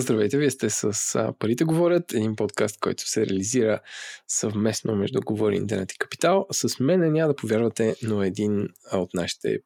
[0.00, 3.80] Здравейте, вие сте с Парите говорят, един подкаст, който се реализира
[4.28, 6.46] съвместно между Говори Интернет и Капитал.
[6.52, 9.58] С мен няма да повярвате, но един от нашите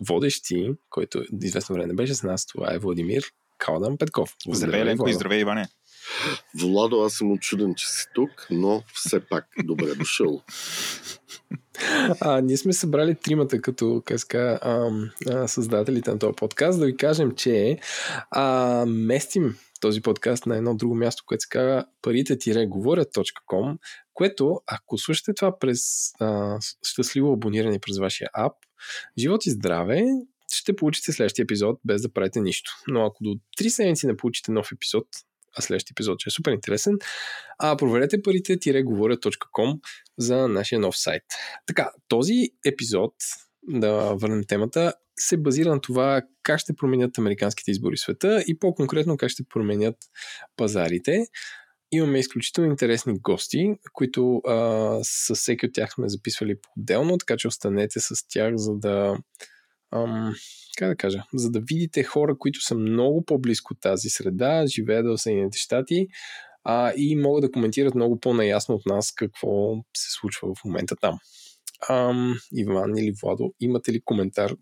[0.00, 3.24] водещи, който известно време не беше с нас, това е Владимир
[3.58, 4.36] Калдан Петков.
[4.48, 5.68] Здравей, Ленко, и здравей, Иване.
[6.60, 10.42] Владо, аз съм очуден, че си тук, но все пак добре дошъл.
[12.20, 14.90] А, ние сме събрали тримата като казка, а,
[15.30, 17.78] а, създателите на този подкаст да ви кажем, че
[18.30, 23.78] а, местим този подкаст на едно друго място, което се казва парите-говорят.com,
[24.14, 28.52] което ако слушате това през а, щастливо абониране през вашия ап,
[29.18, 30.04] живот и здраве,
[30.56, 32.70] ще получите следващия епизод без да правите нищо.
[32.88, 35.06] Но ако до 3 седмици не получите нов епизод,
[35.58, 36.94] а следващия епизод ще е супер интересен,
[37.58, 39.80] а проверете парите-говоря.com
[40.18, 41.22] за нашия нов сайт.
[41.66, 43.14] Така, този епизод,
[43.68, 48.58] да върнем темата, се базира на това как ще променят американските избори в света и
[48.58, 49.96] по-конкретно как ще променят
[50.56, 51.26] пазарите.
[51.92, 57.48] Имаме изключително интересни гости, които а, с всеки от тях сме записвали по-отделно, така че
[57.48, 59.16] останете с тях, за да
[59.94, 60.34] ам,
[60.78, 65.18] как да кажа, за да видите хора, които са много по-близко тази среда, живеят в
[65.18, 66.08] Съединените щати
[66.64, 71.18] а, и могат да коментират много по-наясно от нас какво се случва в момента там.
[71.88, 74.54] Ам, Иван или Владо, имате ли коментар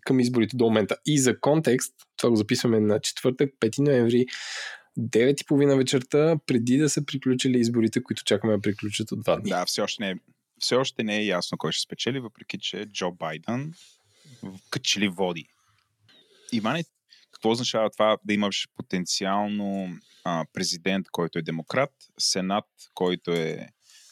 [0.00, 0.96] към изборите до момента?
[1.06, 4.26] И за контекст, това го записваме на четвъртък, 5 ноември,
[4.98, 9.50] 9.30 вечерта, преди да са приключили изборите, които чакаме да приключат от два дни.
[9.50, 10.14] Да, все още не е,
[10.58, 13.72] все още не е ясно кой ще спечели, въпреки че Джо Байден
[14.70, 15.46] качели води.
[16.52, 16.84] Иване,
[17.30, 19.88] какво означава това да имаш потенциално
[20.24, 23.68] а, президент, който е демократ, сенат, който е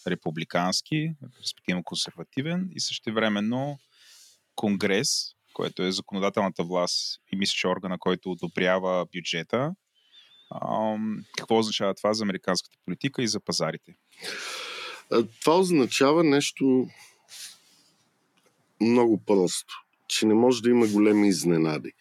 [0.06, 3.78] републикански, респективно консервативен и също времено
[4.54, 5.08] конгрес,
[5.52, 9.74] който е законодателната власт и мисля, че органа, който одобрява бюджета.
[10.50, 10.96] А,
[11.38, 13.94] какво означава това за американската политика и за пазарите?
[15.40, 16.88] Това означава нещо
[18.80, 21.92] много просто че не може да има големи изненади.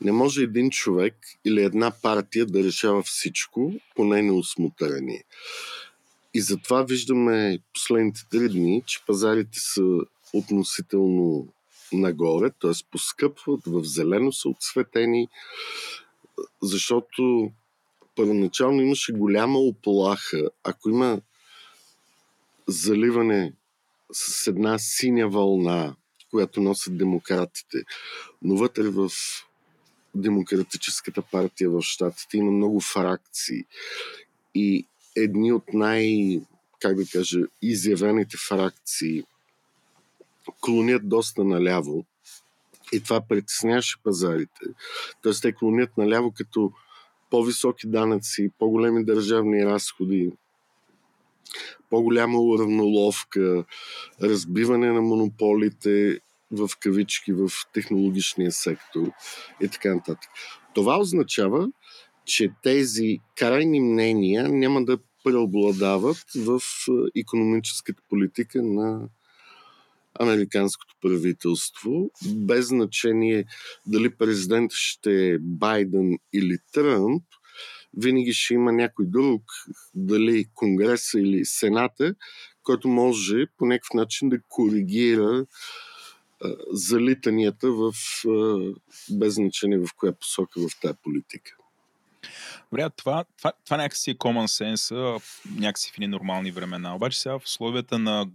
[0.00, 1.14] Не може един човек
[1.44, 5.24] или една партия да решава всичко по нейно усмотрение.
[6.34, 9.82] И затова виждаме последните три дни, че пазарите са
[10.32, 11.48] относително
[11.92, 12.70] нагоре, т.е.
[12.90, 15.28] поскъпват, в зелено са отсветени,
[16.62, 17.50] защото
[18.16, 20.50] първоначално имаше голяма оплаха.
[20.64, 21.20] Ако има
[22.66, 23.52] заливане
[24.12, 25.96] с една синя вълна
[26.36, 27.78] която носят демократите.
[28.42, 29.10] Но вътре в
[30.14, 33.64] Демократическата партия в Штатите има много фракции.
[34.54, 34.86] И
[35.16, 36.40] едни от най,
[36.80, 39.24] как да кажа, изявените фракции
[40.60, 42.04] клонят доста наляво.
[42.92, 44.64] И това притесняваше пазарите.
[45.22, 46.72] Тоест те клонят наляво като
[47.30, 50.32] по-високи данъци, по-големи държавни разходи,
[51.90, 53.64] по-голяма уравноловка,
[54.22, 56.20] разбиване на монополите
[56.50, 59.10] в кавички в технологичния сектор
[59.62, 60.30] и така нататък.
[60.74, 61.68] Това означава,
[62.24, 66.60] че тези крайни мнения няма да преобладават в
[67.16, 69.08] економическата политика на
[70.20, 73.44] американското правителство, без значение
[73.86, 77.22] дали президент ще е Байден или Тръмп,
[77.96, 79.42] винаги ще има някой друг,
[79.94, 82.14] дали Конгреса или Сената,
[82.62, 85.46] който може по някакъв начин да коригира
[86.72, 87.92] залитанията в
[89.10, 91.52] без значение в коя посока в тази политика.
[92.72, 95.22] Добре, това, това, това някакси е common sense,
[95.58, 96.96] някакси в нормални времена.
[96.96, 98.26] Обаче сега в условията на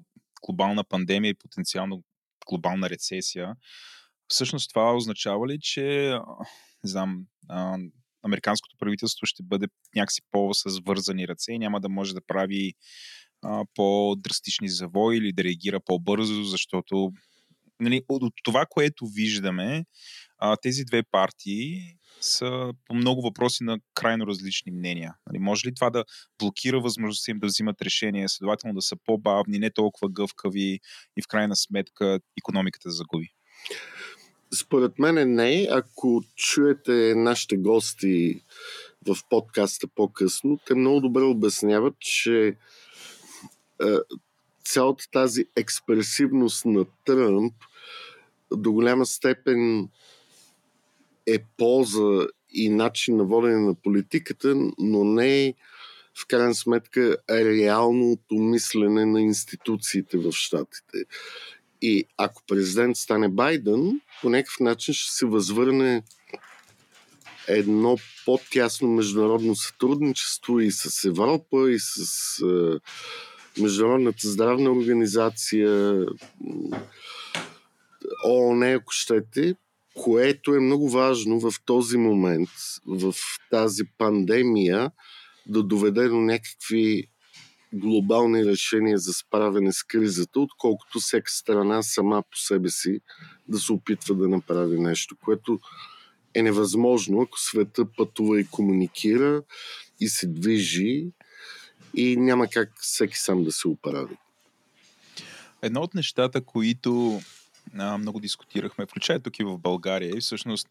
[0.45, 2.03] глобална пандемия и потенциално
[2.47, 3.55] глобална рецесия,
[4.27, 6.17] всъщност това означава ли, че
[6.83, 7.25] не знам,
[8.23, 12.73] американското правителство ще бъде някакси по-с вързани ръце и няма да може да прави
[13.75, 17.11] по-драстични завои или да реагира по-бързо, защото
[17.81, 19.85] нали, от това, което виждаме,
[20.37, 25.15] а, тези две партии са по много въпроси на крайно различни мнения.
[25.27, 26.05] Нали, може ли това да
[26.39, 30.79] блокира възможността им да взимат решения, следователно да са по-бавни, не толкова гъвкави
[31.17, 33.27] и в крайна сметка економиката да загуби?
[34.53, 35.67] Според мен не.
[35.71, 38.41] Ако чуете нашите гости
[39.07, 42.55] в подкаста по-късно, те много добре обясняват, че
[44.63, 47.53] цялата тази експресивност на Тръмп
[48.51, 49.89] до голяма степен
[51.25, 55.53] е полза и начин на водене на политиката, но не е
[56.21, 60.97] в крайна сметка реалното мислене на институциите в Штатите.
[61.81, 66.03] И ако президент стане Байден, по някакъв начин ще се възвърне
[67.47, 71.99] едно по-тясно международно сътрудничество и с Европа, и с
[72.41, 72.79] а,
[73.59, 76.05] Международната здравна организация,
[78.27, 79.55] ООН, ако щете,
[79.95, 82.49] което е много важно в този момент,
[82.87, 83.13] в
[83.49, 84.91] тази пандемия,
[85.45, 87.07] да доведе до някакви
[87.73, 92.99] глобални решения за справяне с кризата, отколкото всяка страна сама по себе си
[93.47, 95.59] да се опитва да направи нещо, което
[96.33, 99.43] е невъзможно, ако света пътува и комуникира
[99.99, 101.07] и се движи
[101.95, 104.17] и няма как всеки сам да се оправи.
[105.61, 107.21] Едно от нещата, които
[107.77, 110.67] а, много дискутирахме, включая тук и в България, и всъщност,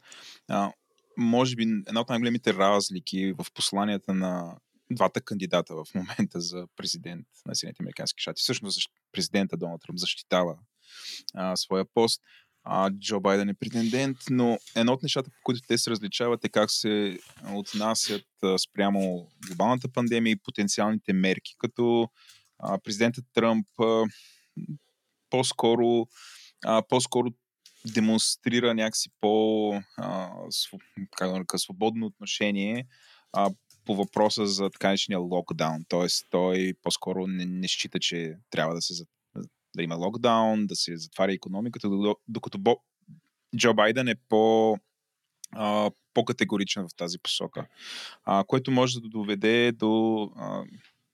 [0.49, 0.73] а,
[1.17, 4.57] може би, една от най-големите разлики в посланията на
[4.91, 8.41] двата кандидата в момента за президент на Съединените Американски щати.
[8.43, 10.57] Всъщност президента Доналд Тръмп защитава
[11.35, 12.23] а, своя пост.
[12.65, 16.49] А, Джо Байден е претендент, но едно от нещата, по които те се различават е
[16.49, 17.19] как се
[17.55, 18.27] отнасят
[18.59, 22.09] спрямо глобалната пандемия и потенциалните мерки, като
[22.59, 24.05] а, президентът Тръмп а,
[25.31, 26.07] по-скоро,
[26.65, 27.31] а, по-скоро
[27.95, 30.31] демонстрира някакси по а,
[31.17, 32.87] как да свободно отношение
[33.33, 33.51] а,
[33.85, 35.85] по въпроса за така локдаун.
[35.89, 38.95] Тоест, той по-скоро не, не счита, че трябва да се
[39.77, 41.89] да има локдаун, да се затваря економиката,
[42.29, 42.77] докато Бо,
[43.57, 44.77] Джо Байден е по,
[45.53, 47.67] а, по-категоричен в тази посока,
[48.25, 50.65] а, което може да доведе до а,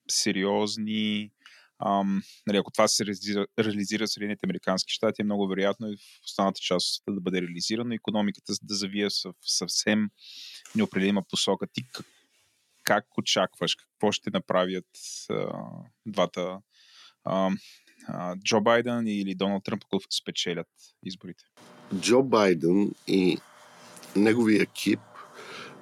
[0.08, 1.30] сериозни
[1.78, 5.96] Ам, нали, ако това се реализира, реализира в Съединените Американски щати, е много вероятно и
[5.96, 10.10] в останалата част от да бъде реализирано, економиката да завие в съвсем
[10.74, 11.66] неопределима посока.
[11.72, 12.06] Ти как,
[12.82, 13.74] как очакваш?
[13.74, 14.86] Какво ще направят
[15.30, 15.52] а,
[16.06, 16.58] двата
[17.24, 17.50] а,
[18.44, 20.68] Джо Байден или Доналд Тръмп, ако спечелят
[21.04, 21.44] изборите?
[21.94, 23.38] Джо Байден и
[24.16, 25.00] неговия екип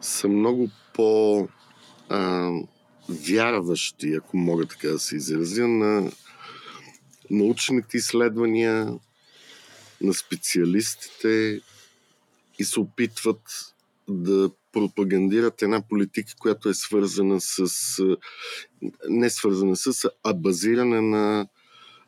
[0.00, 1.48] са много по
[2.08, 2.50] а,
[3.08, 6.12] вярващи, ако мога така да се изразя, на
[7.30, 8.94] научните изследвания,
[10.00, 11.60] на специалистите
[12.58, 13.74] и се опитват
[14.08, 17.68] да пропагандират една политика, която е свързана с
[19.08, 21.46] не свързана с, а базирана на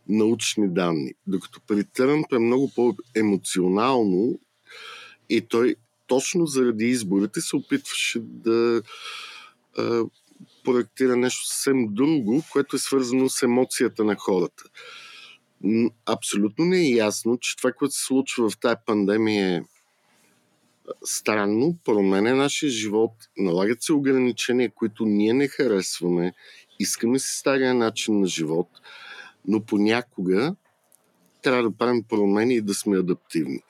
[0.09, 1.13] научни данни.
[1.27, 4.39] Докато при Тръмп е много по-емоционално
[5.29, 5.75] и той
[6.07, 8.83] точно заради изборите се опитваше да
[9.79, 10.05] а,
[10.65, 14.65] проектира нещо съвсем друго, което е свързано с емоцията на хората.
[16.07, 19.63] Абсолютно не е ясно, че това, което се случва в тази пандемия е
[21.05, 26.33] странно, променя нашия живот, налагат се ограничения, които ние не харесваме,
[26.79, 28.69] искаме си стария начин на живот,
[29.47, 30.55] но понякога
[31.43, 33.63] трябва да правим промени и да сме адаптивни.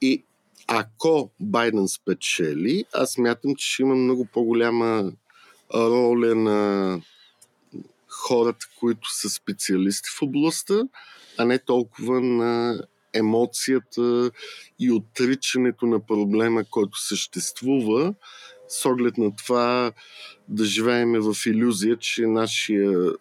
[0.00, 0.24] И
[0.66, 5.12] ако Байден спечели, аз мятам, че ще има много по-голяма
[5.74, 7.00] роля на
[8.08, 10.82] хората, които са специалисти в областта,
[11.38, 12.82] а не толкова на
[13.14, 14.30] емоцията
[14.78, 18.14] и отричането на проблема, който съществува,
[18.68, 19.92] с оглед на това
[20.48, 23.12] да живееме в иллюзия, че нашия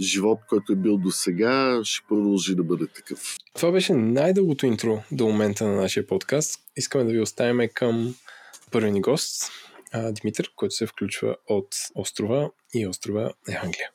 [0.00, 3.36] живот, който е бил до сега, ще продължи да бъде такъв.
[3.54, 6.60] Това беше най-дългото интро до момента на нашия подкаст.
[6.76, 8.14] Искаме да ви оставим към
[8.70, 9.52] първи ни гост,
[10.10, 13.90] Димитър, който се включва от острова и острова е Англия.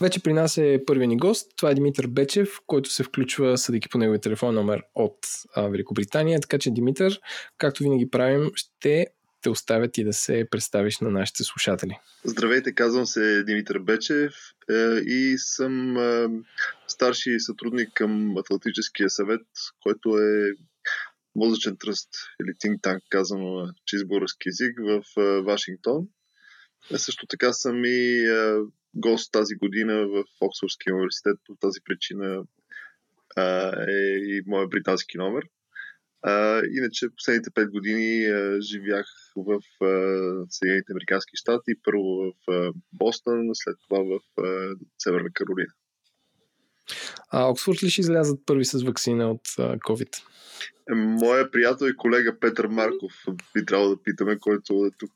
[0.00, 1.52] Вече при нас е първият ни гост.
[1.56, 5.18] Това е Димитър Бечев, който се включва, съдейки по неговия телефон номер от
[5.54, 6.40] а, Великобритания.
[6.40, 7.20] Така че, Димитър,
[7.58, 9.06] както винаги правим, ще
[9.42, 11.98] те оставят и да се представиш на нашите слушатели.
[12.24, 14.34] Здравейте, казвам се Димитър Бечев
[14.70, 14.74] е,
[15.06, 16.28] и съм е,
[16.88, 19.46] старши сътрудник към Атлантическия съвет,
[19.82, 20.52] който е
[21.36, 22.08] мозъчен тръст
[22.42, 26.08] или think tank, казано на чист български язик, в е, Вашингтон.
[26.92, 28.26] А също така съм и
[28.94, 31.36] гост тази година в Оксфордския университет.
[31.46, 32.44] По тази причина
[33.88, 35.44] е и моят британски номер.
[36.22, 42.72] А, иначе последните 5 години а, живях в а, Съединените Американски щати, първо в а,
[42.92, 45.72] Бостън, след това в а, Северна Каролина.
[47.30, 50.22] А Оксфорд ли ще излязат първи с вакцина от а, COVID?
[50.94, 53.12] Моя приятел и колега Петър Марков
[53.54, 55.12] би трябвало да питаме, който е тук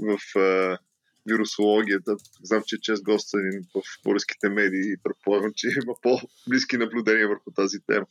[0.00, 0.78] в а,
[1.26, 2.16] вирусологията.
[2.42, 3.40] Знам, че е чест гостен
[3.74, 8.06] в българските медии и предполагам, че има по-близки наблюдения върху тази тема.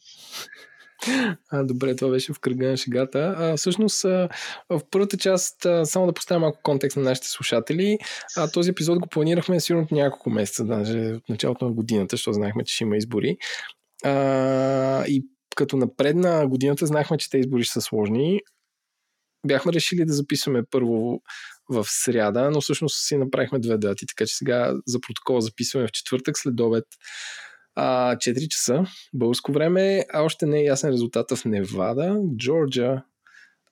[1.52, 3.36] А, добре, това беше в кръга на шегата.
[3.38, 4.30] А, всъщност, а,
[4.70, 7.98] в първата част, а, само да поставя малко контекст на нашите слушатели,
[8.38, 12.64] а, този епизод го планирахме сигурно няколко месеца, даже от началото на годината, защото знаехме,
[12.64, 13.38] че ще има избори.
[14.04, 18.40] А, и като напредна годината, знахме, че те избори са сложни.
[19.48, 21.22] Бяхме решили да записваме първо
[21.70, 25.92] в сряда, но всъщност си направихме две дати, така че сега за протокол записваме в
[25.92, 26.86] четвъртък след обед
[27.76, 33.04] а, 4 часа българско време, а още не е ясен резултата в Невада, Джорджа,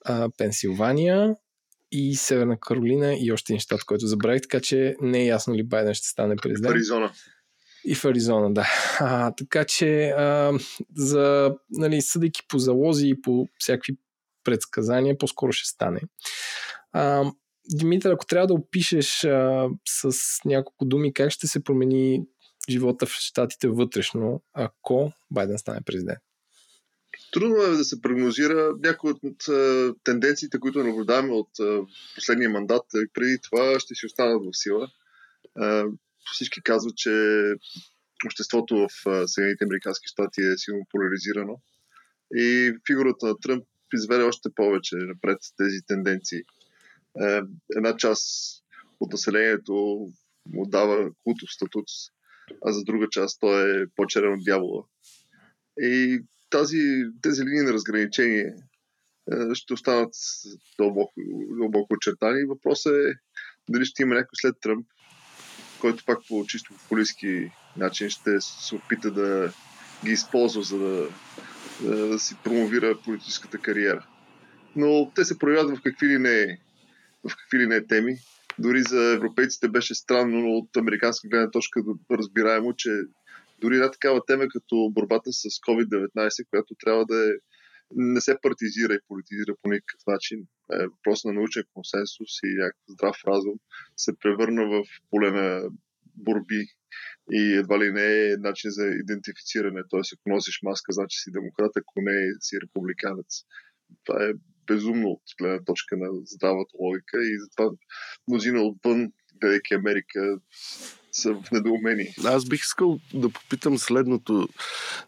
[0.06, 1.36] а, Пенсилвания
[1.91, 5.63] и Северна Каролина и още един щат, който забравих, така че не е ясно ли
[5.63, 6.75] Байден ще стане президент.
[6.75, 7.12] Аризона.
[7.86, 8.68] И в Аризона, да.
[9.00, 10.53] А, така че, а,
[10.96, 13.98] за, нали, съдейки по залози и по всякакви
[14.44, 16.01] предсказания, по-скоро ще стане.
[16.91, 17.32] А,
[17.75, 20.12] Димитър, ако трябва да опишеш а, с
[20.46, 22.22] няколко думи как ще се промени
[22.69, 26.19] живота в щатите вътрешно, ако Байден стане президент?
[27.31, 29.43] Трудно е да се прогнозира някои от
[30.03, 31.49] тенденциите, които наблюдаваме от
[32.15, 32.85] последния мандат.
[33.13, 34.88] Преди това ще си останат в сила.
[36.33, 37.11] Всички казват, че
[38.25, 41.61] обществото в Съединените Американски щати е силно поляризирано
[42.35, 46.41] и фигурата на Тръмп изведе още повече напред тези тенденции.
[47.75, 48.25] Една част
[48.99, 49.73] от населението
[50.45, 51.85] му дава култов статут,
[52.65, 54.84] а за друга част той е по-черен от дявола.
[55.82, 58.53] И тази, тези линии на разграничение
[59.53, 60.13] ще останат
[60.77, 61.13] дълбоко,
[61.60, 62.44] дълбоко очертани.
[62.44, 63.13] Въпросът е
[63.70, 64.88] дали ще има някой след Тръмп,
[65.82, 69.53] който пак по чисто популистски начин ще се опита да
[70.06, 71.10] ги използва, за да,
[71.82, 74.06] да, да си промовира политическата кариера.
[74.75, 76.60] Но те се проявяват в какви ли не,
[77.29, 78.15] в какви ли не теми.
[78.60, 82.89] Дори за европейците беше странно, но от американска гледна точка разбираемо, че
[83.62, 87.32] дори една такава тема като борбата с COVID-19, която трябва да е,
[87.96, 90.39] не се партизира и политизира по никакъв начин,
[90.74, 93.58] е въпрос на научен консенсус и някакъв здрав разум,
[93.98, 95.70] се превърна в поле на
[96.16, 96.66] борби
[97.32, 99.82] и едва ли не е начин за идентифициране.
[99.89, 100.00] Т.е.
[100.13, 103.32] ако носиш маска, значи си демократ, ако не си републиканец.
[104.04, 104.32] Това е
[104.69, 107.71] безумно от гледна точка на здравата логика и затова
[108.27, 109.11] мнозина отвън,
[109.41, 110.38] гледайки Америка,
[111.11, 112.13] са в недоумение.
[112.25, 114.47] Аз бих искал да попитам следното.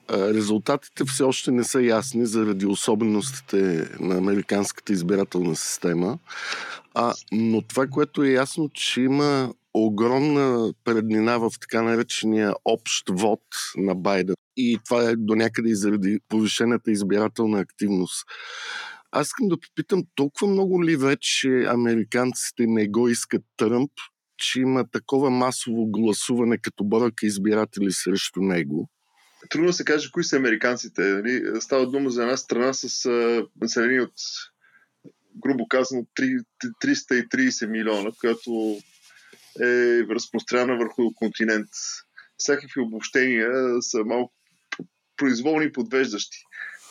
[0.09, 6.19] Резултатите все още не са ясни заради особеностите на американската избирателна система.
[6.93, 13.41] А, но това, което е ясно, че има огромна преднина в така наречения общ вод
[13.77, 14.35] на Байден.
[14.57, 18.25] И това е до някъде и заради повишената избирателна активност.
[19.11, 23.91] Аз искам да попитам, толкова много ли вече американците не го искат Тръмп,
[24.37, 28.89] че има такова масово гласуване като бройка избиратели срещу него?
[29.49, 31.01] Трудно се каже кои са американците.
[31.01, 31.61] Нали?
[31.61, 33.09] Става дума за една страна с
[33.61, 34.13] население от
[35.43, 38.77] грубо казано 330 милиона, която
[39.61, 41.69] е разпространена върху континент.
[42.37, 43.51] Всякакви обобщения
[43.81, 44.33] са малко
[45.17, 46.37] произволни и подвеждащи.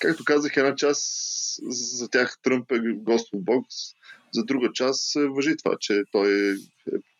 [0.01, 1.30] Както казах, една част
[1.99, 3.67] за тях Тръмп е Господ Бог,
[4.35, 6.55] за друга част въжи това, че той е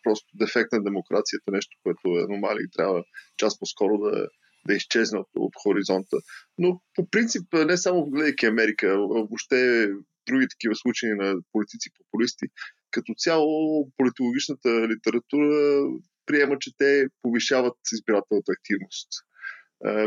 [0.03, 3.03] просто дефект на демокрацията, нещо, което е аномалия и трябва
[3.37, 4.27] час по-скоро да,
[4.67, 6.17] да изчезне от, от хоризонта.
[6.57, 9.89] Но по принцип, не само гледайки Америка, въобще
[10.27, 12.45] други такива случаи на политици-популисти,
[12.91, 15.81] като цяло политологичната литература
[16.25, 19.09] приема, че те повишават избирателната активност.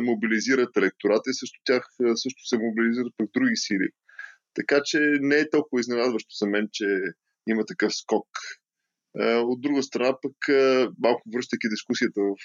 [0.03, 3.89] Мобилизират електората и също тях също се мобилизират пък други сили.
[4.55, 7.01] Така че не е толкова изненадващо за мен, че
[7.49, 8.29] има такъв скок.
[9.25, 10.37] От друга страна, пък
[11.03, 12.37] малко връщайки дискусията в,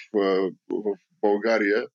[0.70, 1.86] в България,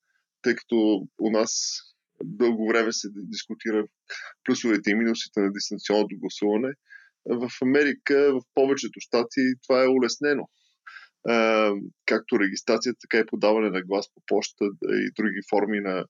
[0.41, 1.79] тъй като у нас
[2.23, 3.87] дълго време се дискутира
[4.43, 6.73] плюсовете и минусите на дистанционното гласуване,
[7.25, 10.49] в Америка, в повечето щати това е улеснено.
[12.05, 16.05] Както регистрация, така и подаване на глас по почта и други форми на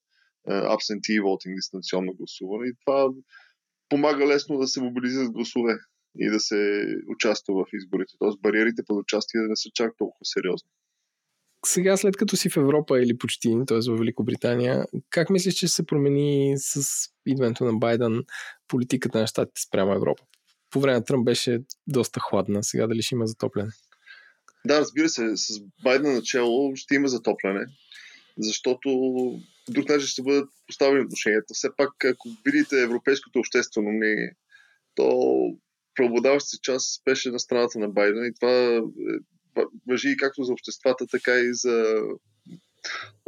[0.48, 2.68] absentee voting, дистанционно гласуване.
[2.68, 3.10] И това
[3.90, 5.74] помага лесно да се мобилизират гласове
[6.18, 8.14] и да се участва в изборите.
[8.20, 10.70] Тоест бариерите под участие да не са чак толкова сериозни.
[11.66, 13.78] Сега, след като си в Европа или почти, т.е.
[13.78, 16.84] в Великобритания, как мислиш, че се промени с
[17.26, 18.24] идването на Байден
[18.68, 20.24] политиката на щатите спрямо Европа?
[20.72, 22.64] По време на Тръмп беше доста хладна.
[22.64, 23.72] Сега дали ще има затопляне?
[24.66, 27.66] Да, разбира се, с Байден начало ще има затопляне,
[28.38, 28.90] защото
[29.70, 31.54] друг начин ще бъдат поставени отношенията.
[31.54, 34.36] Все пак, ако видите европейското обществено мнение,
[34.96, 35.32] то
[35.96, 38.82] преобладаващата част беше на страната на Байден и това е,
[39.88, 42.02] въжи и както за обществата, така и за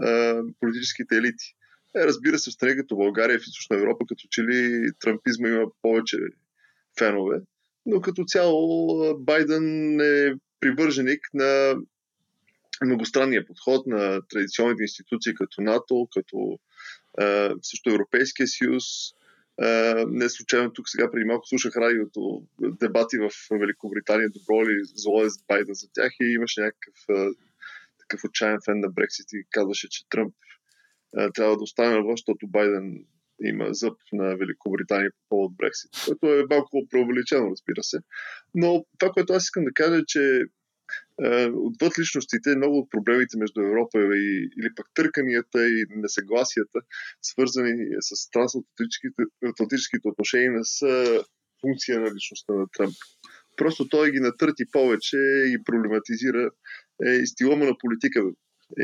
[0.01, 1.55] а, политическите елити.
[1.95, 5.65] Е, разбира се, в страни като България в Източна Европа, като че ли трампизма има
[5.81, 6.17] повече
[6.99, 7.41] фенове,
[7.85, 11.75] но като цяло Байден е привърженик на
[12.85, 16.59] многостранния подход на традиционните институции като НАТО, като
[17.19, 18.83] А, също Европейския съюз.
[19.61, 25.23] А, не случайно тук сега преди малко слушах радиото, дебати в Великобритания, добро ли зло
[25.23, 27.29] е Байден за тях и имаше някакъв а,
[27.99, 30.33] такъв отчаян фен на Брексит и казваше, че Тръмп
[31.17, 33.05] а, трябва да остане на защото Байден
[33.41, 37.97] има зъб на Великобритания по повод Брексит, което е малко преувеличено, разбира се.
[38.55, 40.41] Но това, което аз искам да кажа е, че е,
[41.53, 46.79] отвъд личностите, много от проблемите между Европа и, или пък търканията и несъгласията,
[47.21, 51.23] свързани с трансатлантическите отношения, не са
[51.61, 52.95] функция на личността на Тръмп.
[53.57, 56.51] Просто той ги натърти повече и проблематизира
[57.05, 58.83] е, и стила му на политика е,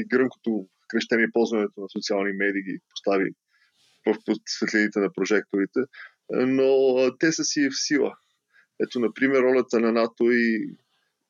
[0.00, 3.30] и, гръмкото крещение ползването на социални медии ги постави
[4.06, 5.80] в светлините на прожекторите,
[6.30, 8.16] но те са си в сила.
[8.82, 10.76] Ето, например, ролята на НАТО и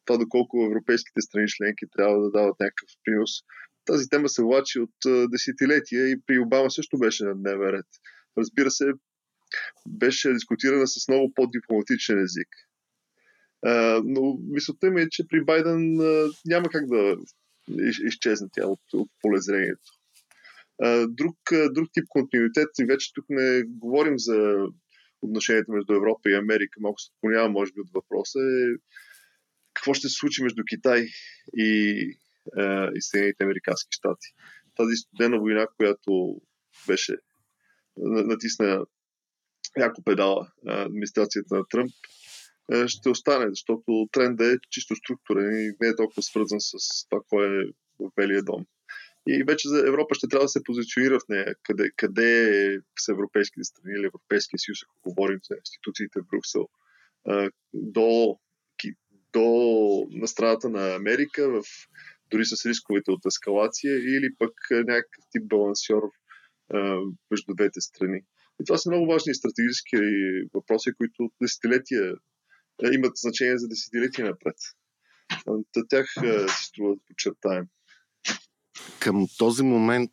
[0.04, 3.30] това доколко европейските страни членки трябва да дават някакъв принос.
[3.84, 7.86] Тази тема се влачи от десетилетия и при Обама също беше на дневен ред.
[8.38, 8.92] Разбира се,
[9.88, 12.48] беше дискутирана с много по-дипломатичен език.
[14.04, 15.96] но мисълта ми е, че при Байден
[16.46, 17.16] няма как да
[18.06, 19.90] изчезне тя от, от полезрението.
[21.08, 21.36] Друг,
[21.70, 24.66] друг тип континуитет, и вече тук не говорим за
[25.22, 28.66] отношенията между Европа и Америка, малко се отклонява, може би, от въпроса, е
[29.84, 31.06] какво ще се случи между Китай
[31.56, 31.68] и,
[32.94, 34.28] и Съединените Американски щати.
[34.76, 36.40] Тази студена война, която
[36.86, 37.16] беше
[37.96, 38.86] натисна
[39.76, 41.92] няколко педала администрацията на Тръмп,
[42.86, 46.74] ще остане, защото трендът е чисто структурен и не е толкова свързан с
[47.08, 47.64] това, кой е
[47.98, 48.66] в Белия дом.
[49.28, 51.54] И вече за Европа ще трябва да се позиционира в нея.
[51.62, 56.68] Къде, къде са европейските страни или Европейския съюз, ако говорим за институциите в Брюксел,
[57.74, 58.38] до,
[59.34, 61.62] до на страната на Америка, в,
[62.30, 66.02] дори с рисковете от ескалация, или пък някакъв тип балансьор
[67.30, 68.20] между двете страни.
[68.60, 69.96] И това са много важни стратегически
[70.54, 72.14] въпроси, които десетилетия
[72.92, 74.56] имат значение за десетилетия напред.
[75.88, 76.06] Тях
[76.48, 77.64] си струва да подчертаем.
[79.00, 80.10] Към този момент,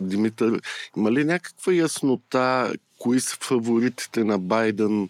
[0.00, 0.60] Димитър,
[0.96, 5.08] има ли някаква яснота кои са фаворитите на Байден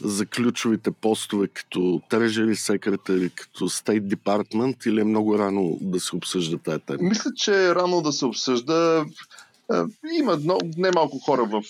[0.00, 6.16] за ключовите постове като Treasury Secretary, като State Department или е много рано да се
[6.16, 6.98] обсъжда тази тема?
[7.02, 9.04] Мисля, че е рано да се обсъжда.
[10.18, 10.38] Има
[10.76, 11.62] немалко хора в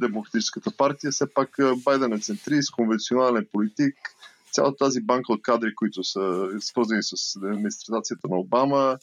[0.00, 1.10] Демократическата партия.
[1.10, 3.94] Все пак Байден е центрист, конвенционален политик–
[4.52, 8.98] цялата тази банка от кадри, които са свързани с администрацията на Обама,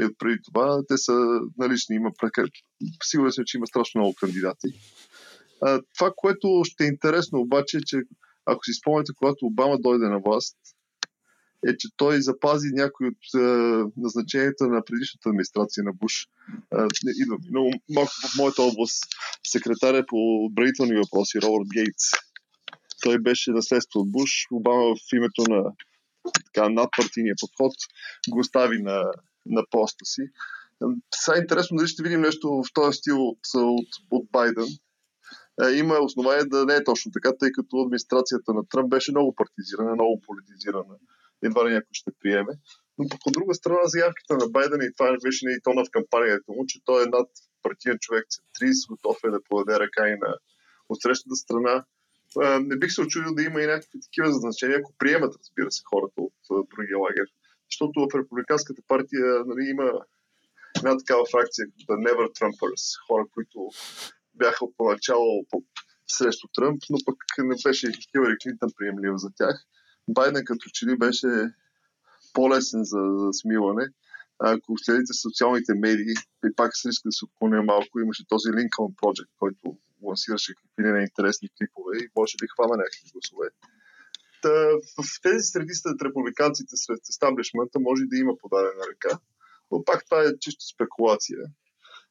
[0.00, 1.96] и от преди това, те са налични.
[1.96, 2.10] Има.
[3.02, 4.68] Сигурен съм, че има страшно много кандидати.
[5.94, 7.96] Това, което ще е интересно обаче, е, че
[8.46, 10.56] ако си спомняте, когато Обама дойде на власт,
[11.68, 13.38] е, че той запази някои от е,
[13.96, 16.26] назначенията на предишната администрация на Буш.
[16.74, 16.76] Е,
[17.22, 19.04] идвам, но малко в моята област
[19.46, 22.10] секретаря по отбранителни въпроси Робърт Гейтс
[23.02, 24.30] той беше наследство от Буш.
[24.52, 25.62] Обама в името на
[26.44, 27.72] така, надпартийния подход
[28.28, 29.04] го остави на,
[29.46, 30.22] на поста си.
[31.14, 34.66] Сега е интересно дали ще видим нещо в този стил от, от, от Байден.
[35.64, 39.34] Е, има основание да не е точно така, тъй като администрацията на Тръмп беше много
[39.34, 40.94] партизирана, много политизирана.
[41.42, 42.52] Едва ли някой ще приеме.
[42.98, 46.52] Но пък от друга страна заявките на Байден и това беше и тона в кампанията
[46.52, 47.28] му, че той е над
[47.62, 50.30] партиен човек центрист, готов е да подаде ръка и на
[50.88, 51.84] отсрещната страна
[52.60, 56.20] не бих се очудил да има и някакви такива значения, ако приемат, разбира се, хората
[56.20, 57.28] от другия лагер.
[57.70, 59.92] Защото в Републиканската партия нали, има
[60.76, 63.58] една такава фракция, The Never Trumpers, хора, които
[64.38, 65.44] бяха поначало
[66.08, 69.64] срещу Тръмп, но пък не беше Хилари Клинтън приемлива за тях.
[70.08, 71.28] Байден като че ли беше
[72.32, 73.86] по-лесен за, за смиване.
[74.38, 76.14] Ако следите социалните медии,
[76.46, 80.92] и пак с риска да се отклоня малко, имаше този Lincoln Project, който лансираше какви
[80.92, 83.48] не интересни клипове и може би хвана някакви гласове.
[84.42, 84.52] Та,
[84.96, 89.18] в тези среди сред републиканците, сред естаблишмента, може да има подадена ръка,
[89.70, 91.38] но пак това е чисто спекулация.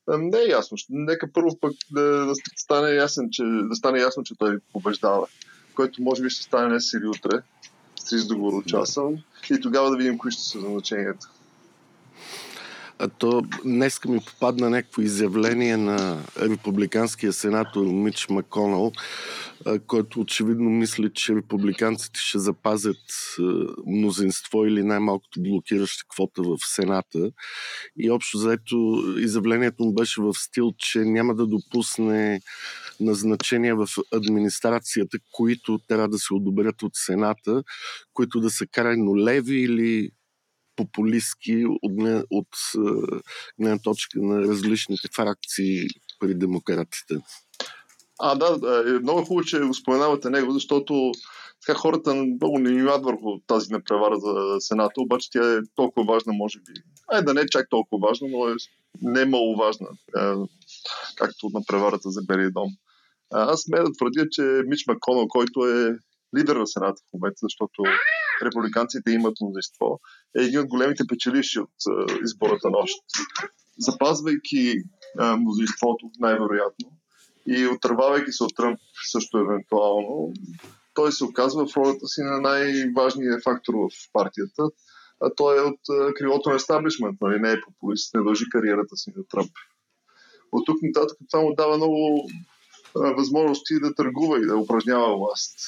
[0.08, 0.78] Не е ясно.
[0.90, 5.28] Нека първо пък да, да стане, ясен, че, да стане ясно, че той побеждава,
[5.76, 7.42] което може би ще стане днес или утре,
[8.00, 9.02] с 30 договор часа,
[9.52, 11.30] и тогава да видим кои ще са значенията.
[13.00, 18.92] А то днеска ми попадна някакво изявление на републиканския сенатор Мич Маконал,
[19.88, 22.98] който очевидно мисли, че републиканците ще запазят
[23.88, 27.32] мнозинство или най-малкото блокираща квота в Сената.
[27.98, 32.42] И общо заето изявлението му беше в стил, че няма да допусне
[33.00, 37.64] назначения в администрацията, които трябва да се одобрят от Сената,
[38.14, 40.10] които да са крайно леви или
[40.78, 41.92] популистски от,
[42.30, 42.48] от,
[43.60, 45.88] гледна точка на различните фракции
[46.20, 47.16] при демократите.
[48.20, 51.12] А, да, е много хубаво, че го споменавате него, защото
[51.66, 56.34] така хората много не имат върху тази непревара за Сената, обаче тя е толкова важна,
[56.34, 56.72] може би.
[57.12, 58.56] Ай, да не е чак толкова важна, но е
[59.02, 59.88] не маловажна,
[60.18, 60.22] е,
[61.16, 62.70] както на преварата за Белия дом.
[63.34, 65.98] Аз сме да твърдя, че Мич Маконъл, който е
[66.38, 67.84] лидер на Сената в момента, защото
[68.46, 70.00] републиканците имат мнозинство,
[70.38, 71.76] е един от големите печеливши от
[72.24, 72.94] избората нощ.
[73.80, 74.84] Запазвайки
[75.38, 76.92] мнозинството, най-вероятно,
[77.48, 78.80] и отървавайки се от Тръмп
[79.12, 80.34] също евентуално,
[80.94, 84.64] той се оказва в ролята си на най-важния фактор в партията,
[85.22, 85.80] а той е от
[86.16, 87.40] крилото на естаблишмент, нали?
[87.40, 89.52] не е популист, не дължи кариерата си на Тръмп.
[90.52, 92.30] От тук нататък това му дава много
[92.96, 95.60] възможности да търгува и да упражнява власт.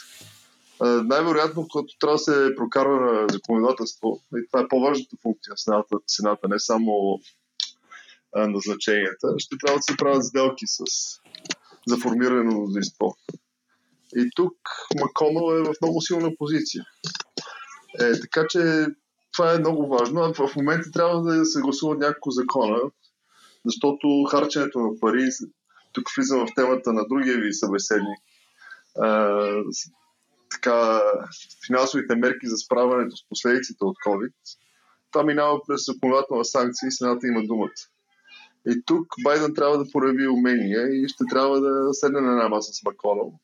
[0.82, 5.96] Най-вероятно, когато трябва да се прокарва на законодателство, и това е по-важната функция на Сената,
[6.08, 7.20] Сената не само
[8.36, 10.84] назначенията, ще трябва да се правят сделки с,
[11.88, 13.16] за формиране на мнозинство.
[14.16, 14.56] И тук
[15.00, 16.84] Маконъл е в много силна позиция.
[18.00, 18.86] Е, така че
[19.34, 20.34] това е много важно.
[20.34, 22.80] В момента трябва да се гласува някакво закона,
[23.66, 25.30] защото харченето на пари,
[25.94, 28.20] тук влизам в темата на другия ви събеседник,
[30.62, 31.02] така,
[31.68, 34.34] финансовите мерки за справянето с последиците от COVID,
[35.12, 37.82] това минава през законодателна санкция и Сената има думата.
[38.68, 42.74] И тук Байден трябва да прояви умения и ще трябва да седне на една маса
[42.74, 43.40] с Маконъл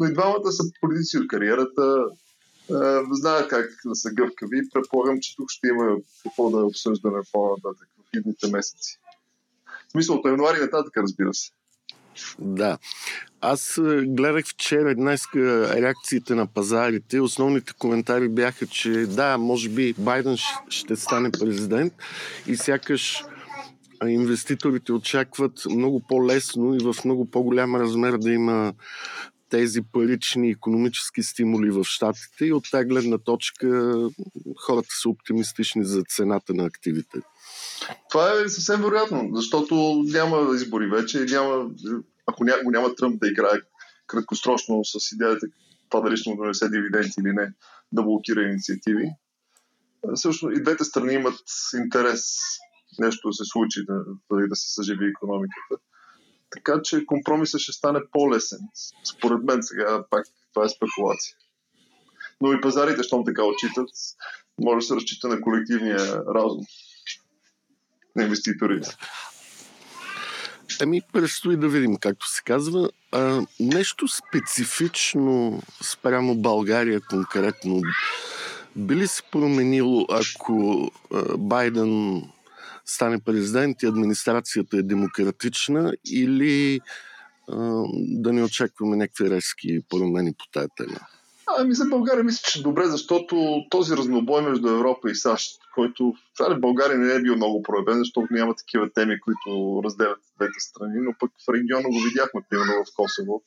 [0.00, 2.04] но и двамата са политици от кариерата,
[3.10, 4.68] знаят как да са гъвкави.
[4.72, 9.00] Предполагам, че тук ще има какво да обсъждаме по-нататък в идните месеци.
[9.88, 11.50] В смисъл от януари нататък, разбира се.
[12.38, 12.78] Да.
[13.40, 17.20] Аз гледах вчера днес реакциите на пазарите.
[17.20, 20.36] Основните коментари бяха, че да, може би Байден
[20.68, 21.92] ще стане президент
[22.46, 23.24] и сякаш
[24.06, 28.74] инвеститорите очакват много по-лесно и в много по-голям размер да има
[29.50, 33.94] тези парични економически стимули в Штатите и от тази гледна точка
[34.56, 37.18] хората са оптимистични за цената на активите.
[38.10, 41.70] Това е съвсем вероятно, защото няма избори вече, няма,
[42.26, 43.60] ако няма, няма Тръмп да играе
[44.06, 45.46] краткосрочно с идеята
[45.90, 47.52] това дали ще му донесе дивиденти или не,
[47.92, 49.10] да блокира инициативи.
[50.14, 51.40] Също и двете страни имат
[51.74, 52.36] интерес
[52.98, 54.04] нещо да се случи, да,
[54.48, 55.76] да, се съживи економиката.
[56.50, 58.58] Така че компромисът ще стане по-лесен.
[59.16, 61.36] Според мен сега пак това е спекулация.
[62.40, 63.88] Но и пазарите, щом така отчитат,
[64.60, 66.64] може да се разчита на колективния разум
[68.16, 68.96] на инвеститорите.
[70.80, 72.90] Ами, предстои да видим, както се казва.
[73.12, 77.82] А, нещо специфично спрямо България конкретно
[78.76, 82.22] би ли се променило, ако а, Байден
[82.84, 86.80] стане президент и администрацията е демократична или
[87.48, 91.00] а, да не очакваме някакви резки промени по тази тема?
[91.58, 96.60] Ами за България мисля, че добре, защото този разнобой между Европа и САЩ, който в
[96.60, 101.14] България не е бил много проявен, защото няма такива теми, които разделят двете страни, но
[101.20, 103.42] пък в региона го видяхме, примерно в Косово.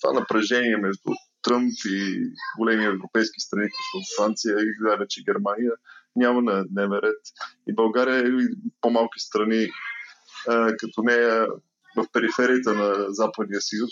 [0.00, 1.10] Това напрежение между
[1.42, 5.72] Тръмп и големи европейски страни, като Франция и вече Германия,
[6.16, 7.20] няма на дневен ред.
[7.68, 8.48] И България и
[8.80, 9.68] по-малки страни,
[10.78, 11.46] като нея
[11.96, 13.90] в периферията на Западния съюз,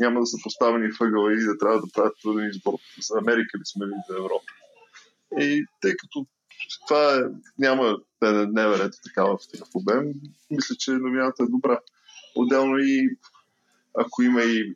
[0.00, 3.58] няма да са поставени в ъгъла и да трябва да правят труден избор за Америка
[3.58, 4.46] ли сме или за Европа.
[5.38, 6.26] И тъй като
[6.86, 7.20] това е,
[7.58, 10.12] няма дневен ред такава в такъв обем,
[10.50, 11.78] мисля, че новината е добра.
[12.34, 13.16] Отделно и
[13.94, 14.74] ако има и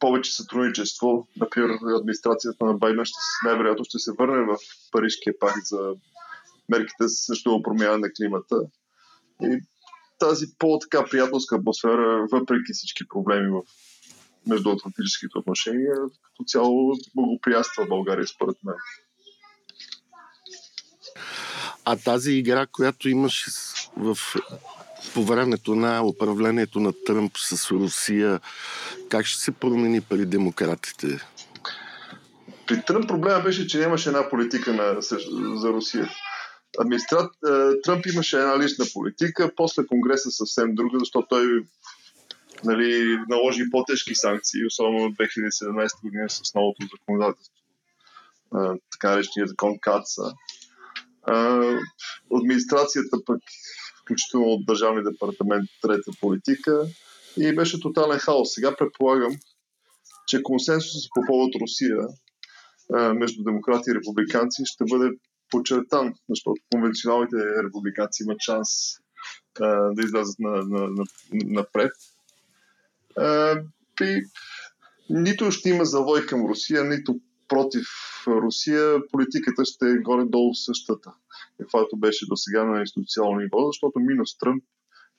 [0.00, 1.28] повече сътрудничество.
[1.36, 4.56] Например, администрацията на Байден ще, най-вероятно ще се върне в
[4.92, 5.94] Парижкия пакт за
[6.68, 8.56] мерките срещу промяна на климата.
[9.42, 9.60] И
[10.18, 13.62] тази по-така приятелска атмосфера, въпреки всички проблеми в
[14.48, 18.74] междуатлантическите отношения, като цяло благоприятства България, според мен.
[21.84, 23.46] А тази игра, която имаш
[23.96, 24.18] в
[25.14, 28.40] по времето на управлението на Тръмп с Русия,
[29.08, 31.20] как ще се промени при демократите?
[32.66, 34.96] При Тръмп проблема беше, че нямаше една политика на,
[35.60, 36.10] за Русия.
[36.78, 37.32] Администрат,
[37.84, 41.62] Тръмп имаше една лична политика, после Конгреса съвсем друга, защото той
[42.64, 47.54] нали, наложи по-тежки санкции, особено в 2017 година с новото законодателство.
[48.92, 50.32] Така наречения закон КАЦА.
[52.36, 53.40] Администрацията пък
[54.00, 56.86] включително от Държавния департамент трета политика
[57.36, 58.54] и беше тотален хаос.
[58.54, 59.32] Сега предполагам,
[60.26, 61.96] че консенсусът по повод Русия
[63.14, 65.10] между демократи и републиканци ще бъде
[65.50, 68.68] подчертан, защото конвенционалните републиканци имат шанс
[69.92, 71.92] да излязат на, на, на, напред.
[74.00, 74.22] И
[75.10, 77.86] нито ще има завой към Русия, нито против
[78.26, 79.08] Русия.
[79.12, 81.12] Политиката ще е горе-долу същата,
[81.60, 84.64] каквато беше до сега на институционално ниво, защото минус Тръмп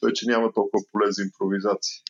[0.05, 2.01] вече няма толкова поле за импровизация.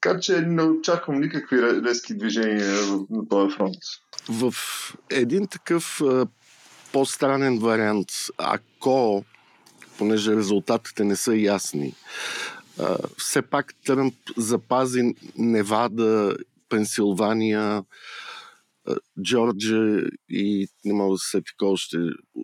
[0.00, 2.74] Така че не очаквам никакви резки движения
[3.10, 3.76] на този фронт.
[4.28, 4.54] В
[5.10, 6.00] един такъв
[6.92, 9.24] по-странен вариант, ако,
[9.98, 11.94] понеже резултатите не са ясни,
[13.18, 16.36] все пак Тръмп запази Невада,
[16.68, 17.84] Пенсилвания,
[19.22, 21.96] Джорджия и не мога да се сети още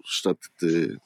[0.05, 0.97] щатите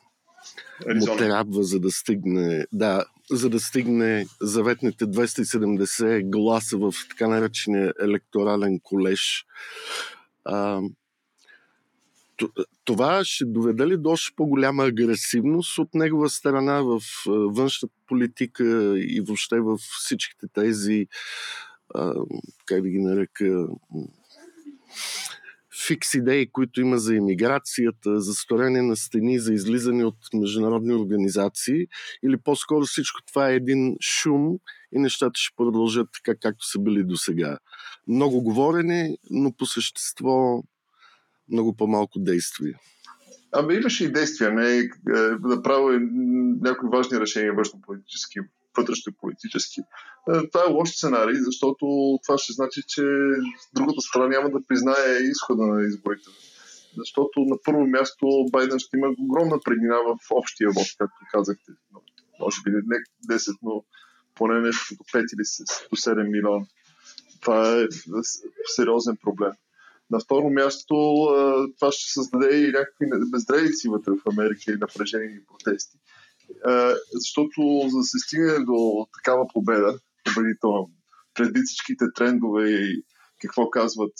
[0.87, 7.93] му трябва, за да стигне, да, за да стигне заветните 270 гласа в така наречения
[8.01, 9.47] електорален колеж.
[10.45, 10.81] А,
[12.85, 18.65] това ще доведе ли до още по-голяма агресивност от негова страна в външната политика
[18.99, 21.07] и въобще в всичките тези,
[21.95, 22.15] а,
[22.67, 23.67] как да ги нарека,
[25.87, 31.87] фикс идеи, които има за иммиграцията, за сторене на стени, за излизане от международни организации,
[32.25, 34.59] или по-скоро всичко това е един шум
[34.95, 37.59] и нещата ще продължат така, както са били до сега.
[38.09, 40.63] Много говорене, но по същество
[41.49, 42.75] много по-малко действие.
[43.57, 44.89] Ами имаше и действия, не е,
[45.41, 45.99] направо е
[46.61, 48.41] някои важни решения външно-политически
[48.77, 49.81] вътрешно-политически.
[49.81, 51.87] Е, това е лош сценарий, защото
[52.27, 53.03] това ще значи, че
[53.75, 56.31] другата страна няма да признае изхода на изборите.
[56.97, 61.73] Защото на първо място Байден ще има огромна преднина в общия вод, както казахте.
[62.41, 62.97] Може би не
[63.37, 63.85] 10, но
[64.35, 65.45] поне нещо до 5 или
[65.91, 66.67] до 7 милиона.
[67.41, 67.87] Това е
[68.67, 69.53] сериозен проблем.
[70.11, 70.95] На второ място
[71.79, 75.99] това ще създаде и някакви безредици вътре в Америка и напрежени протести.
[77.13, 80.87] Защото за да се стигне до такава победа, победителна,
[81.35, 83.03] преди всичките трендове и
[83.41, 84.13] какво казват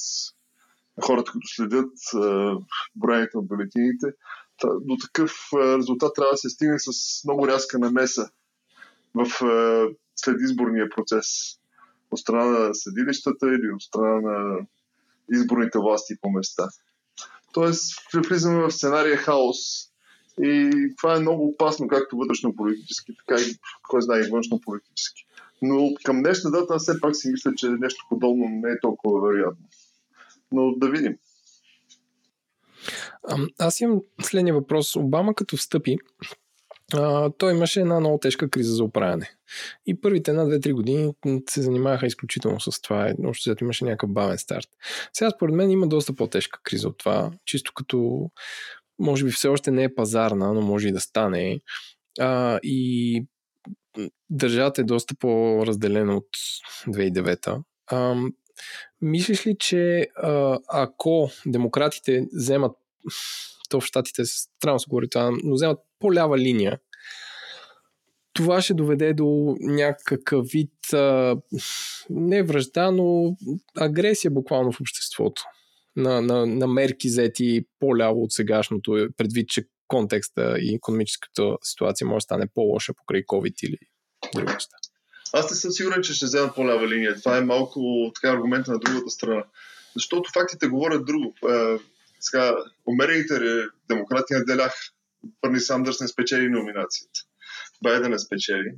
[1.05, 1.93] хората, които следят
[2.97, 4.07] броените на бюлетините,
[4.65, 6.91] до такъв резултат трябва да се стигне с
[7.25, 8.31] много рязка намеса
[9.15, 9.27] в
[10.17, 11.27] следизборния процес.
[12.11, 14.67] От страна на съдилищата или от страна на
[15.33, 16.69] изборните власти по места.
[17.53, 17.95] Тоест,
[18.29, 19.59] влизаме в сценария хаос,
[20.43, 23.59] и това е много опасно, както вътрешно-политически, така и,
[23.89, 25.27] кой знае, и външно-политически.
[25.63, 29.67] Но към днешна дата все пак си мисля, че нещо подобно не е толкова вероятно.
[30.53, 31.17] Но да видим.
[33.59, 34.97] Аз имам следния въпрос.
[34.97, 35.97] Обама като встъпи,
[36.97, 39.31] а, той имаше една много тежка криза за управяне.
[39.87, 41.13] И първите една, две, три години
[41.51, 43.13] се занимаваха изключително с това.
[43.25, 44.69] Още зато имаше някакъв бавен старт.
[45.13, 48.31] Сега според мен има доста по-тежка криза от това, чисто като
[48.99, 51.61] може би все още не е пазарна, но може и да стане.
[52.21, 53.27] А, и
[54.31, 56.29] държавата е доста по-разделена от
[56.87, 57.63] 2009.
[57.87, 58.15] А,
[59.03, 62.73] мислиш ли, че а, ако демократите вземат,
[63.69, 66.79] то в щатите странно се говори това, но вземат по-лява линия,
[68.33, 71.37] това ще доведе до някакъв вид а,
[72.11, 73.37] не връжда, но
[73.77, 75.43] агресия буквално в обществото
[75.97, 82.07] на, на, на мерки взети по-ляво от сегашното, е предвид, че контекста и економическата ситуация
[82.07, 83.79] може да стане по-лоша покрай COVID или
[84.35, 84.77] други неща.
[85.33, 87.17] Аз не съм сигурен, че ще вземат по-лява линия.
[87.21, 87.81] Това е малко
[88.15, 89.45] така аргумента на другата страна.
[89.97, 91.35] Защото фактите говорят друго.
[92.25, 92.57] Сега,
[92.87, 94.75] умерените демократи наделях.
[95.41, 97.21] Пърни Сандърс не спечели номинацията.
[97.83, 98.75] Байден не спечели.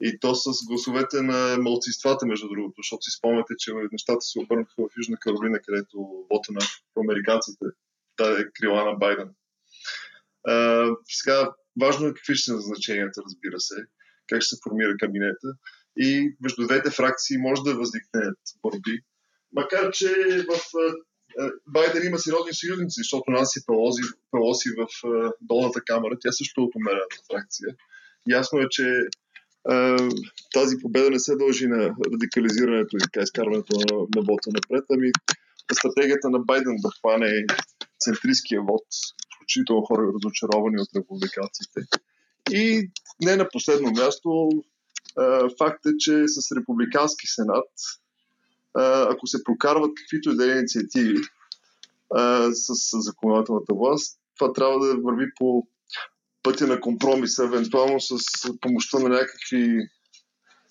[0.00, 4.72] И то с гласовете на малцинствата, между другото, защото си спомняте, че нещата се обърнаха
[4.78, 6.60] в Южна Каролина, където вота на
[7.02, 7.64] американците
[8.18, 9.30] даде крила на Байден.
[10.46, 11.50] А, сега,
[11.82, 13.74] важно е какви ще са назначенията, разбира се,
[14.26, 15.48] как ще се формира кабинета
[15.98, 19.00] и между двете фракции може да възникнат борби.
[19.52, 20.08] Макар, че
[20.48, 20.60] в
[21.66, 24.86] Байден има сериозни съюзници, защото Наси Пелоси, Пелоси в
[25.40, 27.68] долната камера, тя също е от умерената фракция.
[28.28, 28.84] Ясно е, че
[30.54, 35.10] тази победа не се дължи на радикализирането и изкарването на, на вота напред, ами
[35.72, 37.46] стратегията на Байден да хване
[38.00, 38.86] центристския вод,
[39.36, 41.80] включително хора разочаровани от републиканците.
[42.50, 42.90] И
[43.24, 44.48] не на последно място,
[45.58, 47.70] факт е, че с републикански сенат,
[49.10, 51.18] ако се прокарват каквито и да е инициативи
[52.50, 55.66] с законодателната власт, това трябва да върви по
[56.42, 58.16] пътя на компромиса, евентуално с
[58.60, 59.88] помощта на някакви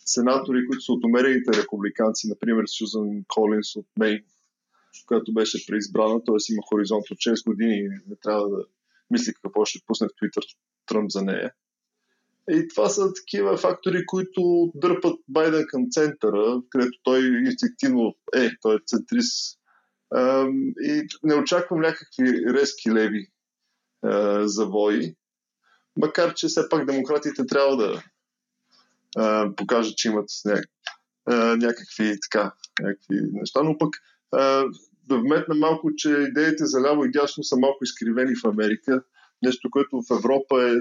[0.06, 4.24] сенатори, които са от умерените републиканци, например Сюзан Колинс от Мейн,
[5.06, 6.54] която беше преизбрана, т.е.
[6.54, 8.66] има хоризонт от 6 години и не трябва да
[9.12, 10.44] мисли какво ще пусне в Твитър
[10.86, 11.54] Тръмп за нея.
[12.50, 18.76] И това са такива фактори, които дърпат Байден към центъра, където той инстинктивно е, той
[18.76, 19.60] е центрист.
[20.82, 23.28] И не очаквам някакви резки леви
[24.42, 25.16] завои,
[25.98, 28.04] макар че все пак демократите трябва да
[29.56, 30.30] покажат, че имат
[31.58, 33.96] някакви, така, някакви неща, но пък
[35.08, 39.04] да вметна малко, че идеите за ляво и дясно са малко изкривени в Америка
[39.42, 40.76] нещо, което в Европа е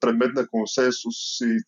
[0.00, 1.58] предмет на консенсус и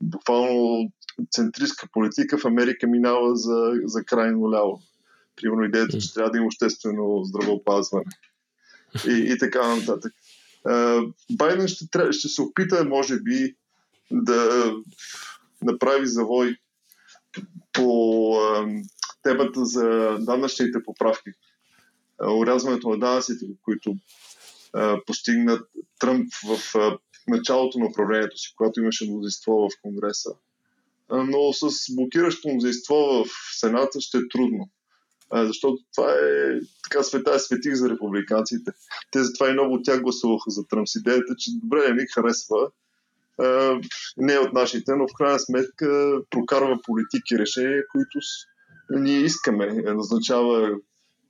[0.00, 0.90] буквално
[1.30, 4.80] центристка политика в Америка минава за, за крайно ляво.
[5.36, 8.04] Примерно идеята, че трябва да има обществено здравеопазване.
[9.08, 10.12] И, и така нататък.
[11.30, 13.56] Байден ще, ще се опита, може би,
[14.10, 14.72] да
[15.62, 16.56] направи завой
[17.72, 18.34] по
[19.22, 21.30] темата за данъчните поправки.
[22.22, 23.96] Урязването на данъците, които
[25.06, 26.76] постигнат Тръмп в
[27.28, 30.30] началото на управлението си, когато имаше мнозинство в Конгреса.
[31.10, 34.70] Но с блокиращо мнозинство в Сената ще е трудно.
[35.34, 38.70] Защото това е така света е светих за републиканците.
[39.10, 42.06] Те затова и много от тях гласуваха за Тръмп с идеята, че добре, не ни
[42.14, 42.70] харесва,
[44.16, 48.18] не е от нашите, но в крайна сметка прокарва политики решения, които
[48.90, 49.66] ние искаме.
[49.66, 50.76] Назначава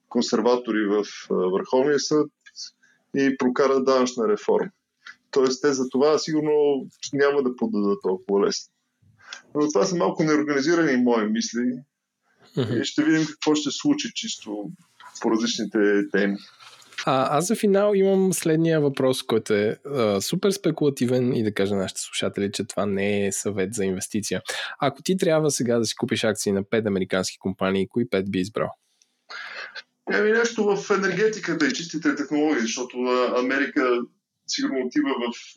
[0.09, 2.31] консерватори в Върховния съд,
[3.17, 4.71] и прокара данъчна реформа.
[5.31, 8.73] Тоест, те за това сигурно няма да подадат толкова лесно.
[9.55, 11.83] Но това са малко неорганизирани мои мисли
[12.57, 14.71] и ще видим какво ще случи чисто
[15.21, 15.79] по различните
[16.13, 16.37] теми.
[17.07, 21.75] А, аз за финал имам следния въпрос, който е а, супер спекулативен и да кажа
[21.75, 24.43] нашите слушатели, че това не е съвет за инвестиция.
[24.81, 28.39] Ако ти трябва сега да си купиш акции на 5 американски компании, кои 5 би
[28.39, 28.71] избрал?
[30.11, 32.99] Еми нещо в енергетиката и чистите технологии, защото
[33.39, 34.01] Америка
[34.47, 35.55] сигурно отива в...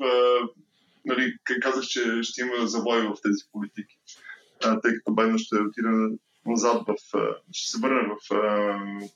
[1.06, 3.98] нали, казах, че ще има завой в тези политики,
[4.64, 5.90] а, тъй като Байден ще отиде
[6.46, 6.96] назад в...
[7.52, 8.18] ще се върне в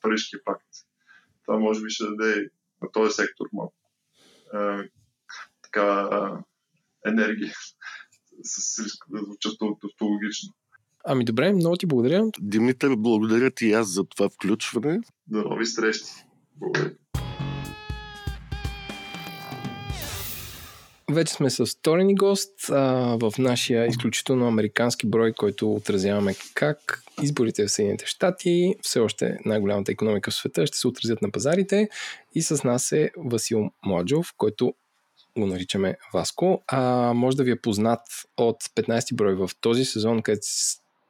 [0.02, 0.68] Парижския пакт.
[1.46, 2.50] Това може би ще даде
[2.82, 3.80] на този сектор малко
[4.54, 4.84] а,
[5.62, 6.10] така
[7.06, 7.54] енергия
[8.44, 10.54] с риск да звучат тавтологично.
[11.06, 12.26] Ами добре, много ти благодаря.
[12.40, 15.00] Димитър, благодаря ти аз за това включване.
[15.28, 16.12] До нови срещи.
[16.56, 16.92] Благодаря.
[21.12, 22.84] Вече сме с втори ни гост а,
[23.22, 29.92] в нашия изключително американски брой, който отразяваме как изборите в Съединените щати, все още най-голямата
[29.92, 31.90] економика в света, ще се отразят на пазарите.
[32.36, 34.74] И с нас е Васил Младжов, който
[35.38, 36.62] го наричаме Васко.
[36.68, 38.02] А, може да ви е познат
[38.38, 40.48] от 15 брой в този сезон, където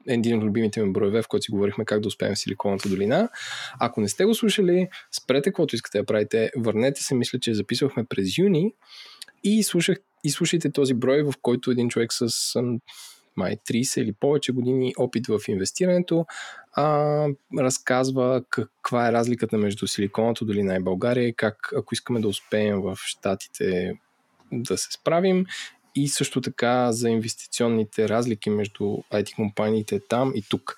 [0.08, 3.30] един от любимите ми броеве, в който си говорихме как да успеем в Силиконовата долина.
[3.80, 8.04] Ако не сте го слушали, спрете каквото искате да правите, върнете се, мисля, че записвахме
[8.04, 8.74] през юни
[9.44, 12.30] и, слушах, и слушайте този брой, в който един човек с
[13.36, 16.26] май 30 или повече години опит в инвестирането,
[16.74, 17.26] а,
[17.60, 22.98] разказва каква е разликата между Силиконовата долина и България как, ако искаме да успеем в
[23.06, 23.94] Штатите
[24.52, 25.46] да се справим
[25.96, 30.76] и също така за инвестиционните разлики между IT компаниите там и тук.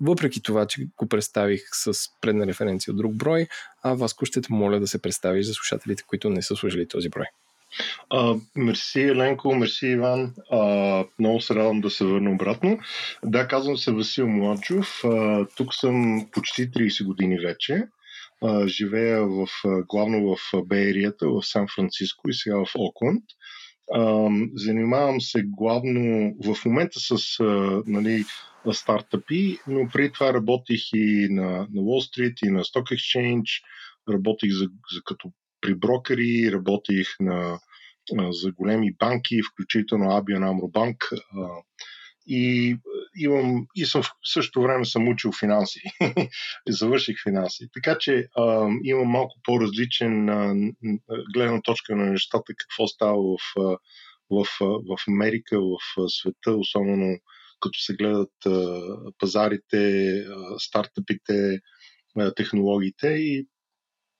[0.00, 3.46] Въпреки това, че го представих с предна референция от друг брой,
[3.82, 7.08] а Васко ще те моля да се представиш за слушателите, които не са служили този
[7.08, 7.26] брой.
[8.10, 10.34] А, мерси, Еленко, мерси, Иван.
[10.50, 12.78] А, много се радвам да се върна обратно.
[13.24, 15.04] Да, казвам се Васил Младчов.
[15.04, 17.82] А, тук съм почти 30 години вече.
[18.42, 19.46] А, живея в,
[19.88, 23.24] главно в Бейрията, в Сан Франциско и сега в Окланд.
[24.54, 27.38] Занимавам се главно в момента с
[27.86, 28.24] нали,
[28.72, 33.62] стартъпи, но преди това работих и на, на Wall Street, и на Stock Exchange,
[34.12, 37.58] работих за, за като при брокери, работих на,
[38.30, 40.96] за големи банки, включително Abian Amro Bank.
[42.24, 42.76] А, и
[43.16, 45.80] имам, и съм в същото време съм учил финанси.
[46.68, 47.68] Завърших финанси.
[47.72, 50.54] Така че а, имам малко по-различен а,
[51.34, 53.38] гледна точка на нещата, какво става в,
[54.30, 57.18] в, в Америка, в света, особено
[57.60, 58.80] като се гледат а,
[59.18, 61.60] пазарите, а, стартъпите,
[62.18, 63.46] а, технологиите и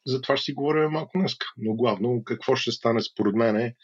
[0.07, 1.33] за това ще си говорим малко днес.
[1.59, 3.75] Но главно какво ще стане според мен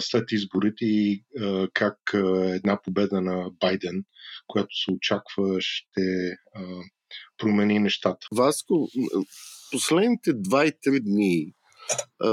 [0.00, 1.24] след изборите и
[1.72, 1.98] как
[2.54, 4.04] една победа на Байден,
[4.46, 6.36] която се очаква, ще
[7.38, 8.26] промени нещата.
[8.34, 8.88] Васко,
[9.72, 11.54] последните 2-3 дни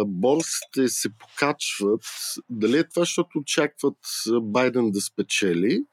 [0.05, 2.01] борсите се покачват.
[2.49, 3.97] Дали е това, защото очакват
[4.41, 5.83] Байден да спечели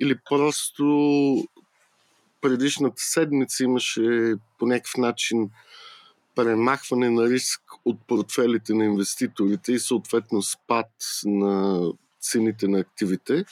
[0.00, 0.84] или просто
[2.40, 5.50] предишната седмица имаше по някакъв начин
[6.34, 10.90] премахване на риск от портфелите на инвеститорите и съответно спад
[11.24, 11.82] на
[12.20, 13.44] цените на активите.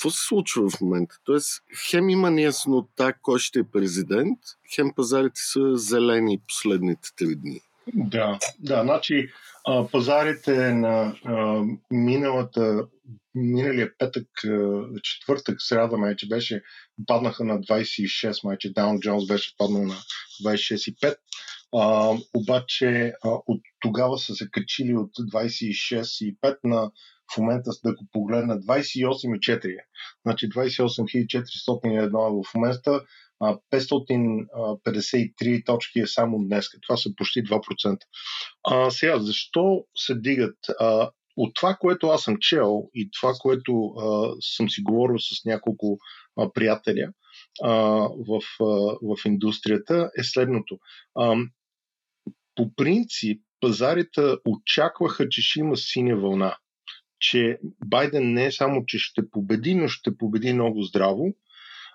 [0.00, 1.16] Какво се случва в момента?
[1.24, 4.38] Тоест, хем има неяснота кой ще е президент,
[4.74, 7.60] хем пазарите са зелени последните три дни.
[7.94, 9.28] Да, да, значи
[9.92, 12.86] пазарите на а, миналата,
[13.34, 16.62] миналия петък, а, четвъртък, сряда, майче беше,
[17.06, 19.94] паднаха на 26, майче Даун Джонс беше паднал на
[20.44, 21.16] 26,5.
[21.76, 26.90] А, обаче а, от тогава са се качили от 26,5 на
[27.34, 29.76] в момента да го погледна 28,4.
[30.26, 33.04] Значи 28 401 в момента
[33.40, 36.66] 553 точки е само днес.
[36.82, 37.98] Това са почти 2%.
[38.64, 40.56] А, сега, защо се дигат?
[40.80, 45.44] А, от това, което аз съм чел и това, което а, съм си говорил с
[45.44, 45.98] няколко
[46.36, 47.12] а, приятеля
[47.62, 47.70] а,
[48.28, 48.64] в, а,
[49.02, 50.78] в индустрията, е следното.
[51.14, 51.36] А,
[52.54, 56.56] по принцип, пазарите очакваха, че ще има синя вълна.
[57.18, 61.34] Че Байден не е само, че ще победи, но ще победи много здраво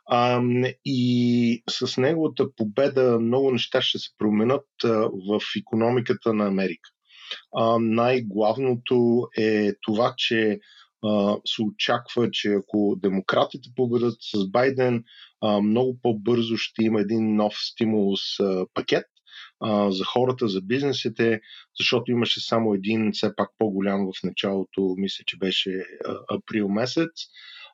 [0.09, 0.41] а,
[0.85, 4.67] и с неговата победа много неща ще се променят
[5.29, 6.89] в економиката на Америка.
[7.55, 10.59] А, най-главното е това, че
[11.05, 15.03] а, се очаква, че ако демократите победат с Байден,
[15.41, 19.05] а, много по-бързо ще има един нов стимулус а, пакет
[19.59, 21.41] а, за хората, за бизнесите,
[21.79, 27.11] защото имаше само един, все пак по-голям в началото, мисля, че беше а, април месец.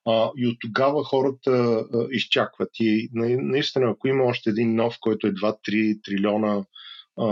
[0.05, 1.51] А, и от тогава хората
[1.93, 2.69] а, изчакват.
[2.79, 6.65] И наистина, ако има още един нов, който е 2-3 трилиона
[7.17, 7.25] а,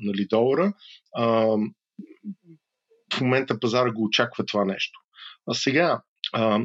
[0.00, 0.72] нали, долара,
[1.16, 1.56] а,
[3.14, 5.00] в момента пазара го очаква това нещо.
[5.46, 6.02] А сега,
[6.32, 6.60] а,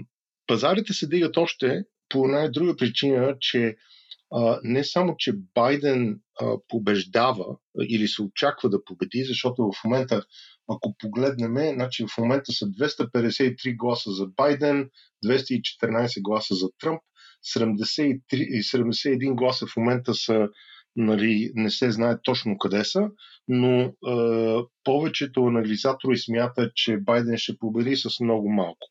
[0.48, 3.76] пазарите се дигат още по една друга причина, че
[4.64, 6.20] не само, че Байден
[6.68, 7.46] побеждава
[7.90, 10.26] или се очаква да победи, защото в момента
[10.70, 14.90] ако погледнем, значи в момента са 253 гласа за Байден,
[15.26, 17.02] 214 гласа за Тръмп,
[17.56, 20.50] 73, 71 гласа в момента са
[20.96, 23.10] нали, не се знае точно къде са,
[23.48, 23.92] но е,
[24.84, 28.88] повечето анализатори смятат, че Байден ще победи с много малко.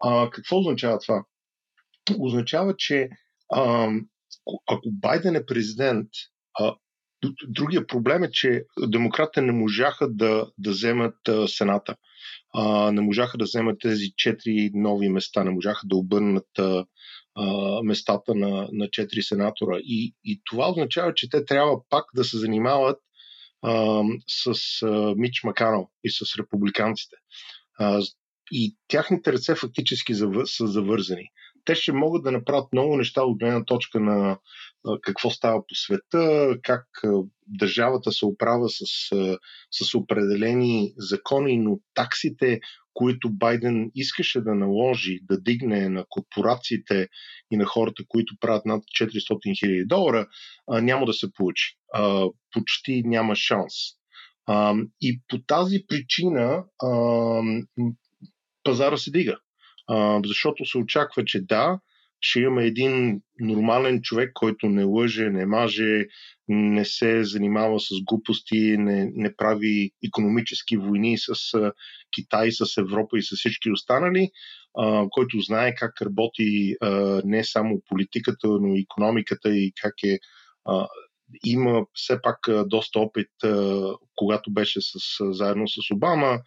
[0.00, 1.24] А, какво означава това?
[2.18, 3.08] Означава, че
[3.52, 3.88] а,
[4.66, 6.08] ако Байден е президент,
[6.60, 6.74] а,
[7.48, 11.96] Другия проблем е, че демократите не можаха да, да вземат а, Сената.
[12.54, 16.84] А, не можаха да вземат тези четири нови места, не можаха да обърнат а,
[17.84, 19.78] местата на, на четири сенатора.
[19.78, 22.98] И, и това означава, че те трябва пак да се занимават
[23.62, 27.16] а, с а, Мич Маканал и с републиканците.
[27.78, 28.02] А,
[28.50, 30.14] и тяхните ръце фактически
[30.44, 31.28] са завързани.
[31.66, 34.38] Те ще могат да направят много неща от гледна точка на
[35.02, 36.86] какво става по света, как
[37.46, 38.84] държавата се оправя с,
[39.70, 42.60] с определени закони, но таксите,
[42.94, 47.08] които Байден искаше да наложи, да дигне на корпорациите
[47.50, 50.26] и на хората, които правят над 400 хиляди долара,
[50.68, 51.76] няма да се получи.
[52.52, 53.74] Почти няма шанс.
[55.00, 56.64] И по тази причина
[58.62, 59.38] пазара се дига.
[60.24, 61.78] Защото се очаква, че да,
[62.20, 66.06] ще имаме един нормален човек, който не лъже, не маже,
[66.48, 71.34] не се занимава с глупости, не, не прави економически войни с
[72.14, 74.30] Китай, с Европа и с всички останали,
[74.78, 80.18] а, който знае как работи а, не само политиката, но и економиката и как е
[81.44, 83.28] има все пак доста опит,
[84.14, 86.38] когато беше с, заедно с Обама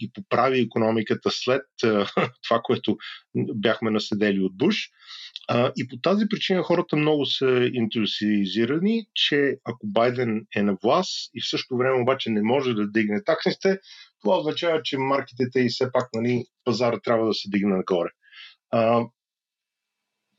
[0.00, 1.62] и поправи економиката след
[2.48, 2.96] това, което
[3.36, 4.88] бяхме наседели от Буш.
[5.76, 11.40] И по тази причина хората много са ентусиазирани, че ако Байден е на власт и
[11.40, 13.78] в същото време обаче не може да дигне таксите,
[14.20, 18.10] това означава, че маркетите и все пак нали, пазара трябва да се дигне нагоре.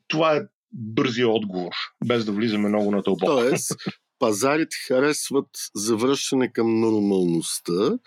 [0.08, 0.40] Това е
[0.76, 1.72] бързия отговор,
[2.04, 3.32] без да влизаме много на дълбоко.
[3.32, 3.72] Тоест,
[4.18, 7.98] пазарите харесват завръщане към нормалността,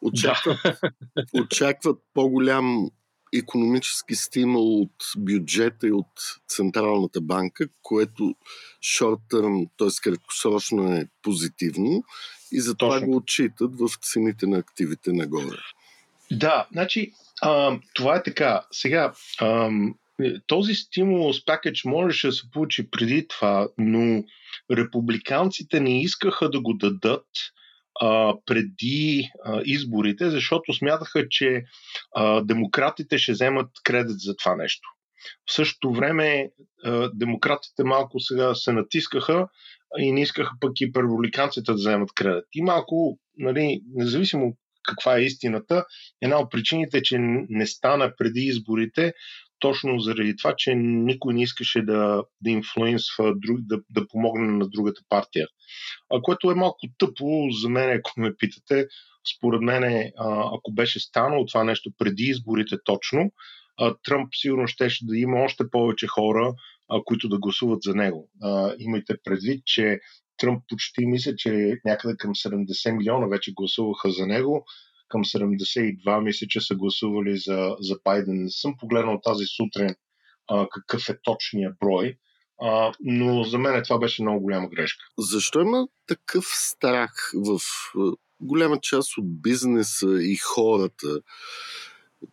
[0.00, 1.42] очакват, да.
[1.42, 2.90] очакват по-голям
[3.34, 6.12] економически стимул от бюджета и от
[6.48, 8.34] Централната банка, което
[8.82, 9.88] шорт-търм, т.е.
[10.02, 12.04] краткосрочно е позитивно
[12.52, 13.06] и затова Точно.
[13.06, 15.58] го отчитат в цените на активите нагоре.
[16.32, 17.12] Да, значи
[17.42, 18.62] а, това е така.
[18.70, 19.70] Сега, а,
[20.46, 24.24] този стимулус пакет можеше да се получи преди това, но
[24.72, 27.26] републиканците не искаха да го дадат
[28.00, 31.64] а, преди а, изборите, защото смятаха, че
[32.16, 34.88] а, демократите ще вземат кредит за това нещо.
[35.50, 36.50] В същото време
[36.84, 39.48] а, демократите малко сега се натискаха
[39.98, 42.44] и не искаха пък и републиканците да вземат кредит.
[42.54, 45.84] И малко, нали, независимо каква е истината,
[46.22, 49.12] една от причините, че не стана преди изборите,
[49.64, 55.00] точно заради това, че никой не искаше да, да инфлуенсва, да, да помогне на другата
[55.08, 55.46] партия.
[56.14, 58.86] А, което е малко тъпо за мен, ако ме питате.
[59.36, 60.12] Според мен,
[60.58, 63.32] ако беше станало това нещо преди изборите точно,
[64.04, 66.54] Тръмп сигурно щеше да има още повече хора,
[67.04, 68.30] които да гласуват за него.
[68.78, 70.00] Имайте предвид, че
[70.36, 74.64] Тръмп почти мисля, че някъде към 70 милиона вече гласуваха за него.
[75.14, 78.42] Към 72 мисля, че са гласували за, за Байден.
[78.42, 79.94] Не съм погледнал тази сутрин
[80.50, 82.16] а, какъв е точният брой,
[82.62, 85.04] а, но за мен това беше много голяма грешка.
[85.18, 87.58] Защо има такъв страх в
[88.40, 91.20] голяма част от бизнеса и хората,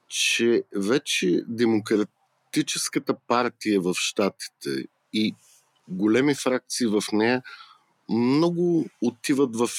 [0.07, 5.35] че вече демократическата партия в Штатите и
[5.87, 7.41] големи фракции в нея
[8.09, 9.69] много отиват в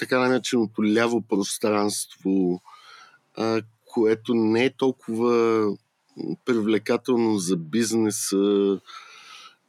[0.00, 2.62] така нареченото ляво пространство,
[3.36, 5.66] а, което не е толкова
[6.44, 8.80] привлекателно за бизнеса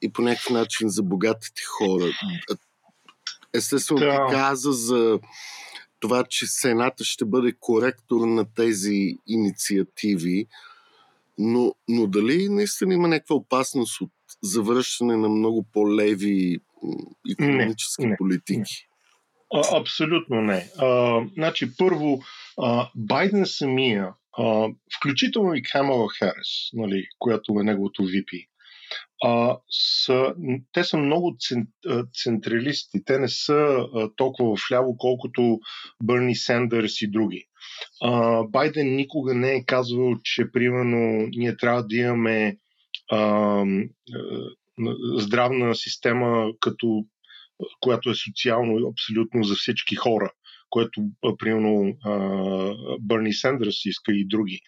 [0.01, 2.05] и по някакъв начин за богатите хора.
[3.53, 4.27] Естествено, да.
[4.27, 5.19] ти каза за
[5.99, 10.47] това, че Сената ще бъде коректор на тези инициативи,
[11.37, 14.11] но, но дали наистина има някаква опасност от
[14.43, 16.59] завръщане на много по-леви
[17.31, 18.90] економически не, не, политики?
[19.53, 20.69] А, абсолютно не.
[20.77, 22.21] А, значи, първо,
[22.61, 28.47] а, Байден самия, а, включително и Камала Харес, нали, която е неговото VP,
[29.23, 29.57] а,
[30.05, 30.33] са,
[30.73, 31.37] те са много
[32.23, 33.05] централисти.
[33.05, 35.59] Те не са а, толкова вляво, колкото
[36.03, 37.45] Бърни Сендърс и други.
[38.01, 42.57] А, Байден никога не е казвал, че примерно ние трябва да имаме
[43.11, 43.63] а,
[45.17, 47.05] здравна система, като,
[47.79, 50.31] която е социално абсолютно за всички хора
[50.71, 51.01] което,
[51.39, 51.97] примерно,
[52.99, 54.59] Бърни Сендърс иска и други.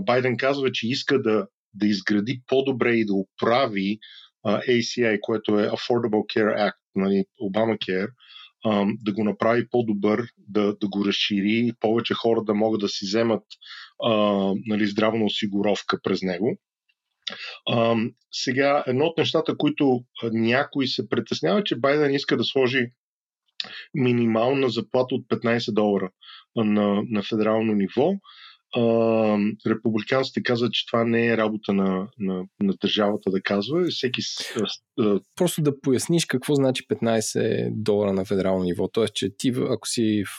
[0.00, 3.98] Байден казва, че иска да да изгради по-добре и да оправи
[4.46, 8.08] ACI, което е Affordable Care Act, нали, Obamacare,
[9.02, 13.42] да го направи по-добър, да, да го разшири, повече хора да могат да си вземат
[14.66, 16.58] нали, здравна осигуровка през него.
[17.70, 22.86] Uh, сега, едно от нещата, които някой се притеснява, че Байден иска да сложи
[23.94, 26.10] минимална заплата от 15 долара
[26.56, 28.12] на, на федерално ниво
[28.76, 28.82] а,
[29.66, 33.84] републиканците казват, че това не е работа на, на, на държавата да казва.
[33.90, 34.20] Всеки.
[35.00, 38.88] А, Просто да поясниш какво значи 15 долара на федерално ниво.
[38.88, 40.30] Тоест, че ти, ако си в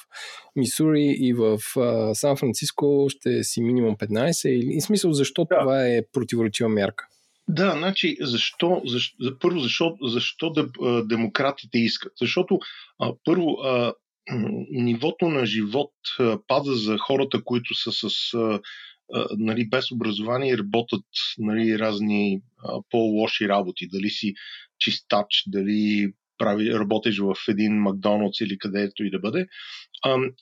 [0.56, 5.60] Мисури и в а, Сан Франциско, ще си минимум 15 или в смисъл защо да.
[5.60, 7.08] това е противоречива мярка?
[7.48, 10.68] Да, значи, защо, защо първо, защо, защо да,
[11.04, 12.14] демократите искат?
[12.22, 12.60] Защото,
[13.00, 13.94] а, първо, а,
[14.72, 15.92] нивото на живот
[16.48, 18.34] пада за хората, които са с
[19.38, 21.06] нали, без образование и работят
[21.38, 22.42] нали, разни
[22.90, 23.88] по-лоши работи.
[23.88, 24.34] Дали си
[24.80, 29.48] чистач, дали прави, работиш в един Макдоналдс или където и да бъде.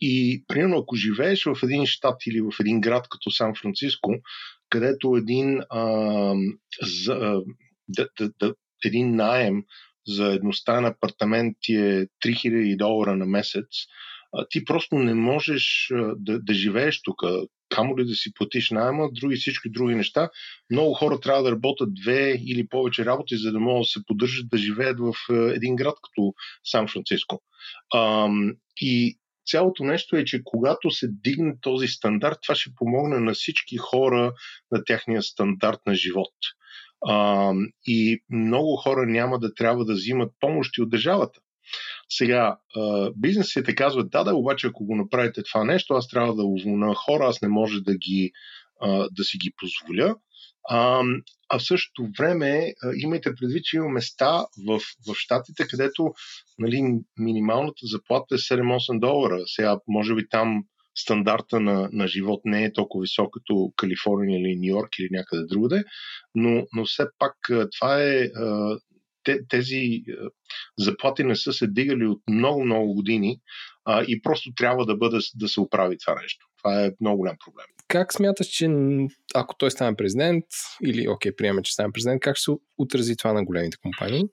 [0.01, 4.15] И, примерно, ако живееш в един щат или в един град като Сан Франциско,
[4.69, 6.33] където един, а,
[6.81, 7.41] за,
[7.87, 8.53] да, да, да,
[8.85, 9.63] един наем
[10.07, 13.67] за едностранен апартамент ти е 3000 долара на месец,
[14.49, 17.15] ти просто не можеш да, да живееш тук.
[17.69, 20.29] Камо ли да си платиш найема, други всички други неща.
[20.71, 24.49] Много хора трябва да работят две или повече работи, за да могат да се поддържат
[24.49, 25.13] да живеят в
[25.55, 26.33] един град като
[26.63, 27.41] Сан Франциско.
[28.81, 33.77] И цялото нещо е, че когато се дигне този стандарт, това ще помогне на всички
[33.77, 34.33] хора
[34.71, 36.33] на тяхния стандарт на живот.
[37.07, 37.53] А,
[37.85, 41.39] и много хора няма да трябва да взимат помощи от държавата.
[42.09, 42.57] Сега,
[43.15, 47.25] бизнесите казват, да, да, обаче ако го направите това нещо, аз трябва да уволна хора,
[47.27, 48.31] аз не може да, ги,
[49.11, 50.15] да си ги позволя.
[50.69, 51.03] А,
[51.49, 56.13] а в същото време имайте предвид, че има места в, в Штатите, където
[56.59, 59.43] нали, минималната заплата е 7-8 долара.
[59.45, 60.63] Сега, може би там
[60.95, 65.45] стандарта на, на живот не е толкова висок като Калифорния или Нью Йорк или някъде
[65.45, 65.83] другаде,
[66.35, 67.33] но, но все пак
[67.79, 68.29] това е.
[69.23, 70.03] Те, тези
[70.77, 73.39] заплати не са се дигали от много-много години
[73.85, 76.47] а, и просто трябва да бъде да се оправи това нещо.
[76.57, 77.65] Това е много голям проблем.
[77.87, 78.69] Как смяташ, че
[79.35, 80.45] ако той стане президент,
[80.85, 84.23] или окей, приема, че стане президент, как ще се отрази това на големите компании?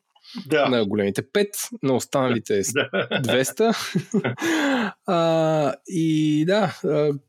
[0.47, 0.69] да.
[0.69, 1.49] на големите 5,
[1.83, 4.93] на останалите 200.
[5.09, 6.81] а, и да,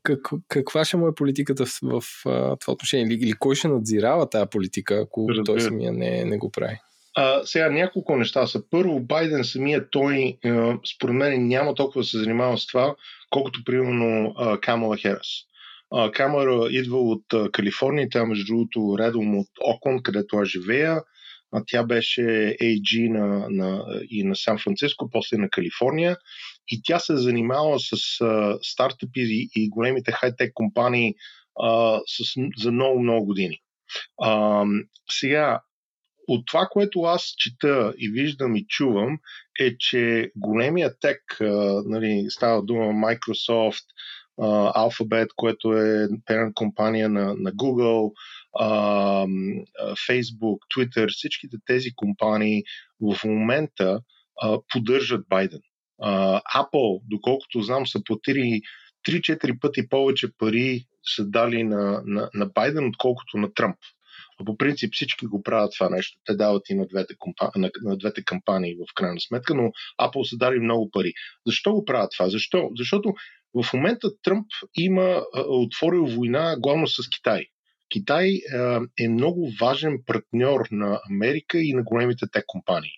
[0.02, 3.06] как, каква ще му е политиката в, в, в това отношение?
[3.06, 5.44] Или, или кой ще надзирава тази политика, ако Разбира.
[5.44, 6.76] той самия не, не го прави?
[7.16, 8.62] А, сега няколко неща са.
[8.70, 12.94] Първо, Байден самия той, а, според мен, няма толкова да се занимава с това,
[13.30, 15.28] колкото примерно а, Камала Херас.
[15.94, 21.02] А, Камера идва от а, Калифорния, тя между другото редом от Окланд, където аз живея.
[21.52, 22.20] А, тя беше
[22.62, 26.16] AG на, на, и на Сан Франциско, после на Калифорния.
[26.70, 31.14] И тя се занимава с а, стартъпи и, и големите хай-тек компании
[31.62, 33.58] а, с, за много-много години.
[34.22, 34.64] А,
[35.10, 35.60] сега,
[36.28, 39.18] от това, което аз чета и виждам и чувам,
[39.60, 41.22] е, че големия тек,
[41.84, 43.84] нали, става дума Microsoft,
[44.76, 48.12] Alphabet, което е parent компания на, на Google,
[50.08, 52.62] Facebook, Twitter, всичките тези компании
[53.00, 54.00] в момента
[54.72, 55.60] поддържат Байден.
[56.56, 58.60] Apple, доколкото знам, са платили
[59.08, 60.84] 3-4 пъти повече пари
[61.16, 63.76] са дали на, на, на Байден, отколкото на Тръмп.
[64.46, 66.18] По принцип всички го правят това нещо.
[66.24, 67.50] Те дават и на двете, компа...
[67.56, 71.12] на, на двете кампании в крайна сметка, но Apple са дали много пари.
[71.46, 72.28] Защо го правят това?
[72.28, 72.70] Защо?
[72.76, 73.14] Защото
[73.62, 74.46] в момента Тръмп
[74.78, 77.46] има отворил война главно с Китай.
[77.88, 78.40] Китай
[79.00, 82.92] е много важен партньор на Америка и на големите тек компании.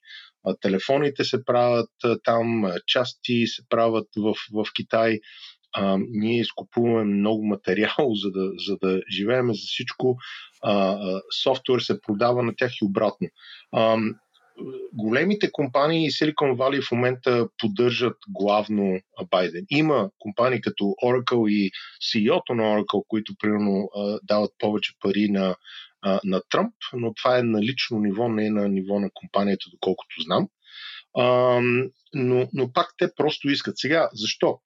[0.61, 1.91] Телефоните се правят
[2.25, 5.19] там, части се правят в, в Китай
[5.73, 10.17] а, ние изкупуваме много материал, за да, за да живеем за всичко.
[10.63, 10.99] А,
[11.43, 13.29] софтуер се продава на тях и обратно.
[13.73, 13.97] А,
[14.93, 19.65] големите компании Silicon Valley в момента поддържат главно Байден.
[19.71, 21.71] Има компании като Oracle и
[22.03, 23.89] CEO-то на Oracle, които примерно
[24.23, 25.57] дават повече пари на,
[26.25, 30.23] на Тръмп, но това е на лично ниво, не е на ниво на компанията, доколкото
[30.25, 30.49] знам.
[31.19, 31.25] А,
[32.15, 33.79] но, но пак те просто искат.
[33.79, 34.59] Сега, защо?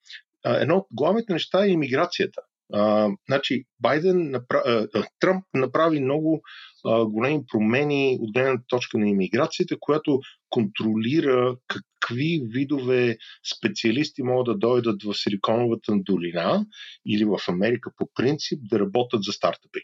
[0.47, 2.41] едно от главните неща е иммиграцията.
[2.73, 4.87] А, значи, Байден, напра...
[5.21, 6.43] Тръмп направи много
[6.87, 13.17] а, големи промени от гледна точка на иммиграцията, която контролира какви видове
[13.57, 16.67] специалисти могат да дойдат в Силиконовата долина
[17.07, 19.81] или в Америка по принцип да работят за стартъпи.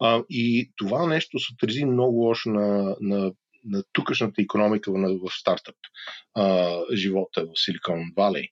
[0.00, 3.32] А, и това нещо се отрази много лошо на, на
[3.66, 5.74] на тукашната економика в стартъп
[6.34, 8.48] а, живота в Силикон Валей.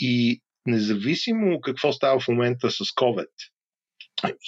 [0.00, 0.40] и
[0.70, 3.30] независимо какво става в момента с COVID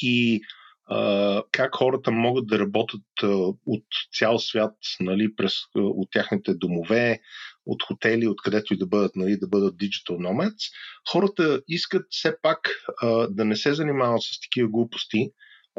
[0.02, 0.40] и
[0.86, 3.26] а, как хората могат да работят а,
[3.66, 3.84] от
[4.18, 7.20] цял свят, нали, през, а, от тяхните домове,
[7.66, 10.72] от хотели, откъдето и да бъдат, нали, да бъдат digital nomads,
[11.12, 12.58] хората искат все пак
[13.02, 15.30] а, да не се занимават с такива глупости,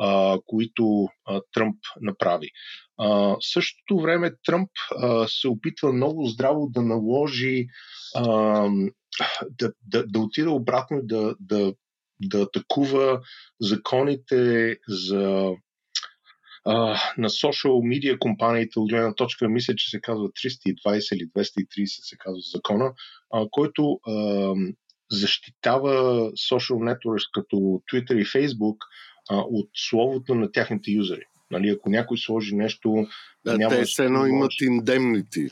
[0.02, 2.50] а, които а, Тръмп направи.
[3.00, 7.68] В същото време Тръмп а, се опитва много здраво да наложи
[8.16, 8.26] а,
[9.50, 11.74] да, да, да отида обратно да, да,
[12.22, 13.22] да атакува
[13.62, 15.52] законите за
[16.66, 21.86] а, на social media компаниите от гледна точка, мисля, че се казва 320 или 230
[21.86, 22.94] се казва закона,
[23.34, 24.54] а, който а,
[25.12, 25.94] защитава
[26.52, 28.78] social networks като Twitter и Facebook
[29.30, 31.26] а, от словото на тяхните юзери.
[31.54, 33.08] Нали, ако някой сложи нещо...
[33.46, 35.50] Да, няма те все едно имат индемнити.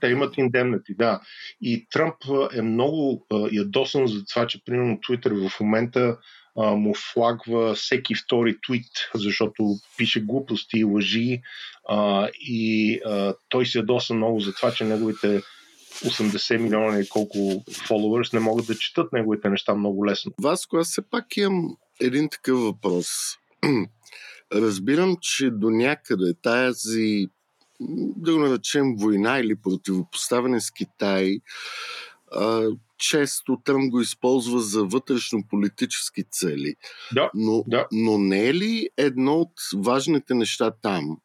[0.00, 1.20] Те имат индемнити, да.
[1.62, 2.14] И Тръмп
[2.54, 6.18] е много ядосан за това, че примерно Twitter в момента
[6.58, 11.40] а, му флагва всеки втори твит, защото пише глупости и лъжи
[11.88, 15.42] а, и а, той се ядоса много за това, че неговите
[15.90, 20.32] 80 милиона и колко фолуърс не могат да четат неговите неща много лесно.
[20.42, 23.08] Васко, аз все пак имам един такъв въпрос.
[24.52, 27.26] Разбирам, че до някъде тази,
[28.16, 31.40] да го наречем война или противопоставяне с Китай,
[32.98, 36.74] често Тръм го използва за вътрешно-политически цели.
[37.14, 37.86] Да, но, да.
[37.92, 41.18] но не е ли едно от важните неща там,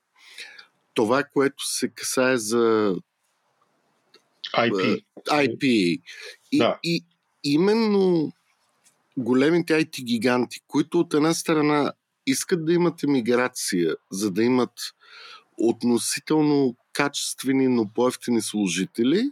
[0.93, 2.95] това, което се касае за
[4.57, 5.03] IP.
[5.29, 5.63] IP.
[6.51, 6.79] И, да.
[6.83, 7.05] и
[7.43, 8.31] именно
[9.17, 11.93] големите IT гиганти, които от една страна
[12.27, 14.73] искат да имат емиграция, за да имат
[15.57, 19.31] относително качествени, но по-ефтини служители,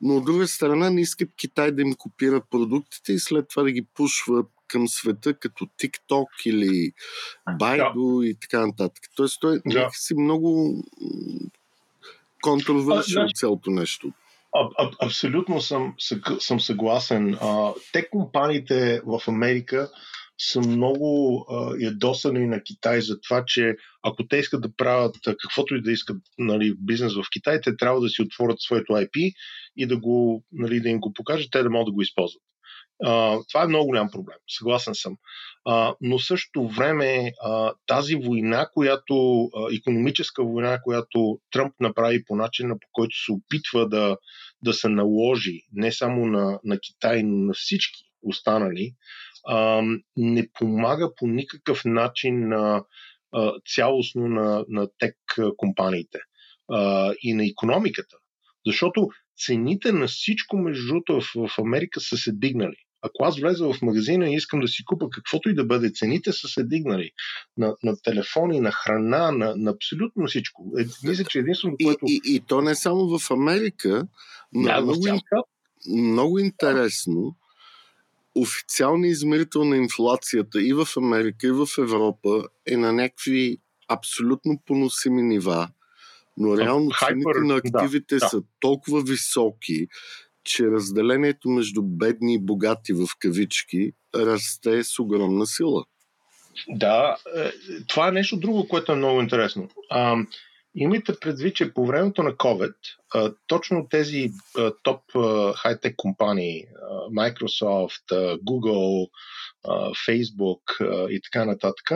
[0.00, 3.70] но от друга страна не искат Китай да им копира продуктите и след това да
[3.70, 6.92] ги пушва към света като TikTok или
[7.48, 8.26] Baidu да.
[8.26, 9.04] и така нататък.
[9.16, 9.90] Тоест той да.
[9.92, 10.82] си много
[12.42, 14.12] контроверсия от цялото нещо.
[14.54, 15.94] А, а, абсолютно съм,
[16.38, 17.38] съм съгласен.
[17.40, 19.90] А, те компаниите в Америка
[20.38, 25.74] са много а, ядосани на Китай за това, че ако те искат да правят каквото
[25.74, 29.34] и да искат нали, бизнес в Китай, те трябва да си отворят своето IP
[29.76, 32.42] и да, го, нали, да им го покажат, те да могат да го използват.
[33.04, 35.16] А, това е много голям проблем, съгласен съм.
[35.64, 42.36] А, но също време а, тази война, която, а, економическа война, която Тръмп направи по
[42.36, 44.16] начина, по който се опитва да,
[44.62, 48.94] да се наложи не само на, на Китай, но на всички останали,
[49.48, 49.82] а,
[50.16, 52.84] не помага по никакъв начин на,
[53.32, 55.16] а, цялостно на, на тек
[55.56, 56.18] компаниите
[56.72, 58.16] а, и на економиката.
[58.66, 59.08] Защото
[59.46, 62.76] цените на всичко, между другото, в, в Америка са се дигнали.
[63.02, 66.32] Ако аз влеза в магазина и искам да си купа каквото и да бъде, цените
[66.32, 67.10] са се дигнали
[67.56, 70.72] на, на телефони, на храна, на, на абсолютно всичко.
[70.78, 72.04] Е, мисля, че единственото, което...
[72.08, 74.08] И, и, и то не само в Америка,
[74.52, 75.20] но Да, много,
[75.88, 77.36] много интересно.
[78.36, 83.58] Официалният измерител на инфлацията и в Америка, и в Европа е на някакви
[83.88, 85.68] абсолютно поносими нива,
[86.36, 88.28] но реално цените на активите да.
[88.28, 89.86] са толкова високи,
[90.44, 95.84] че разделението между бедни и богати в кавички расте с огромна сила.
[96.68, 97.50] Да, е,
[97.88, 99.68] това е нещо друго, което е много интересно.
[100.78, 102.74] Имайте предвид, че по времето на COVID,
[103.14, 109.08] а, точно тези а, топ а, хай-тек компании, а, Microsoft, а, Google,
[109.64, 111.90] а, Facebook а, и така нататък,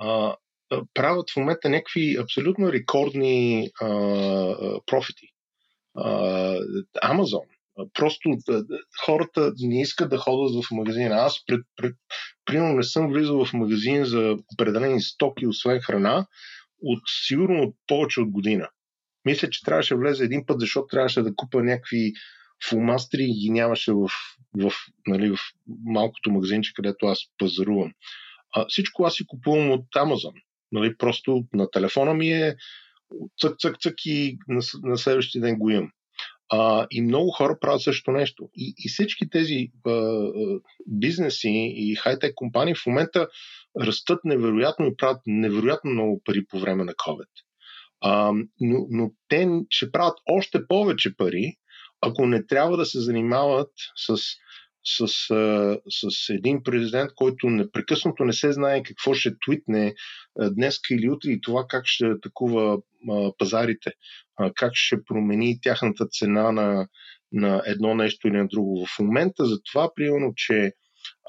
[0.00, 0.36] а,
[0.94, 3.88] правят в момента някакви абсолютно рекордни а,
[4.86, 5.26] профити.
[5.96, 6.10] А,
[7.04, 7.46] Amazon.
[7.94, 8.36] Просто
[9.04, 11.14] хората не искат да ходят в магазина.
[11.14, 11.94] Аз пред, пред,
[12.44, 16.26] примерно не съм влизал в магазин за определени стоки, освен храна,
[16.82, 18.68] от сигурно от повече от година.
[19.24, 22.12] Мисля, че трябваше да влезе един път, защото трябваше да купа някакви
[22.68, 24.08] фулмастри и ги нямаше в,
[24.58, 24.72] в,
[25.06, 25.38] нали, в
[25.84, 27.92] малкото магазинче, където аз пазарувам.
[28.54, 30.32] А, всичко аз си купувам от Amazon.
[30.72, 32.56] Нали, просто на телефона ми е
[33.40, 35.90] цък, цък, цък и на, на следващия ден го имам.
[36.48, 38.48] А, и много хора правят също нещо.
[38.54, 40.20] И, и всички тези а,
[40.86, 43.28] бизнеси и хай-тек компании в момента
[43.80, 47.28] растат невероятно и правят невероятно много пари по време на COVID.
[48.00, 51.56] А, но, но те ще правят още повече пари,
[52.00, 54.16] ако не трябва да се занимават с,
[54.84, 59.94] с, а, с един президент, който непрекъснато не се знае какво ще твитне
[60.50, 62.78] днес или утре и това как ще атакува
[63.38, 63.92] пазарите,
[64.54, 66.88] как ще промени тяхната цена на,
[67.32, 68.86] на едно нещо или на друго.
[68.86, 70.72] В момента за това, примерно, че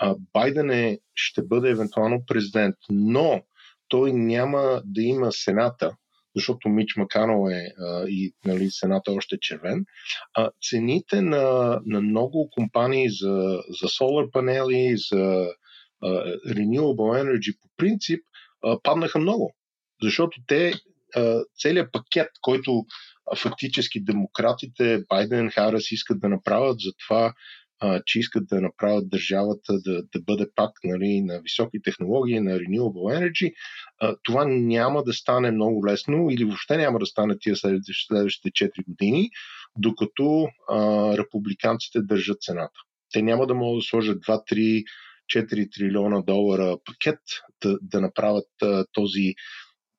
[0.01, 3.41] а, Байден е, ще бъде евентуално президент, но
[3.87, 5.95] той няма да има Сената,
[6.35, 9.85] защото Мич Маканал е а, и нали, Сената още е червен,
[10.33, 15.47] а, цените на, на много компании за, за солар панели, за
[16.03, 16.07] а,
[16.47, 18.19] renewable energy по принцип
[18.63, 19.55] а, паднаха много.
[20.03, 20.73] Защото те,
[21.15, 22.85] а, целият пакет, който
[23.35, 27.33] фактически демократите, Байден, Харес искат да направят за това,
[27.80, 32.51] а, че искат да направят държавата да, да бъде пак нали, на високи технологии, на
[32.51, 33.53] renewable energy,
[33.99, 38.49] а, това няма да стане много лесно или въобще няма да стане тия следващите, следващите
[38.49, 39.30] 4 години,
[39.78, 40.78] докато а,
[41.17, 42.80] републиканците държат цената.
[43.13, 44.84] Те няма да могат да сложат 2-3
[45.36, 47.19] 4 трилиона долара пакет
[47.63, 49.34] да, да направят а, този,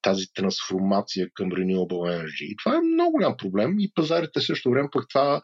[0.03, 2.45] тази трансформация към renewable energy.
[2.45, 5.41] И това е много голям проблем и пазарите също време пък това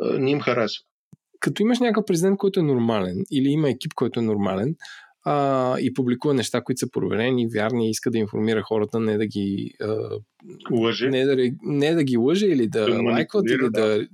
[0.00, 0.84] а, не им харесва.
[1.40, 4.76] Като имаш някакъв президент, който е нормален, или има екип, който е нормален,
[5.24, 9.26] а, и публикува неща, които са проверени, вярни, и иска да информира хората, не да
[9.26, 9.96] ги а,
[10.70, 11.08] Лъже.
[11.08, 14.06] не да, не да ги лъже или да, Да лайкват, или манипулира, да,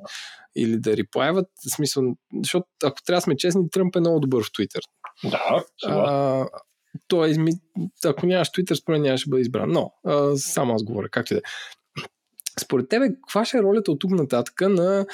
[0.56, 1.46] или да реплайват.
[1.66, 2.04] В смисъл,
[2.42, 4.80] защото ако трябва да сме честни, Тръмп е много добър в Twitter.
[5.24, 5.64] Да.
[5.84, 6.46] А,
[7.08, 7.34] той, е
[8.04, 9.70] ако нямаш Twitter, според нямаше да бъде избран.
[9.70, 11.42] Но, а, само аз говоря, както и да е.
[12.60, 15.06] Според тебе, каква ще е ролята от тук нататък на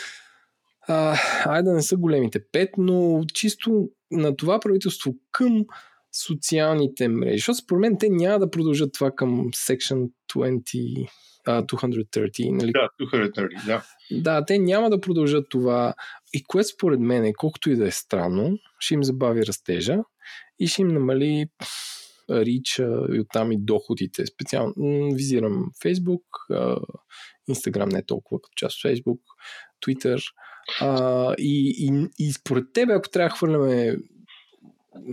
[0.89, 5.65] а, айде да не са големите пет, но чисто на това правителство към
[6.27, 7.37] социалните мрежи.
[7.37, 11.09] Защото според мен те няма да продължат това към Section 20,
[11.47, 12.51] а, 230.
[12.51, 12.73] Нали?
[12.73, 13.83] Да, 230, да.
[14.11, 15.95] Да, те няма да продължат това.
[16.33, 19.99] И което според мен, е, колкото и да е странно, ще им забави растежа
[20.59, 21.47] и ще им намали
[22.31, 24.27] рича и оттам и доходите.
[24.27, 24.75] Специално
[25.15, 26.23] визирам Facebook,
[27.51, 29.21] Instagram не е толкова като част от Facebook,
[29.87, 30.23] Twitter.
[30.81, 33.97] А, и, и, и според тебе, ако трябва да хвърляме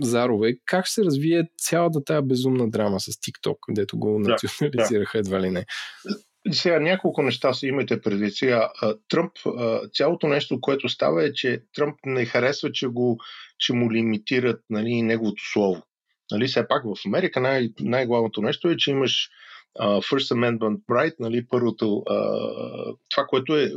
[0.00, 5.18] зарове, как ще се развие цялата тая безумна драма с TikTok, където го Да, национализираха
[5.18, 5.66] едва ли не?
[6.52, 8.36] Сега няколко неща си имайте предвид.
[8.36, 8.72] Сега,
[9.08, 9.32] Тръмп,
[9.92, 13.18] цялото нещо, което става е, че Тръмп не харесва, че, го,
[13.58, 15.82] че му лимитират нали, неговото слово.
[16.30, 19.28] Нали, все пак в Америка най- най-главното нещо е, че имаш
[19.80, 22.02] First Amendment right, нали, първото,
[23.10, 23.72] това, което е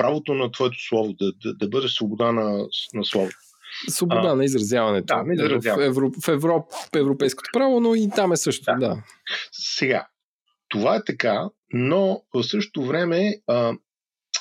[0.00, 3.36] правото на твоето слово, да, да, да бъде свобода на, на словото.
[3.88, 5.14] Свобода А, на изразяването.
[5.16, 5.84] да, на изразяване.
[5.84, 8.64] В, Евро, в, Европ, в европейското право, но и там е също.
[8.64, 8.76] Да.
[8.78, 9.02] Да.
[9.52, 10.06] Сега,
[10.68, 13.72] това е така, но в същото време а,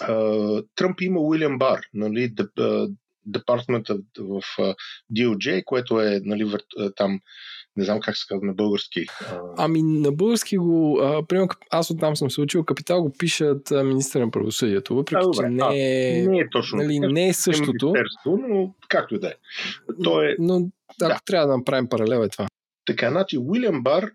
[0.02, 2.90] а, Тръмп има Уилям Бар, нали, деп- а,
[3.26, 4.42] департамента в
[5.14, 6.54] DOJ, което е нали,
[6.96, 7.20] там,
[7.80, 9.06] не знам как се казва на български.
[9.22, 13.72] А, Ами на български го, а, примерно, аз оттам съм се учил, капитал го пишат
[13.72, 17.86] министър на правосъдието, въпреки А, че не е, не е точно нали, не е същото,
[17.86, 19.34] Министерство, но както и да е.
[20.04, 20.56] То е но
[21.02, 21.20] ако Да.
[21.26, 22.48] трябва да направим паралел е това.
[22.86, 23.10] така.
[23.10, 24.12] Значи, Уилям Бар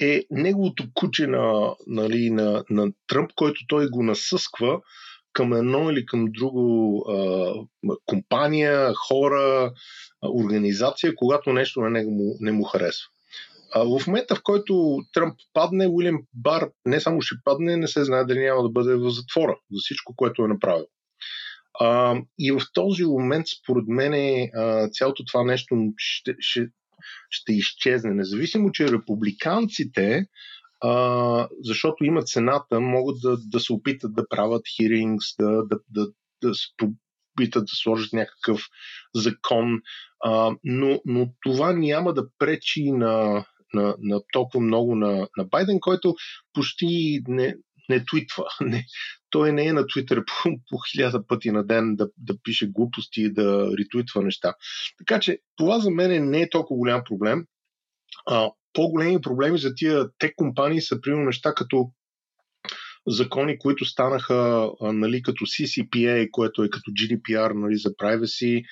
[0.00, 4.80] е неговото куче на, нали, на, на Тръмп, който той го насъсква
[5.36, 7.52] към едно или към друго а,
[8.06, 9.72] компания, хора,
[10.22, 13.08] а, организация, когато нещо на него му, не му харесва.
[13.74, 18.04] А, в момента, в който Тръмп падне, Уилям Бар не само ще падне, не се
[18.04, 20.86] знае дали няма да бъде в затвора за всичко, което е направил.
[21.80, 24.48] А, и в този момент, според мен,
[24.92, 26.66] цялото това нещо ще, ще,
[27.30, 28.14] ще изчезне.
[28.14, 30.26] Независимо, че републиканците,
[30.80, 36.08] а, защото имат цената, могат да, да се опитат да правят хирингс, да, да, да,
[36.42, 36.66] да се
[37.34, 38.60] опитат да сложат някакъв
[39.14, 39.80] закон,
[40.24, 45.80] а, но, но това няма да пречи на, на, на толкова много на, на Байден,
[45.80, 46.14] който
[46.52, 47.56] почти не,
[47.88, 48.44] не твитва.
[48.60, 48.84] Не,
[49.30, 53.22] той не е на Твитър по, по хиляда пъти на ден да, да пише глупости
[53.22, 54.54] и да ретвитва неща.
[54.98, 57.46] Така че това за мен не е толкова голям проблем.
[58.26, 61.90] А, по-големи проблеми за тия тек компании са примерно неща като
[63.06, 68.64] закони, които станаха нали, като CCPA, което е като GDPR нали, за privacy.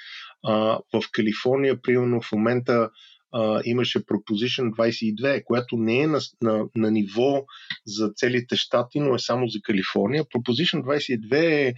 [0.47, 2.91] А, в Калифорния, примерно в момента
[3.33, 7.45] а, имаше Proposition 22, която не е на, на, на ниво
[7.87, 10.25] за целите щати, но е само за Калифорния.
[10.25, 11.75] Proposition 22 е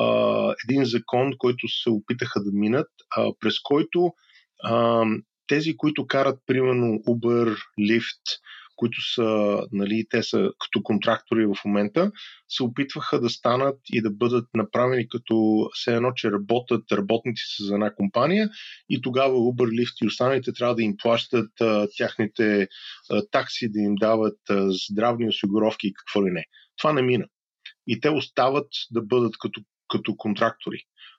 [0.00, 4.12] а, един закон, който се опитаха да минат, а, през който
[4.64, 5.04] а,
[5.46, 8.40] тези, които карат примерно Uber, Lyft,
[8.76, 12.12] които са, нали, те са като контрактори в момента,
[12.48, 17.74] се опитваха да станат и да бъдат направени като все едно, че работят работници за
[17.74, 18.48] една компания
[18.90, 22.68] и тогава Uber, Lyft и останалите трябва да им плащат а, тяхните
[23.10, 26.44] а, такси, да им дават а, здравни осигуровки и какво ли не.
[26.78, 27.24] Това не мина.
[27.86, 30.78] И те остават да бъдат като, като контрактори.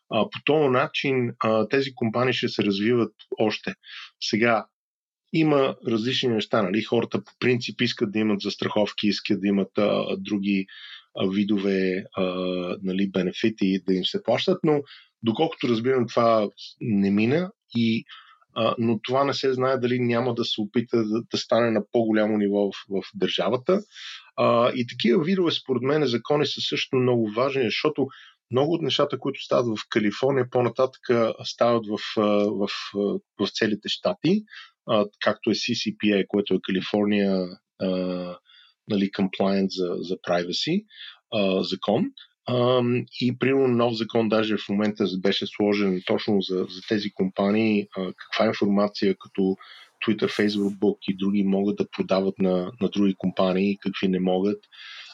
[0.09, 3.73] А, по този начин а, тези компании ще се развиват още.
[4.21, 4.65] Сега,
[5.33, 6.61] има различни неща.
[6.61, 6.81] Нали?
[6.81, 10.65] Хората по принцип искат да имат застраховки, искат да имат а, други
[11.19, 12.23] а, видове а,
[12.83, 14.81] нали, бенефити да им се плащат, но
[15.23, 16.49] доколкото разбирам това
[16.81, 18.05] не мина и
[18.77, 22.37] но това не се знае дали няма да се опита да, да стане на по-голямо
[22.37, 23.81] ниво в, в държавата.
[24.35, 28.07] А, и такива видове, според мен, закони са също много важни, защото
[28.51, 31.01] много от нещата, които стават в Калифорния, по-нататък
[31.43, 34.43] стават в, в, в, в целите щати,
[35.19, 37.45] както е CCPA, което е Калифорния
[38.89, 40.85] нали, compliant за, за privacy
[41.61, 42.05] закон.
[43.21, 48.45] И примерно нов закон даже в момента беше сложен точно за, за тези компании, каква
[48.45, 49.55] информация като
[50.05, 54.59] Twitter, Facebook и други могат да продават на, на други компании, какви не могат.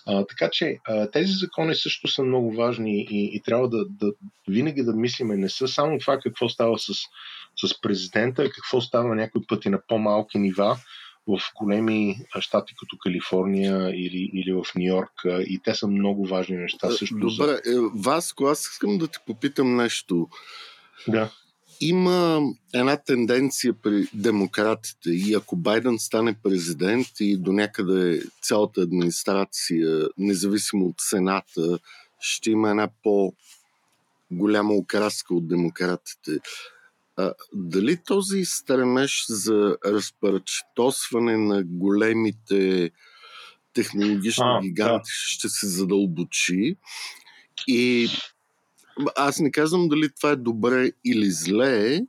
[0.06, 4.14] А, така че а, тези закони също са много важни и, и трябва да, да
[4.48, 6.94] винаги да мислиме не са само това какво става с,
[7.66, 10.78] с президента, какво става някои пъти на по-малки нива
[11.28, 16.58] в големи щати като Калифорния или, или в Нью Йорк и те са много важни
[16.58, 16.92] неща.
[16.92, 17.82] Също Добре, за...
[17.96, 20.28] Васко, аз искам да те попитам нещо.
[21.08, 21.30] Да.
[21.82, 22.42] Има
[22.74, 30.86] една тенденция при демократите и ако Байден стане президент и до някъде цялата администрация, независимо
[30.86, 31.80] от Сената,
[32.20, 36.40] ще има една по-голяма окраска от демократите.
[37.18, 42.92] А, дали този стремеж за разпарчетосване на големите
[43.74, 45.28] технологични А, гиганти да.
[45.28, 46.76] ще се задълбочи
[47.68, 48.10] и
[49.16, 52.02] аз не казвам дали това е добре или зле,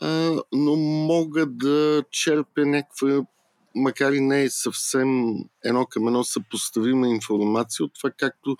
[0.00, 3.22] а, но мога да черпя някаква,
[3.74, 5.34] макар и не е съвсем
[5.64, 8.56] едно към едно съпоставима информация от това както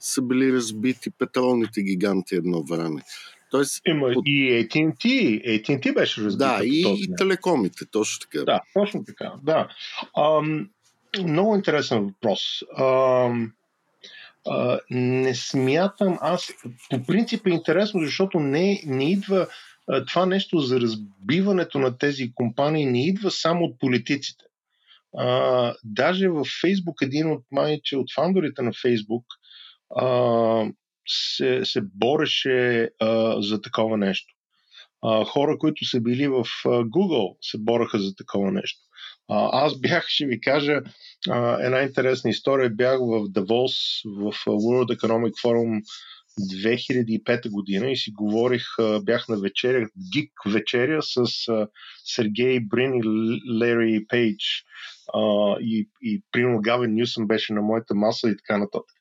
[0.00, 3.02] са били разбити петролните гиганти едно време.
[3.50, 5.04] Тоест, Има От- и AT&T.
[5.46, 8.44] AT&T беше разбита да, и, този и телекомите, точно така.
[8.44, 9.32] Да, точно така.
[9.42, 9.68] Да.
[10.18, 10.68] Ам,
[11.24, 12.40] много интересен въпрос.
[12.78, 13.52] Ам,
[14.48, 16.50] а, не смятам, аз
[16.90, 19.46] по принцип е интересно, защото не, не идва
[19.88, 24.44] а, това нещо за разбиването на тези компании, не идва само от политиците.
[25.16, 29.24] А, даже в Фейсбук, един от майче, от фаундерите на Фейсбук,
[29.96, 30.64] а,
[31.08, 34.34] се, се бореше а, за такова нещо.
[35.02, 38.80] А, хора, които са били в Google, се бораха за такова нещо.
[39.30, 40.80] Аз бях, ще ви кажа,
[41.60, 42.70] една интересна история.
[42.70, 45.82] Бях в Давос, в World Economic Forum
[46.40, 48.64] 2005 година и си говорих,
[49.02, 51.24] бях на вечеря, гик вечеря с
[52.04, 53.02] Сергей Брин и
[53.60, 54.64] Лери Пейдж
[55.60, 58.96] и, и примерно Гавен Нюсън беше на моята маса и така нататък.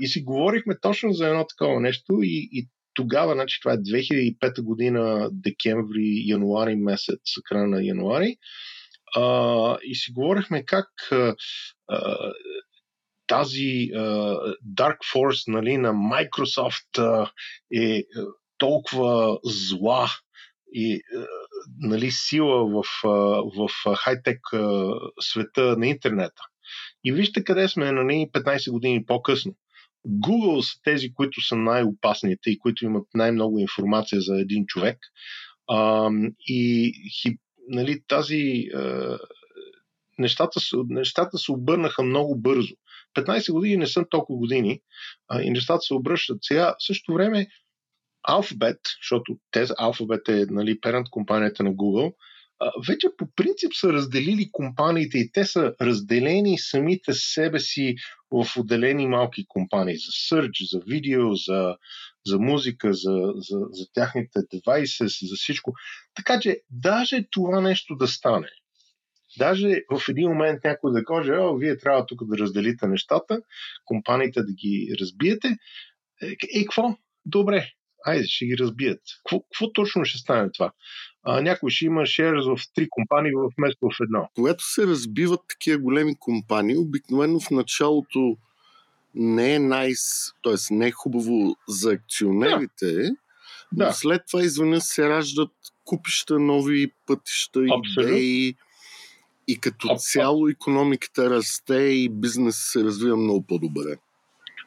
[0.00, 4.62] и си говорихме точно за едно такова нещо и, и тогава, значи това е 2005
[4.62, 8.36] година, декември, януари месец, края на януари,
[9.16, 11.34] а, и си говорихме как а,
[11.88, 12.32] а,
[13.26, 17.30] тази uh, Dark Force нали, на Microsoft uh,
[17.74, 18.02] е
[18.58, 20.08] толкова зла
[20.72, 21.26] и uh,
[21.78, 26.42] нали, сила в, uh, в хай-тек uh, света на интернета.
[27.04, 29.54] И вижте къде сме нали, 15 години по-късно.
[30.08, 34.98] Google са тези, които са най-опасните и които имат най-много информация за един човек.
[35.70, 36.92] Uh, и
[37.22, 39.18] хип, нали, тази uh,
[40.18, 42.74] нещата, нещата се обърнаха много бързо.
[43.16, 44.80] 15 години не са толкова години
[45.28, 46.38] а, и нещата се обръщат.
[46.42, 47.46] Сега, в същото време,
[48.28, 52.14] Alphabet, защото тези Alphabet е нали, парент компанията на Google,
[52.60, 57.94] а, вече по принцип са разделили компаниите и те са разделени самите себе си
[58.30, 61.76] в отделени малки компании за search, за видео, за,
[62.26, 65.72] за музика, за, за, за тяхните девайси, за всичко.
[66.14, 68.48] Така че даже това нещо да стане,
[69.38, 73.40] Даже в един момент някой да каже, о, вие трябва тук да разделите нещата,
[73.84, 75.48] компаниите да ги разбиете.
[76.22, 76.26] Е,
[76.60, 76.96] е какво?
[77.24, 77.70] Добре,
[78.06, 79.00] айде, ще ги разбият.
[79.28, 80.72] Какво, точно ще стане това?
[81.22, 84.28] А, някой ще има шер в три компании вместо в едно.
[84.34, 88.36] Когато се разбиват такива големи компании, обикновено в началото
[89.16, 90.74] не е найс, т.е.
[90.74, 93.10] не е хубаво за акционерите, да.
[93.72, 93.92] но да.
[93.92, 95.52] след това извън се раждат
[95.84, 98.02] купища нови пътища, Абсолютно.
[98.02, 98.56] идеи,
[99.48, 103.96] и като а, цяло економиката расте и бизнес се развива много по-добре.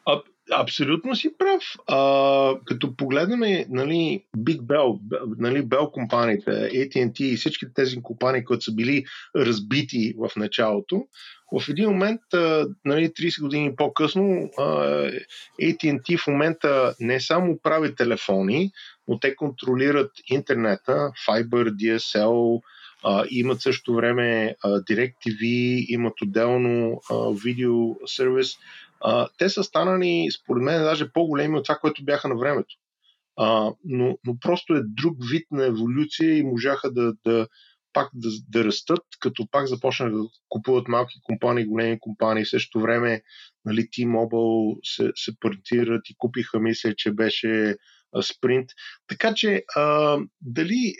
[0.06, 0.22] А,
[0.52, 1.62] абсолютно си прав.
[1.86, 5.00] А, като погледнем нали, Big Bell,
[5.38, 9.04] нали, Bell компаниите, AT&T и всички тези компании, които са били
[9.36, 11.06] разбити в началото,
[11.52, 12.20] в един момент,
[12.84, 14.50] нали, 30 години по-късно,
[15.62, 18.70] AT&T в момента не само прави телефони,
[19.08, 22.60] но те контролират интернета, Fiber, DSL,
[23.30, 25.44] имат също време DirecTV,
[25.88, 27.00] имат отделно
[27.44, 28.56] видео сервис.
[29.38, 32.74] Те са станали, според мен, даже по-големи от това, което бяха на времето.
[33.84, 37.46] Но, но просто е друг вид на еволюция и можаха да, да
[37.92, 42.44] пак да, да растат, като пак започнаха да купуват малки компании, големи компании.
[42.44, 43.22] В същото време
[43.64, 47.76] нали, T-Mobile се, се партират и купиха, мисля, че беше
[48.22, 48.70] спринт.
[49.08, 50.94] Така че, а, дали,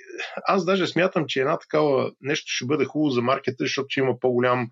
[0.47, 4.21] аз даже смятам, че една такава нещо ще бъде хубаво за маркета, защото ще има
[4.21, 4.71] по-голям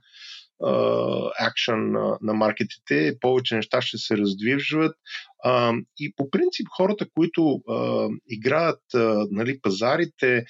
[1.40, 4.96] акшен на, на маркетите, повече неща ще се раздвижват.
[5.44, 10.44] А, и по принцип хората, които а, играят а, нали, пазарите,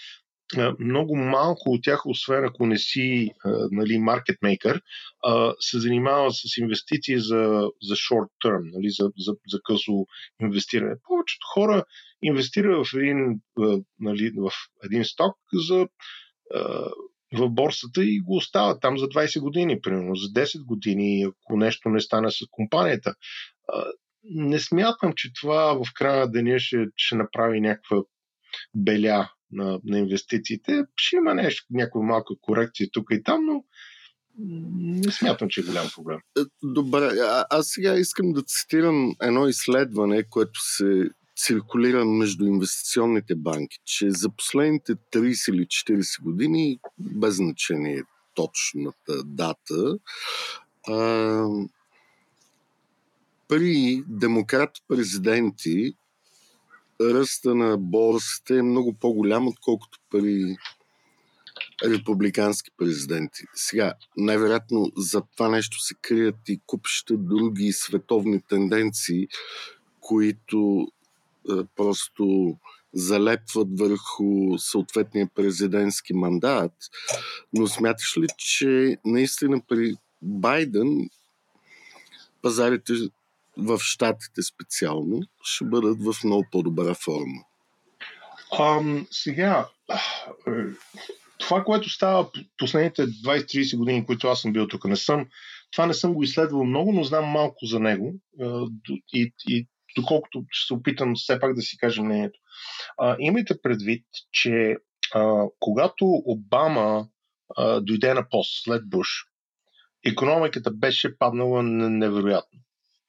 [0.78, 3.30] много малко от тях, освен ако не си
[3.70, 4.82] нали, маркетмейкър,
[5.60, 10.06] се занимава с инвестиции за, за short term, нали, за, за, за късо
[10.42, 10.94] инвестиране.
[11.08, 11.84] Повечето хора
[12.22, 13.40] инвестират в един,
[14.00, 14.50] нали, в
[14.84, 15.88] един сток за
[17.34, 21.88] в борсата и го остават там за 20 години, примерно за 10 години, ако нещо
[21.88, 23.14] не стане с компанията.
[24.24, 27.96] Не смятам, че това в края на деня ще, ще направи някаква
[28.74, 30.84] беля на, на инвестициите.
[30.96, 33.64] Ще има нещо, някои малка корекция тук и там, но
[34.38, 36.18] не смятам, че е голям проблем.
[36.38, 43.34] Е, добре, а, аз сега искам да цитирам едно изследване, което се циркулира между инвестиционните
[43.34, 48.02] банки, че за последните 30 или 40 години, без значение
[48.34, 49.98] точната дата,
[50.88, 51.48] а,
[53.48, 55.92] при демократ-президенти
[57.00, 60.56] ръста на борсата е много по-голям, отколкото при
[61.84, 63.42] републикански президенти.
[63.54, 69.28] Сега, най-вероятно за това нещо се крият и купища други световни тенденции,
[70.00, 70.88] които
[71.50, 72.56] е, просто
[72.92, 76.72] залепват върху съответния президентски мандат.
[77.52, 81.08] Но смяташ ли, че наистина при Байден
[82.42, 82.92] пазарите
[83.58, 87.42] в Штатите специално ще бъдат в много по-добра форма?
[88.58, 89.68] Ам, сега,
[91.38, 92.28] това, което става
[92.58, 95.26] последните 20-30 години, които аз съм бил тук, не съм,
[95.72, 98.14] това не съм го изследвал много, но знам малко за него.
[99.14, 102.40] И, и доколкото ще се опитам все пак да си кажа мнението.
[102.98, 104.76] А, имайте предвид, че
[105.14, 107.08] а, когато Обама
[107.56, 109.08] а, дойде на пост след Буш,
[110.06, 112.60] економиката беше паднала невероятно.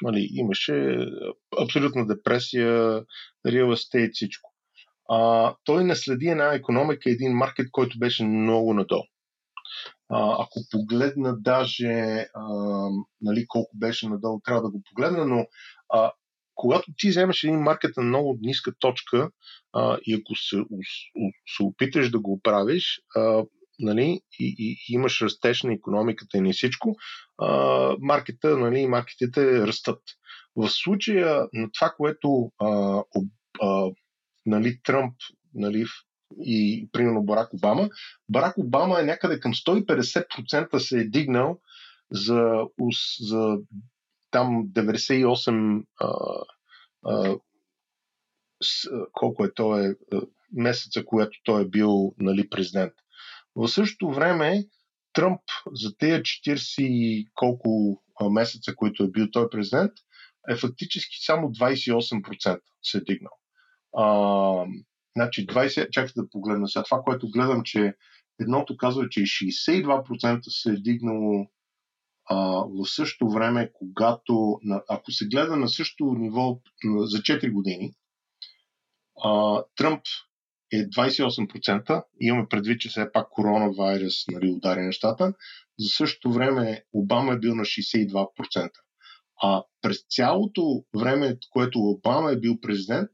[0.02, 1.06] Нали, имаше
[1.62, 3.04] абсолютна депресия,
[3.48, 4.54] real estate, всичко.
[5.10, 9.04] А, той наследи една економика, един маркет, който беше много надолу.
[10.10, 12.44] А, ако погледна даже а,
[13.22, 15.46] нали, колко беше надолу, трябва да го погледна, но
[15.94, 16.12] а,
[16.56, 19.30] когато ти вземеш един маркет на много ниска точка
[19.74, 20.58] а, и ако се,
[21.58, 23.44] се опиташ да го правиш, а,
[23.80, 26.96] нали, и, и, и имаш растеж на економиката и на всичко,
[27.38, 30.02] а, маркета, нали, маркетите растат.
[30.56, 33.04] В случая на това, което а,
[33.62, 33.90] а,
[34.46, 35.16] нали, Тръмп
[35.54, 35.86] нали,
[36.38, 37.90] и примерно Барак Обама,
[38.30, 41.60] Барак Обама е някъде към 150% се е дигнал
[42.12, 42.66] за,
[43.20, 43.58] за
[44.32, 46.08] там 98 а,
[47.06, 47.38] а,
[48.64, 49.94] с, колко е той е
[50.54, 52.94] месеца, когато той е бил нали, президент.
[53.56, 54.66] В същото време
[55.14, 55.42] Тръмп
[55.74, 59.92] за тези 40 колко месеца, които е бил той президент,
[60.50, 63.32] е фактически само 28% се е дигнал.
[63.98, 64.66] А,
[65.18, 66.84] значи 20, чакайте да погледна сега.
[66.84, 67.94] Това, което гледам, че
[68.42, 71.48] едното казва, че 62% се е дигнало
[72.26, 72.36] а,
[72.66, 77.94] в същото време, когато, ако се гледа на същото ниво за 4 години,
[79.24, 80.02] а, Тръмп
[80.74, 82.04] е 28%.
[82.22, 85.34] Имаме предвид, че все пак коронавирус нали, удари нещата.
[85.80, 88.70] За същото време Обама е бил на 62%.
[89.44, 93.10] А през цялото време, което Обама е бил президент,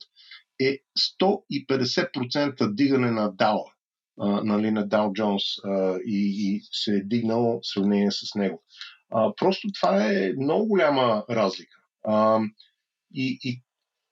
[0.62, 0.78] е
[1.22, 3.72] 150% дигане на Дала,
[4.44, 5.44] нали, на Дал Джонс
[6.06, 8.64] и, и се е дигнал в сравнение с него.
[9.12, 11.78] А, просто това е много голяма разлика.
[12.08, 12.40] А,
[13.14, 13.62] и, и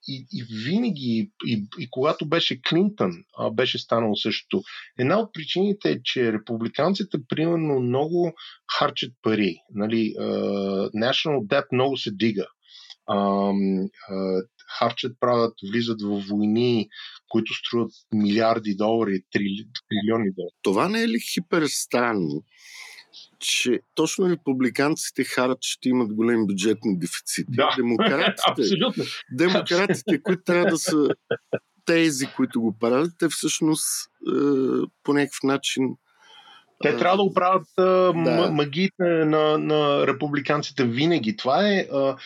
[0.08, 4.64] и, и винаги, и, и когато беше Клинтън, а, беше станало същото.
[4.99, 8.34] Една от причините е, че републиканците, примерно, много
[8.78, 9.58] харчат пари.
[9.74, 12.45] Нали, uh, National Debt много се дига.
[13.10, 14.47] Uh, uh,
[14.80, 16.88] харчат, правят, влизат в войни,
[17.30, 20.54] които струват милиарди долари, трилиони долари.
[20.62, 22.43] Това не е ли хиперстранно?
[23.44, 27.52] Че точно републиканците харчат имат големи бюджетни дефицити.
[27.52, 28.62] Да, демократите,
[29.32, 31.10] демократите, които трябва да са
[31.86, 33.88] тези, които го правят, те всъщност
[34.28, 34.32] е,
[35.04, 35.84] по някакъв начин
[36.84, 38.50] те е, трябва да оправят да.
[38.52, 41.36] магиите на, на републиканците винаги.
[41.36, 41.88] Това е.
[41.94, 42.18] А,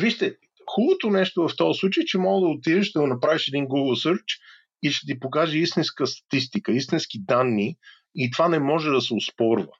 [0.00, 0.36] вижте,
[0.70, 4.38] хубавото нещо в този случай, че мога да отидеш да направиш един Google Search
[4.82, 7.76] и ще ти покаже истинска статистика, истински данни
[8.14, 9.72] и това не може да се успорва.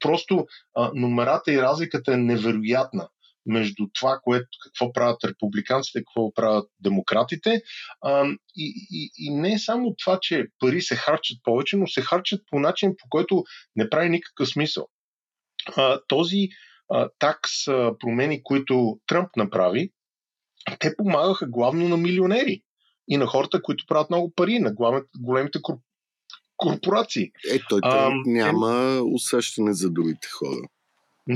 [0.00, 3.08] Просто а, номерата и разликата е невероятна
[3.46, 7.62] между това, което, какво правят републиканците, какво правят демократите.
[8.02, 12.02] А, и, и, и не е само това, че пари се харчат повече, но се
[12.02, 13.44] харчат по начин, по който
[13.76, 14.86] не прави никакъв смисъл.
[15.76, 16.48] А, този
[16.92, 19.90] а, такс а, промени, които Тръмп направи,
[20.78, 22.62] те помагаха главно на милионери
[23.08, 24.74] и на хората, които правят много пари, на
[25.20, 25.58] големите
[26.56, 27.30] корпорации.
[27.52, 30.68] Е, той а, няма усещане за другите хора.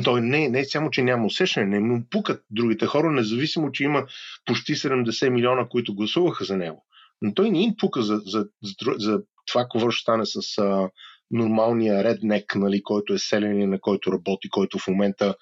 [0.04, 4.06] Той не, не само, че няма усещане, не му пукат другите хора, независимо, че има
[4.44, 6.84] почти 70 милиона, които гласуваха за него.
[7.22, 10.88] Но той не им пука за, за, за, за това, какво ще стане с а,
[11.30, 15.34] нормалния реднек, нали, който е селение, на който работи, който в момента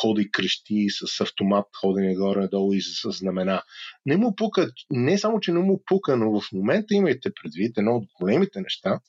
[0.00, 3.62] ходи крещи с автомат, ходене горе-долу и с знамена.
[4.06, 7.96] Не му пука, не само, че не му пука, но в момента имайте предвид, едно
[7.96, 9.00] от големите неща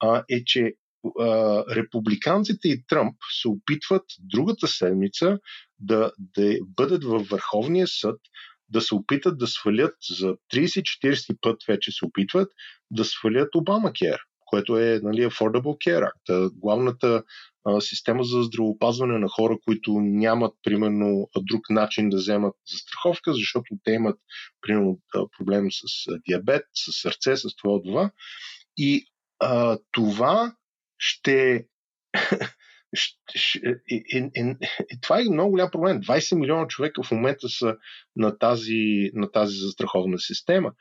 [0.00, 0.72] а, е, че
[1.20, 5.38] а, републиканците и Тръмп се опитват другата седмица
[5.78, 8.20] да, да бъдат във Върховния съд,
[8.68, 12.52] да се опитат да свалят за 30-40 път вече се опитват
[12.90, 14.20] да свалят Обама Кер
[14.50, 16.50] което е нали, Affordable Care Act.
[16.54, 17.22] Главната
[17.64, 23.74] а, система за здравеопазване на хора, които нямат, примерно, друг начин да вземат застраховка, защото
[23.84, 24.18] те имат,
[24.60, 25.00] примерно,
[25.38, 28.10] проблем с диабет, с сърце, с това, това.
[28.76, 29.04] И
[29.38, 30.54] а, това
[30.98, 31.66] ще
[33.64, 34.56] е, е, е, е,
[35.02, 36.00] това е много голям проблем.
[36.00, 37.76] 20 милиона човека в момента са
[38.16, 40.72] на тази, на тази застраховна система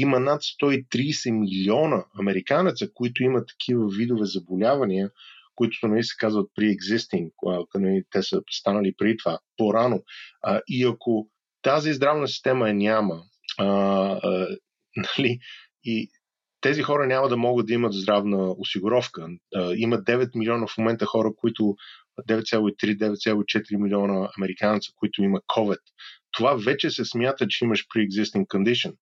[0.00, 5.10] има над 130 милиона американеца, които имат такива видове заболявания,
[5.54, 7.30] които нали, се казват pre-existing,
[7.74, 10.02] нали, те са станали преди това, по-рано.
[10.42, 11.28] А, и ако
[11.62, 13.22] тази здравна система е няма,
[13.58, 13.66] а,
[14.22, 14.46] а,
[15.18, 15.38] нали,
[15.84, 16.08] и
[16.60, 19.28] тези хора няма да могат да имат здравна осигуровка.
[19.54, 21.76] А, има 9 милиона в момента хора, които
[22.28, 25.80] 9,3-9,4 милиона американца, които имат COVID.
[26.32, 28.94] това вече се смята, че имаш pre-existing condition,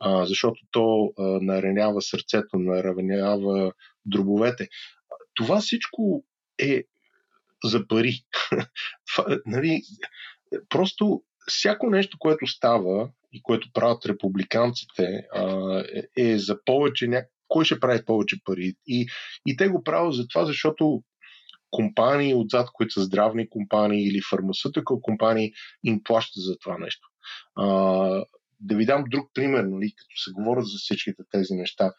[0.00, 3.72] а, защото то а, наранява сърцето, наранява
[4.06, 4.68] дробовете.
[5.34, 6.24] Това всичко
[6.58, 6.84] е
[7.64, 8.20] за пари.
[9.14, 9.82] това, нали,
[10.68, 15.78] просто всяко нещо, което става и което правят републиканците, а,
[16.16, 17.06] е, е за повече.
[17.06, 17.24] Ня...
[17.48, 18.74] Кой ще прави повече пари?
[18.86, 19.06] И,
[19.46, 21.02] и те го правят за това, защото
[21.70, 25.52] компании отзад, които са здравни компании или фармацевтика компании,
[25.84, 27.08] им плащат за това нещо.
[27.54, 27.66] А,
[28.60, 31.92] да ви дам друг пример, нали, като се говорят за всичките тези неща.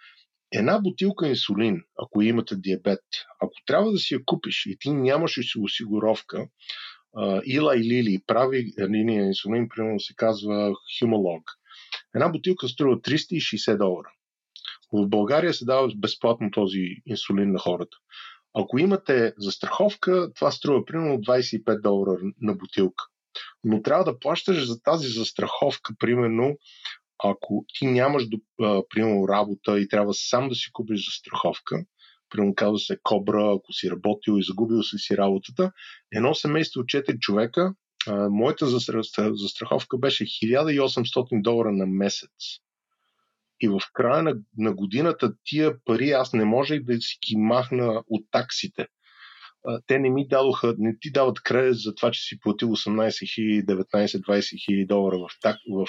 [0.52, 3.03] Една бутилка инсулин, ако имате диабет,
[3.41, 6.48] ако трябва да си я купиш и ти нямаш осигуровка,
[7.45, 11.44] Ила и Лили прави линия инсулин, примерно се казва Humalog.
[12.15, 14.11] Една бутилка струва 360 долара.
[14.94, 17.98] В България се дава безплатно този инсулин на хората.
[18.53, 23.03] Ако имате застраховка, това струва примерно 25 долара на бутилка.
[23.64, 26.57] Но трябва да плащаш за тази застраховка, примерно,
[27.23, 28.23] ако ти нямаш,
[28.89, 31.85] примерно, работа и трябва сам да си купиш застраховка,
[32.30, 35.72] примерно казва се Кобра, ако си работил и загубил си си работата,
[36.11, 37.73] едно семейство от 4 човека,
[38.07, 38.65] а, моята
[39.34, 42.31] застраховка беше 1800 долара на месец.
[43.61, 48.03] И в края на, на годината тия пари аз не можех да си ги махна
[48.07, 48.88] от таксите.
[49.88, 53.65] Те не ми дадоха, не ти дават кредит за това, че си платил 18 000,
[53.65, 55.88] 19 20 хиляди долара в, так, в,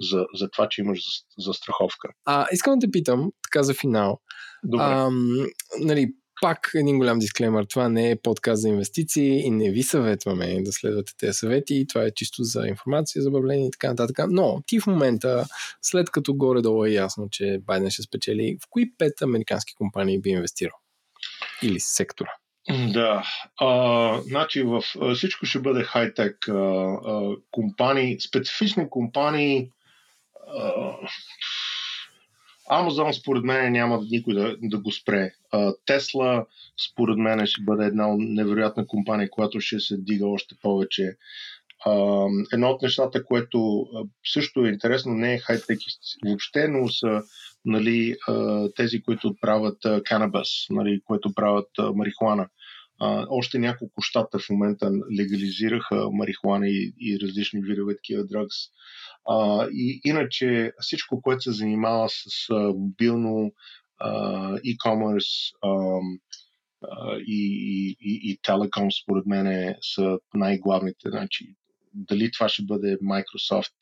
[0.00, 1.00] за, за това, че имаш
[1.38, 2.08] застраховка.
[2.24, 4.20] А, искам да те питам, така за финал.
[4.64, 4.84] Добре.
[4.84, 5.10] А,
[5.80, 7.64] нали, пак един голям дисклеймер.
[7.64, 11.86] Това не е подкаст за инвестиции и не ви съветваме да следвате тези съвети.
[11.88, 14.18] Това е чисто за информация, забавление и така нататък.
[14.28, 15.44] Но ти в момента,
[15.82, 20.30] след като горе-долу е ясно, че Байден ще спечели, в кои пет американски компании би
[20.30, 20.76] инвестирал?
[21.62, 22.30] Или сектора?
[22.68, 23.22] Да,
[23.60, 24.82] а, значи в
[25.14, 26.48] всичко ще бъде хай-тек
[27.50, 29.70] компании, специфични компании.
[30.56, 30.92] А,
[32.72, 35.32] Амазон според мен няма никой да, да го спре.
[35.86, 36.46] Тесла
[36.90, 41.16] според мен ще бъде една невероятна компания, която ще се дига още повече.
[42.52, 43.86] Едно от нещата, което
[44.26, 45.78] също е интересно, не е хай-тек
[46.24, 47.22] въобще, но са
[47.64, 48.16] нали,
[48.76, 52.48] тези, които правят канабас, нали, които правят марихуана.
[53.28, 58.56] Още няколко щата в момента легализираха марихуана и, и различни видове такива дръгс.
[59.72, 63.52] И иначе всичко, което се занимава с мобилно
[64.64, 65.52] e-commerce
[67.26, 71.10] и, и, и, и телеком, според мен, са най-главните.
[71.10, 71.54] Значи,
[71.94, 73.74] дали това ще бъде Microsoft,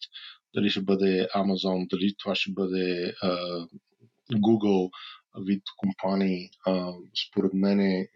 [0.54, 3.36] дали ще бъде Amazon, дали това ще бъде а,
[4.32, 4.90] Google
[5.38, 6.92] вид компании, а,
[7.28, 8.06] според мен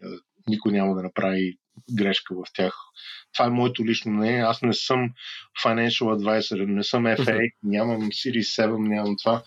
[0.47, 1.57] никой няма да направи
[1.93, 2.73] грешка в тях.
[3.33, 4.41] Това е моето лично мнение.
[4.41, 5.09] Аз не съм
[5.65, 9.43] financial advisor, не съм FA, нямам Series 7, нямам това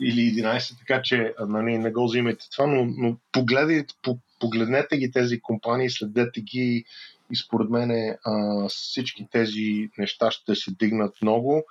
[0.00, 5.10] или 11, така че нали, не го взимайте това, но, но погледайте, по, погледнете ги
[5.10, 6.84] тези компании, следете ги
[7.32, 8.16] и според мен
[8.68, 11.64] всички тези неща ще се дигнат много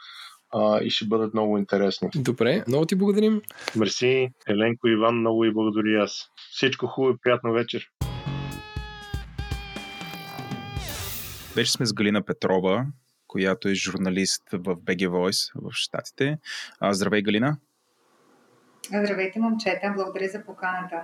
[0.53, 2.09] а, и ще бъдат много интересни.
[2.15, 3.41] Добре, много ти благодарим.
[3.75, 6.29] Мерси, Еленко Иван, много и благодаря аз.
[6.51, 7.89] Всичко хубаво и приятна вечер.
[11.55, 12.85] Вече сме с Галина Петрова,
[13.27, 16.37] която е журналист в BG Voice в Штатите.
[16.79, 17.57] А, здравей, Галина!
[18.85, 19.93] Здравейте, момчета!
[19.95, 21.01] Благодаря за поканата.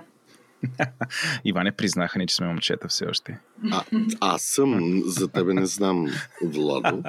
[1.44, 3.38] Иване, признаха ни, че сме момчета все още.
[3.72, 3.82] А,
[4.20, 6.06] аз съм, за тебе не знам,
[6.42, 7.02] Владо.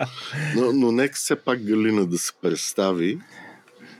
[0.55, 3.19] Но, но нека все пак Галина да се представи.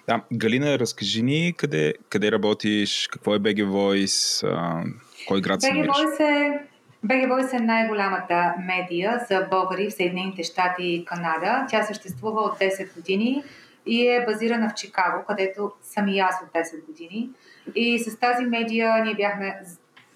[0.07, 4.83] Да, Галина, разкажи ни къде, къде работиш, какво е BG Voice, а,
[5.27, 6.59] кой град се BG Voice е
[7.05, 11.65] BG Voice е най-голямата медия за българи в Съединените щати и Канада.
[11.69, 13.43] Тя съществува от 10 години
[13.85, 17.29] и е базирана в Чикаго, където съм и аз от 10 години.
[17.75, 19.61] И с тази медия ние бяхме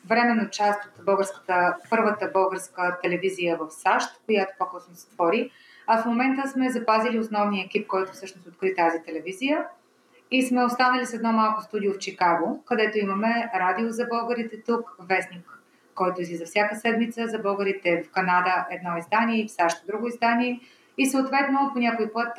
[0.06, 5.52] временно част от българската, първата българска телевизия в САЩ, която по-късно се твори.
[5.88, 9.66] А в момента сме запазили основния екип, който всъщност откри тази телевизия.
[10.32, 14.96] И сме останали с едно малко студио в Чикаго, където имаме радио за българите тук,
[15.00, 15.60] вестник
[16.00, 20.60] който излиза всяка седмица за българите в Канада едно издание, в САЩ друго издание
[20.98, 22.38] и съответно по някой път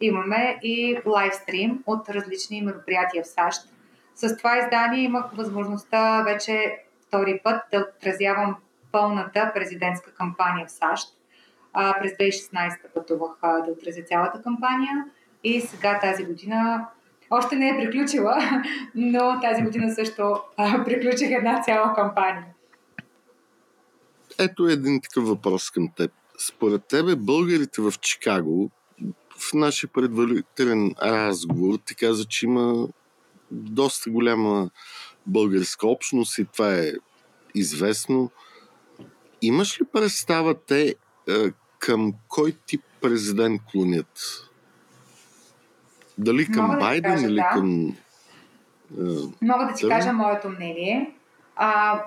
[0.00, 3.62] имаме и лайвстрим от различни мероприятия в САЩ.
[4.14, 8.56] С това издание имах възможността вече втори път да отразявам
[8.92, 11.08] пълната президентска кампания в САЩ.
[11.72, 15.04] А, през 2016 пътувах а, да отразя цялата кампания
[15.44, 16.86] и сега тази година
[17.30, 18.38] още не е приключила,
[18.94, 22.46] но тази година също а, приключих една цяла кампания.
[24.38, 26.12] Ето един такъв въпрос към теб.
[26.48, 28.70] Според тебе българите в Чикаго,
[29.40, 32.88] в нашия предварителен разговор ти каза, че има
[33.50, 34.70] доста голяма
[35.26, 36.92] българска общност и това е
[37.54, 38.30] известно.
[39.42, 40.94] Имаш ли представа те
[41.78, 44.46] към кой тип президент клонят?
[46.18, 47.50] Дали към Мога да Байден кажа, или да.
[47.52, 47.96] към...
[49.42, 49.88] Мога да ти Да.
[49.88, 51.14] кажа моето мнение.
[51.56, 52.02] А,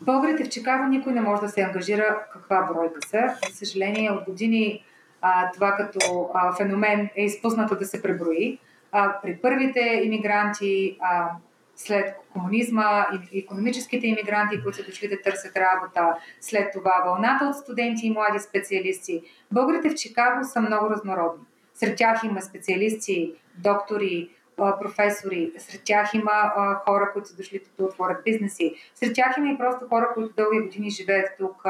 [0.00, 3.34] българите в Чикаго никой не може да се ангажира каква бройка са.
[3.50, 4.84] За съжаление, от години
[5.22, 8.58] а, това като а, феномен е изпуснато да се преброи.
[8.92, 11.30] А, при първите иммигранти, а,
[11.76, 18.06] след комунизма, економическите иммигранти, които са дошли да търсят работа, след това вълната от студенти
[18.06, 19.22] и млади специалисти.
[19.52, 21.44] Българите в Чикаго са много разнородни.
[21.74, 26.52] Сред тях има специалисти, доктори, професори, сред тях има
[26.86, 30.34] хора, които са дошли тук да отворят бизнеси, сред тях има и просто хора, които
[30.36, 31.64] дълги години живеят тук,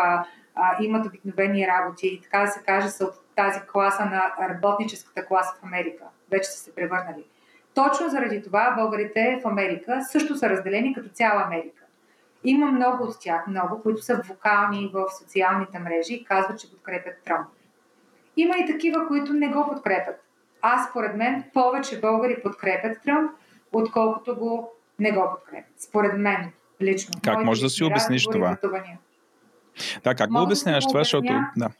[0.80, 5.54] имат обикновени работи и така да се каже са от тази класа на работническата класа
[5.60, 6.04] в Америка.
[6.30, 7.24] Вече са се превърнали.
[7.74, 11.82] Точно заради това българите в Америка също са разделени като цяла Америка.
[12.44, 17.14] Има много от тях, много, които са вокални в социалните мрежи и казват, че подкрепят
[17.24, 17.46] Тръмп.
[18.36, 20.24] Има и такива, които не го подкрепят.
[20.62, 23.30] Аз, според мен, повече българи подкрепят Тръмп,
[23.72, 25.80] отколкото го не го подкрепят.
[25.80, 26.52] Според мен,
[26.82, 27.14] лично.
[27.24, 28.56] Как Моите може да си обясниш това?
[30.04, 31.32] Да, как го Мога обясняваш това, защото...
[31.56, 31.70] Да.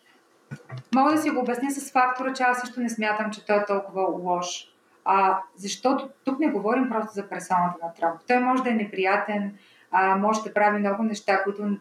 [0.95, 3.65] Мога да си го обясня с фактора, че аз също не смятам, че той е
[3.65, 4.47] толкова лош.
[5.05, 8.21] А, защото тук не говорим просто за персоната на Тръмп.
[8.29, 9.59] Той може да е неприятен,
[9.91, 11.77] а, може да прави много неща, които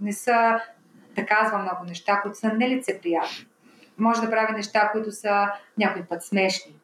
[0.00, 0.60] не са,
[1.16, 3.46] да казва много неща, които са нелицеприятни.
[3.98, 6.76] Може да прави неща, които са някой път смешни.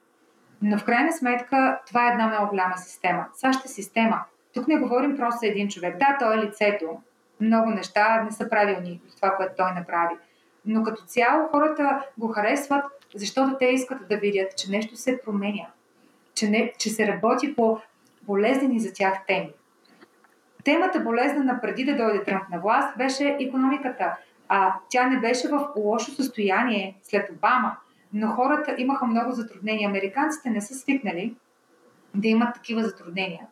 [0.63, 3.27] Но в крайна сметка това е една много голяма система.
[3.35, 4.25] САЩ е система.
[4.55, 5.97] Тук не говорим просто за един човек.
[5.99, 7.01] Да, той е лицето.
[7.41, 10.15] Много неща не са правилни това, което той направи.
[10.67, 12.85] Но като цяло хората го харесват,
[13.15, 15.67] защото те искат да видят, че нещо се променя.
[16.35, 17.81] Че, не, че се работи по
[18.23, 19.51] болезнени за тях теми.
[20.65, 24.17] Темата болезнена преди да дойде Тръмп на власт беше економиката.
[24.49, 27.77] А тя не беше в лошо състояние след Обама,
[28.13, 29.89] но хората имаха много затруднения.
[29.89, 31.35] Американците не са свикнали
[32.15, 33.47] да имат такива затруднения.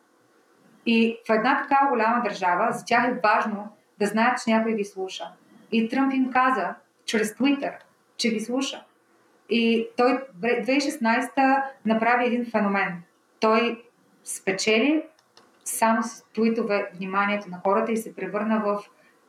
[0.85, 3.67] И в една такава голяма държава, за тях е важно
[3.99, 5.23] да знаят, че някой ги слуша.
[5.71, 6.75] И Тръмп им каза,
[7.05, 7.73] чрез Твитър,
[8.17, 8.83] че ги слуша.
[9.49, 13.03] И той 2016 направи един феномен.
[13.39, 13.83] Той
[14.23, 15.03] спечели
[15.63, 18.83] само с твитове вниманието на хората и се превърна в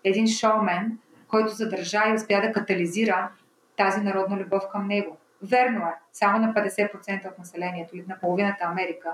[0.05, 0.99] един шоумен,
[1.29, 3.29] който задържа и успя да катализира
[3.77, 5.17] тази народна любов към него.
[5.43, 9.13] Верно е, само на 50% от населението или на половината Америка,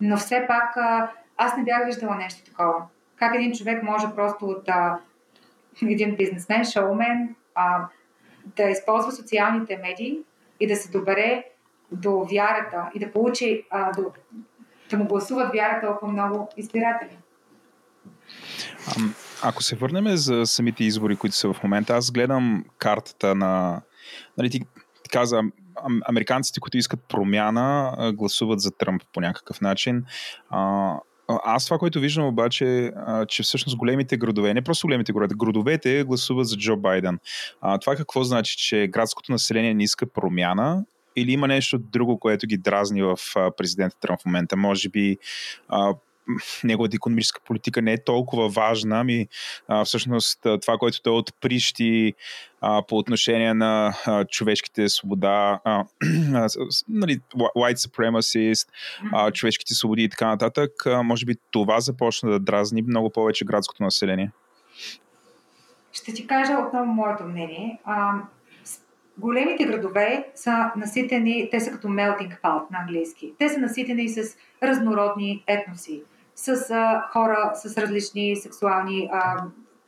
[0.00, 0.76] но все пак
[1.36, 2.86] аз не бях виждала нещо такова.
[3.16, 4.98] Как един човек може просто от а,
[5.82, 7.88] един бизнесмен, шоумен, а,
[8.56, 10.18] да използва социалните медии
[10.60, 11.44] и да се добере
[11.92, 14.12] до вярата и да получи, а, до,
[14.90, 17.18] да му гласуват вяра толкова много избиратели.
[19.42, 23.82] Ако се върнем за самите избори, които са в момента, аз гледам картата на...
[24.38, 24.60] Нали, ти,
[25.12, 30.04] каза, ам- американците, които искат промяна, гласуват за Тръмп по някакъв начин.
[30.50, 30.94] А,
[31.28, 32.92] аз това, което виждам обаче,
[33.28, 37.18] че всъщност големите градове, не просто големите градове, градовете гласуват за Джо Байден.
[37.60, 40.84] А, това какво значи, че градското население не иска промяна
[41.16, 43.16] или има нещо друго, което ги дразни в
[43.56, 44.56] президента Тръмп в момента?
[44.56, 45.18] Може би
[45.68, 45.94] а,
[46.64, 49.28] неговата економическа политика не е толкова важна, ами
[49.68, 52.14] а, всъщност това, което той отприщи
[52.60, 55.84] а, по отношение на а, човешките свобода, а,
[56.34, 56.48] а,
[56.88, 58.68] нали, white supremacist,
[59.12, 63.44] а, човешките свободи и така нататък, а, може би това започна да дразни много повече
[63.44, 64.30] градското население.
[65.92, 67.80] Ще ти кажа отново моето мнение.
[67.84, 68.12] А,
[69.18, 73.32] големите градове са наситени, те са като melting pot на английски.
[73.38, 76.02] Те са наситени с разнородни етноси,
[76.34, 79.42] с а, хора с различни сексуални, а,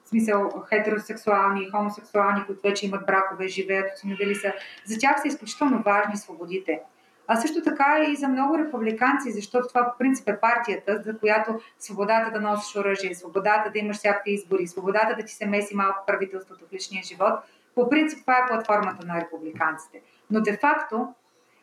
[0.05, 4.53] в смисъл хетеросексуални, хомосексуални, които вече имат бракове, живеят, установили са.
[4.85, 6.81] За тях са изключително важни свободите.
[7.29, 11.61] А също така и за много републиканци, защото това по принцип е партията, за която
[11.79, 16.05] свободата да носиш оръжие, свободата да имаш всякакви избори, свободата да ти се меси малко
[16.07, 17.33] правителството в личния живот,
[17.75, 20.01] по принцип това е платформата на републиканците.
[20.31, 21.15] Но де-факто,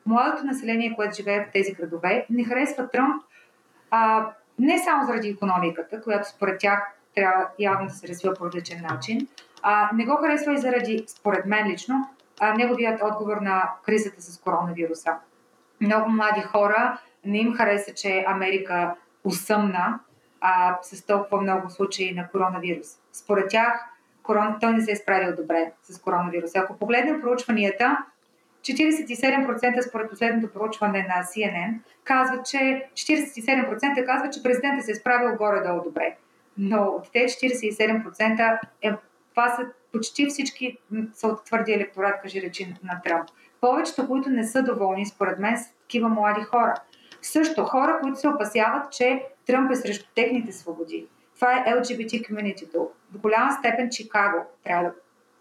[0.05, 3.23] младото население, което живее в тези градове, не харесва Тръмп
[3.91, 6.79] а, не само заради економиката, която според тях
[7.15, 9.27] трябва явно да се развива по различен начин,
[9.61, 12.09] а, не го харесва и заради, според мен лично,
[12.39, 15.15] а, неговият отговор на кризата с коронавируса.
[15.81, 19.99] Много млади хора не им хареса, че Америка усъмна
[20.41, 22.87] а, с толкова много случаи на коронавирус.
[23.11, 23.85] Според тях,
[24.23, 24.57] корон...
[24.61, 26.59] той не се е справил добре с коронавируса.
[26.59, 27.97] Ако погледнем проучванията,
[28.63, 35.35] 47% според последното проучване на CNN казват, че 47% казват, че президентът се е справил
[35.35, 36.15] горе-долу добре.
[36.57, 38.91] Но от те 47% е,
[39.29, 40.77] това са почти всички
[41.13, 43.29] са от твърди електорат, кажи речи на Тръмп.
[43.61, 46.73] Повечето, които не са доволни, според мен, са такива млади хора.
[47.21, 51.07] Също хора, които се опасяват, че Тръмп е срещу техните свободи.
[51.35, 52.89] Това е LGBT комьюнитито.
[53.11, 54.93] В голяма степен Чикаго, трябва да,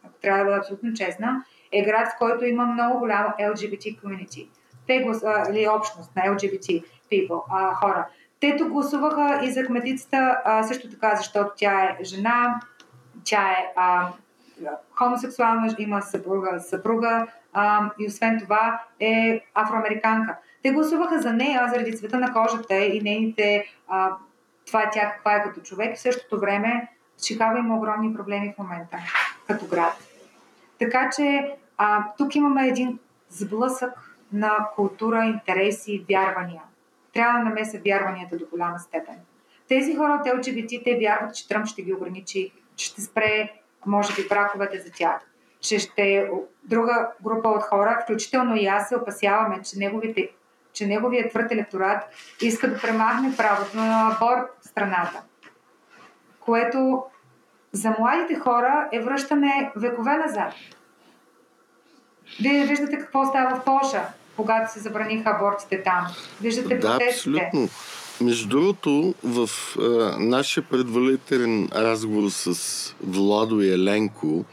[0.04, 4.48] ако трябва да бъда абсолютно честна, е град, в който има много голяма LGBT комьюнити.
[4.86, 8.06] Те глас, или общност на LGBT people, а, хора.
[8.40, 12.60] Те тук гласуваха и за кметицата а, също така, защото тя е жена,
[13.24, 14.08] тя е а,
[14.90, 20.36] хомосексуална, има съпруга, съпруга а, и освен това е афроамериканка.
[20.62, 24.10] Те гласуваха за нея заради цвета на кожата и нейните а,
[24.66, 25.96] това е тя каква е като човек.
[25.96, 26.88] В същото време
[27.22, 28.98] Чикаго има огромни проблеми в момента
[29.46, 29.92] като град.
[30.78, 32.98] Така че а, тук имаме един
[33.28, 33.92] сблъсък
[34.32, 36.62] на култура, интереси, вярвания.
[37.14, 39.14] Трябва да намеса вярванията до голяма степен.
[39.68, 43.52] Тези хора от LGBT, те вярват, че Тръмп ще ги ограничи, че ще спре,
[43.86, 45.20] може би, браковете за тях,
[45.60, 46.30] че ще
[46.64, 50.30] друга група от хора, включително и аз се опасяваме, че неговите
[50.72, 52.04] че неговият твърд електорат
[52.42, 55.22] иска да премахне правото на аборт в страната,
[56.40, 57.04] което
[57.72, 60.52] за младите хора е връщане векове назад.
[62.40, 64.02] Вие виждате какво става в Польша,
[64.36, 66.06] когато се забраниха абортите там.
[66.40, 67.68] Виждате да, абсолютно.
[68.20, 74.44] Между другото, в а, нашия предварителен разговор с Владо и Еленко,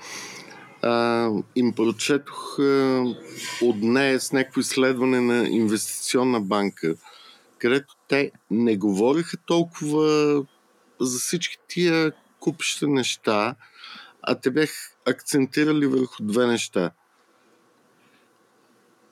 [0.81, 3.03] а, им прочетох а,
[3.61, 6.95] от нея с някакво изследване на инвестиционна банка,
[7.57, 10.35] където те не говориха толкова
[10.99, 13.55] за всички тия купища неща,
[14.21, 14.69] а те бях
[15.05, 16.91] акцентирали върху две неща.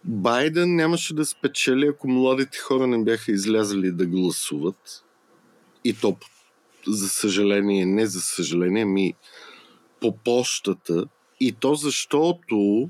[0.07, 5.03] Байден нямаше да спечели, ако младите хора не бяха излязали да гласуват.
[5.83, 6.17] И то,
[6.87, 9.13] за съжаление, не за съжаление, ми
[10.01, 11.05] по почтата–
[11.39, 12.89] и то защото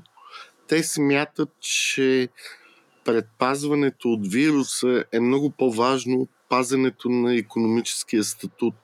[0.68, 2.28] те смятат, че
[3.04, 8.74] предпазването от вируса е много по-важно от пазенето на економическия статут.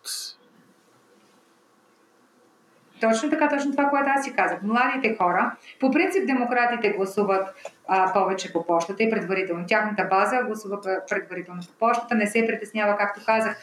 [3.09, 4.63] Точно така, точно това, което аз си казах.
[4.63, 9.67] Младите хора, по принцип демократите гласуват а, повече по почтата и предварително.
[9.67, 13.57] Тяхната база гласува предварително по почтата, не се притеснява, както казах,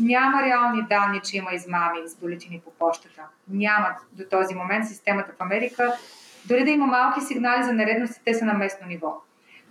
[0.00, 3.22] няма реални данни, че има измами с бюлетини по почтата.
[3.48, 5.92] Няма до този момент системата в Америка.
[6.48, 9.22] Дори да има малки сигнали за нередности, те са на местно ниво.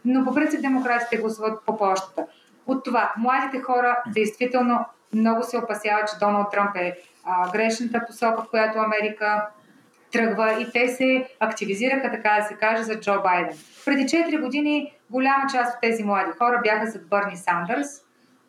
[0.06, 2.26] Но по принцип демократите гласуват по почтата.
[2.68, 6.98] От това, младите хора действително много се опасяват, че Доналд Тръмп е
[7.28, 9.48] а, грешната посока, в която Америка
[10.12, 13.58] тръгва и те се активизираха, така да се каже, за Джо Байден.
[13.86, 17.88] Преди 4 години голяма част от тези млади хора бяха за Бърни Сандърс,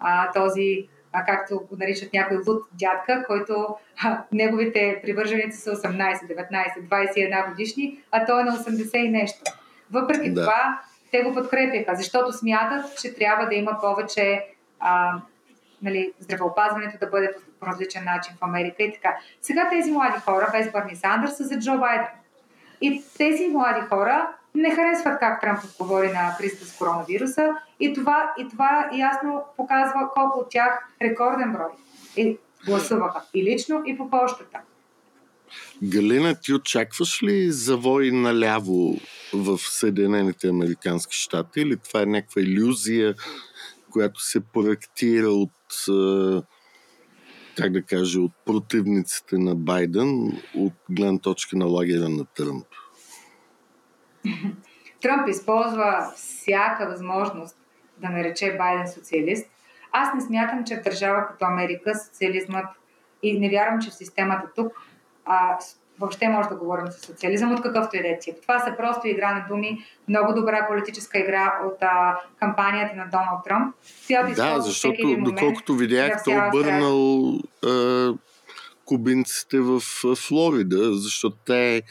[0.01, 6.51] а, този а както го наричат някой луд дядка, който а, неговите привърженици са 18,
[6.51, 9.41] 19, 21 годишни, а той е на 80 и нещо.
[9.91, 10.41] Въпреки да.
[10.41, 10.81] това,
[11.11, 14.47] те го подкрепяха, защото смятат, че трябва да има повече
[14.81, 15.13] а,
[15.83, 19.17] нали, здравеопазването да бъде по различен начин в Америка и така.
[19.43, 22.07] Сега тези млади хора, без Бърни Сандърс, са за Джо Байден.
[22.81, 28.35] И тези млади хора не харесват как Трамп отговори на кризата с коронавируса и това,
[28.39, 31.71] и това ясно показва колко от тях рекорден брой
[32.17, 34.59] и гласуваха и лично, и по почтата.
[35.83, 38.97] Галина, ти очакваш ли завой наляво
[39.35, 43.15] в Съединените Американски щати или това е някаква иллюзия,
[43.91, 45.51] която се проектира от
[47.59, 52.67] как да кажа, от противниците на Байден от гледна точка на лагера на Тръмп?
[55.03, 57.57] Тръмп използва всяка възможност
[57.99, 59.51] да нарече Байден социалист.
[59.93, 62.67] Аз не смятам, че в държава като Америка социализмът
[63.23, 64.73] и не вярвам, че в системата тук
[65.25, 65.59] а,
[66.01, 68.35] въобще може да говорим за социализъм от какъвто и да е тип.
[68.43, 73.45] Това са просто игра на думи, много добра политическа игра от а, кампанията на Доналд
[73.45, 73.75] Тръмп.
[74.37, 77.33] да, защото момент, доколкото видях, той обърнал
[77.67, 78.13] а,
[78.85, 79.81] кубинците в
[80.17, 81.83] Флорида, защото те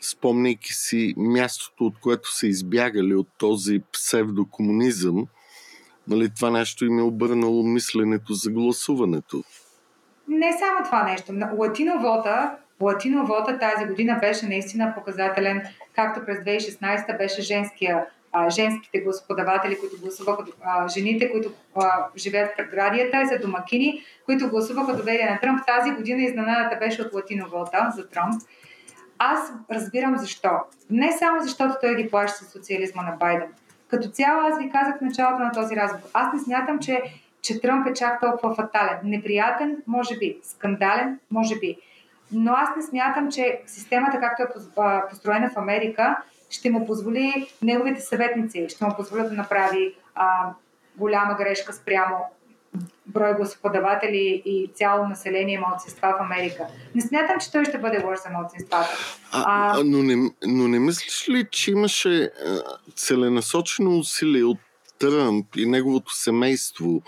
[0.00, 5.26] спомняйки си мястото, от което са избягали от този псевдокомунизъм,
[6.08, 9.44] нали, това нещо им е обърнало мисленето за гласуването.
[10.28, 11.32] Не само това нещо.
[11.58, 15.62] Латиновота, латиновота тази година беше наистина показателен,
[15.96, 18.04] както през 2016 беше женския
[18.36, 20.44] а, женските гласоподаватели, които гласуваха,
[20.88, 25.66] жените, които а, живеят в предградията, и за домакини, които гласуваха доверие на Тръмп.
[25.66, 28.34] Тази година изненадата беше от латиновота за Тръмп.
[29.18, 30.50] аз разбирам защо.
[30.90, 33.48] Не само защото той ги плаща социализма на Байден.
[33.88, 36.08] Като цяло аз ви казах в началото на този разговор.
[36.12, 37.02] Аз не смятам, че,
[37.42, 38.98] че Тръмп е чак толкова фатален.
[39.04, 40.38] Неприятен, може би.
[40.42, 41.78] Скандален, може би.
[42.34, 44.46] Но аз не смятам, че системата, както е
[45.10, 46.16] построена в Америка,
[46.50, 50.50] ще му позволи неговите съветници, ще му позволят да направи а,
[50.96, 52.16] голяма грешка спрямо
[53.06, 56.66] брой гласоподаватели и цяло население малцинства в Америка.
[56.94, 58.88] Не смятам, че той ще бъде лош за малцинствата.
[59.32, 59.82] А, а...
[59.84, 62.30] Но, не, но не мислиш ли, че имаше
[62.96, 64.58] целенасочено усилие от
[64.98, 67.02] Тръмп и неговото семейство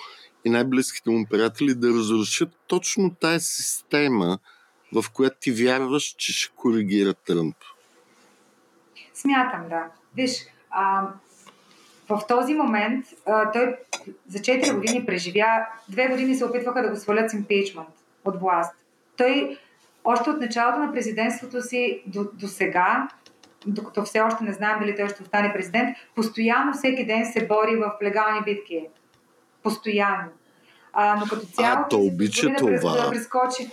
[0.44, 4.38] и най-близките му приятели да разрушат точно тая система,
[5.02, 7.56] в която ти вярваш, че ще коригира Тръмп?
[9.14, 9.84] Смятам, да.
[10.16, 11.08] Виж, а,
[12.08, 13.76] в този момент а, той
[14.28, 17.88] за 4 години преживя, две години се опитваха да го свалят с импичмент
[18.24, 18.74] от власт.
[19.16, 19.58] Той
[20.04, 23.08] още от началото на президентството си до, до сега,
[23.66, 27.76] докато все още не знаем дали той ще остане президент, постоянно всеки ден се бори
[27.76, 28.86] в легални битки.
[29.62, 30.28] Постоянно.
[30.92, 31.78] А, но като цяло...
[31.78, 32.92] А, то обича да това.
[32.92, 33.70] Да прескочи.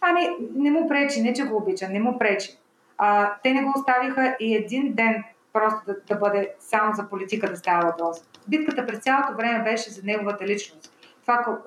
[0.00, 2.58] Ами, не му пречи, не че го обича, не му пречи.
[2.98, 7.50] А, те не го оставиха и един ден просто да, да бъде само за политика
[7.50, 8.16] да става въпрос.
[8.48, 10.92] Битката през цялото време беше за неговата личност.
[11.22, 11.58] Това,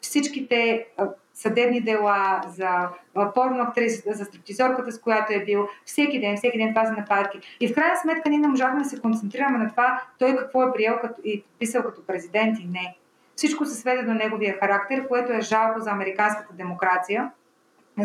[0.00, 0.86] всичките
[1.34, 2.88] съдебни дела за
[3.34, 7.40] порно актрисата, за стриптизорката, с която е бил, всеки ден, всеки ден това са нападки.
[7.60, 10.72] И в крайна сметка ние не можахме да се концентрираме на това той какво е
[10.72, 12.96] приел като, и писал като президент и не.
[13.36, 17.30] Всичко се сведе до неговия характер, което е жалко за американската демокрация,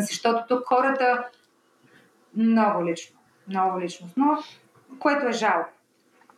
[0.00, 1.24] защото тук хората
[2.36, 4.38] много лично, много лично, но
[4.98, 5.70] което е жалко.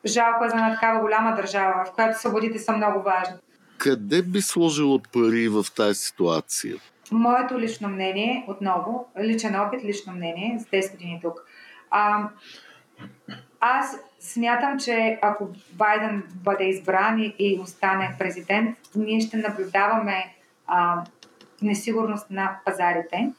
[0.07, 3.37] Жалко е за една такава голяма държава, в която свободите са много важни.
[3.79, 6.77] Къде би сложила пари в тази ситуация?
[7.13, 11.45] Моето лично мнение, отново, личен опит, лично мнение, с 10 години тук.
[11.91, 12.29] А,
[13.61, 20.35] аз смятам, че ако Байден бъде избран и остане президент, ние ще наблюдаваме
[20.67, 21.05] а,
[21.63, 23.33] несигурност на пазарите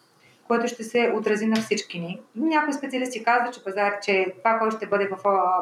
[0.48, 2.22] което ще се отрази на всички ни.
[2.36, 5.18] Някои специалисти казват, че, пазар, че това, което ще бъде в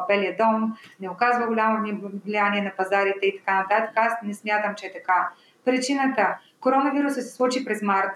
[0.08, 3.92] Белия дом, не оказва голямо влияние на пазарите и така нататък.
[3.96, 5.28] Аз не смятам, че е така.
[5.64, 8.10] Причината коронавируса се случи през март.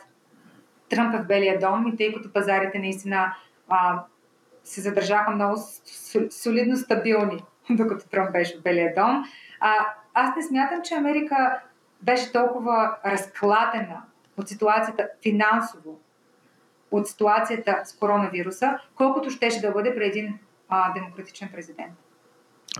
[0.88, 3.34] Тръмп е в Белия дом и тъй като пазарите наистина
[3.68, 4.02] а,
[4.64, 5.56] се задържаха много
[6.30, 9.24] солидно стабилни, докато Тръмп беше в Белия дом.
[9.60, 9.72] А,
[10.14, 11.60] аз не смятам, че Америка
[12.02, 14.02] беше толкова разклатена
[14.36, 16.00] от ситуацията финансово,
[16.90, 20.38] от ситуацията с коронавируса, колкото щеше да бъде при един
[20.68, 21.92] а, демократичен президент.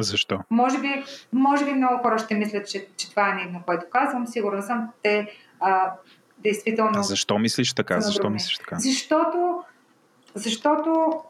[0.01, 0.39] Защо?
[0.51, 4.27] Може би, може би много хора ще мислят, че, че това е наивно, което казвам.
[4.27, 5.31] Сигурна съм, те
[5.61, 5.93] а,
[6.39, 6.93] действително.
[6.95, 8.01] А защо мислиш така?
[8.01, 8.77] Защо мислиш така?
[8.79, 9.63] Защото,
[10.35, 11.23] защото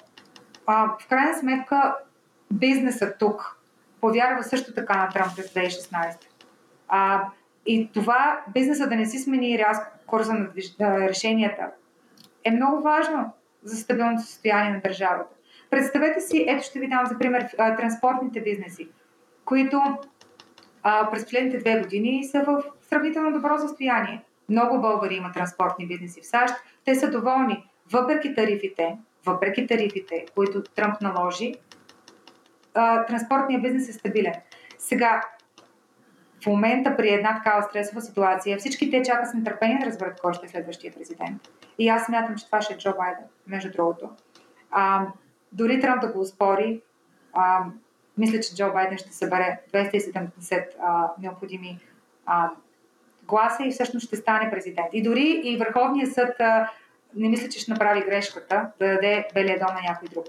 [0.66, 1.94] а, в крайна сметка
[2.50, 3.58] бизнесът тук
[4.00, 6.16] повярва също така на Трамп през 2016.
[6.88, 7.22] А,
[7.66, 10.48] и това бизнеса да не си смени рязко курса на
[11.08, 11.66] решенията,
[12.44, 13.32] е много важно
[13.62, 15.34] за стабилното състояние на държавата.
[15.70, 18.88] Представете си, ето ще ви дам за пример транспортните бизнеси,
[19.44, 19.80] които
[20.82, 24.22] а, през последните две години са в сравнително добро състояние.
[24.48, 26.54] Много българи имат транспортни бизнеси в САЩ.
[26.84, 27.64] Те са доволни.
[27.92, 31.54] Въпреки тарифите, въпреки тарифите, които Тръмп наложи,
[32.74, 34.34] а, транспортният бизнес е стабилен.
[34.78, 35.22] Сега,
[36.42, 40.34] в момента при една такава стресова ситуация всички те чакат с нетърпение да разберат кой
[40.34, 41.42] ще е следващия президент.
[41.78, 44.10] И аз смятам, че това ще е Джо Байден, между другото.
[44.70, 45.06] А,
[45.52, 46.80] дори Тръмп да го успори,
[47.32, 47.64] а,
[48.18, 51.78] мисля, че Джо Байден ще събере 270 а, необходими
[52.26, 52.50] а,
[53.24, 54.88] гласа и всъщност ще стане президент.
[54.92, 56.70] И дори и Върховният съд а,
[57.14, 60.26] не мисля, че ще направи грешката да даде белия дом на някой друг.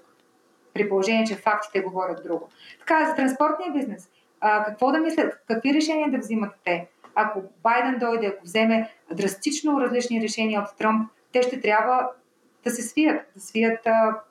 [0.73, 2.49] При положение, че фактите говорят друго.
[2.79, 4.09] Така, за транспортния бизнес.
[4.41, 5.43] А, какво да мислят?
[5.47, 6.87] Какви решения да взимат те?
[7.15, 12.09] Ако Байден дойде, ако вземе драстично различни решения от Тръмп, те ще трябва
[12.63, 14.21] да се свият, да свият а,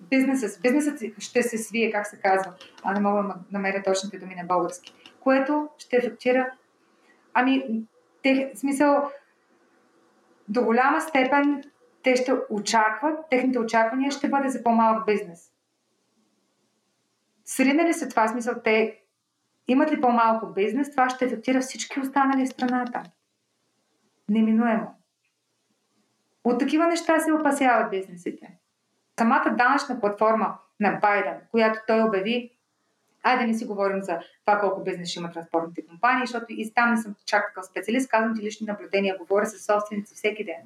[0.00, 0.60] бизнеса.
[0.62, 2.52] Бизнесът ще се свие, как се казва.
[2.82, 4.94] А не мога да намеря точните думи на български.
[5.20, 6.50] Което ще ефектира.
[7.34, 7.84] Ами,
[8.22, 9.10] те, смисъл,
[10.48, 11.62] до голяма степен
[12.02, 15.52] те ще очакват, техните очаквания ще бъде за по-малък бизнес.
[17.44, 19.01] Срина ли се това смисъл, те
[19.68, 23.02] имат ли по-малко бизнес, това ще ефектира всички останали в страната.
[24.28, 24.94] Неминуемо.
[26.44, 28.58] От такива неща се опасяват бизнесите.
[29.18, 32.50] Самата данъчна платформа на Байден, която той обяви,
[33.22, 36.74] айде да не си говорим за това колко бизнес ще има транспортните компании, защото и
[36.74, 40.62] там не съм чак такъв специалист, казвам ти лични наблюдения, говоря с собственици всеки ден.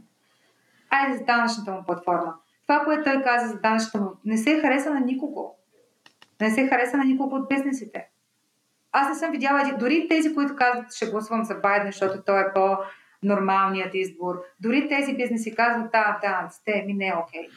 [0.90, 2.34] Айде за данъчната му платформа.
[2.62, 5.56] това, което той каза за данъчната не се хареса на никого.
[6.40, 8.08] Не се хареса на никого от бизнесите.
[8.98, 12.52] Аз не съм видяла, дори тези, които казват, ще гласувам за Байден, защото той е
[12.54, 17.40] по-нормалният избор, дори тези бизнеси казват, да, данъците, ми не е окей.
[17.40, 17.50] Okay.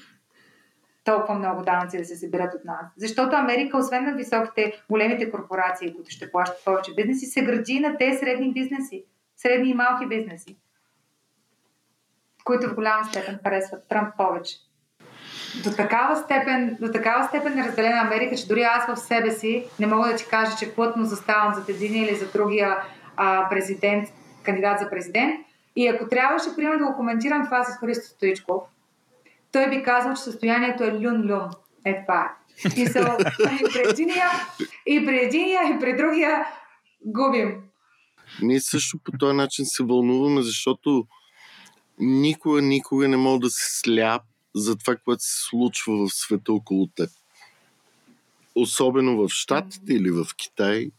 [1.04, 2.86] Толкова много данъци да се събират от нас.
[2.98, 7.98] Защото Америка, освен на високите, големите корпорации, които ще плащат повече бизнеси, се гради на
[7.98, 9.06] те средни бизнеси,
[9.36, 10.58] средни и малки бизнеси,
[12.44, 14.56] които в голяма степен харесват Тръмп повече
[15.64, 19.66] до такава степен, до такава степен е разделена Америка, че дори аз в себе си
[19.80, 22.78] не мога да ти кажа, че плътно заставам за един или за другия
[23.18, 24.10] а, президент,
[24.44, 25.46] кандидат за президент.
[25.76, 28.64] И ако трябваше, примерно, да го коментирам това с Христо Стоичков,
[29.52, 31.50] той би казал, че състоянието е люн-люн.
[31.86, 32.40] Е това е.
[32.82, 34.30] И, са, и при единия,
[34.86, 36.46] и при единия, и при другия
[37.06, 37.56] губим.
[38.42, 41.04] Ние също по този начин се вълнуваме, защото
[42.00, 44.22] никога, никога не мога да се сляп
[44.56, 47.10] за това, което се случва в света около теб.
[48.56, 50.92] Особено в Штатите или в Китай.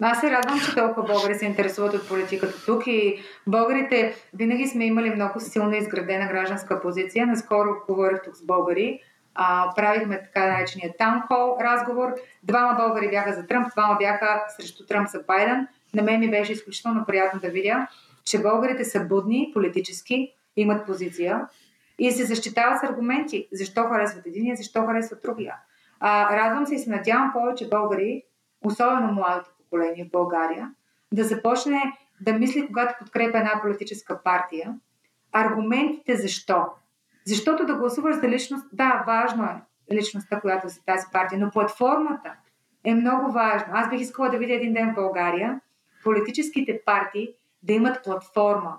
[0.00, 4.86] Аз се радвам, че толкова българи се интересуват от политиката тук и българите винаги сме
[4.86, 7.26] имали много силно изградена гражданска позиция.
[7.26, 9.00] Наскоро говорих тук с българи,
[9.34, 12.14] а, правихме така наречения таунхол разговор.
[12.42, 15.68] Двама българи бяха за Тръмп, двама бяха срещу Тръмп за Байден.
[15.94, 17.86] На мен ми беше изключително приятно да видя,
[18.24, 21.40] че българите са будни политически, имат позиция
[21.98, 23.48] и се защитава с аргументи.
[23.52, 25.54] Защо харесват единия, защо харесват другия.
[26.00, 28.22] А, радвам се и се надявам повече българи,
[28.64, 30.70] особено младото поколение в България,
[31.12, 31.80] да започне
[32.20, 34.74] да мисли, когато подкрепя една политическа партия,
[35.32, 36.66] аргументите защо.
[37.26, 39.44] Защото да гласуваш за личност, да, важно
[39.90, 42.34] е личността, която е за тази партия, но платформата
[42.84, 43.68] е много важна.
[43.72, 45.60] Аз бих искала да видя един ден в България
[46.06, 47.28] политическите партии
[47.62, 48.78] да имат платформа,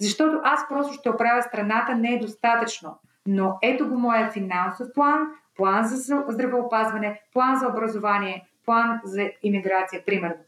[0.00, 2.98] защото аз просто ще оправя страната не е достатъчно.
[3.26, 5.18] Но ето го моя финансов план,
[5.56, 5.96] план за
[6.28, 10.42] здравеопазване, план за образование, план за иммиграция, примерно.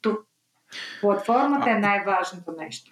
[0.00, 0.20] Тук
[1.00, 2.90] платформата е най-важното нещо.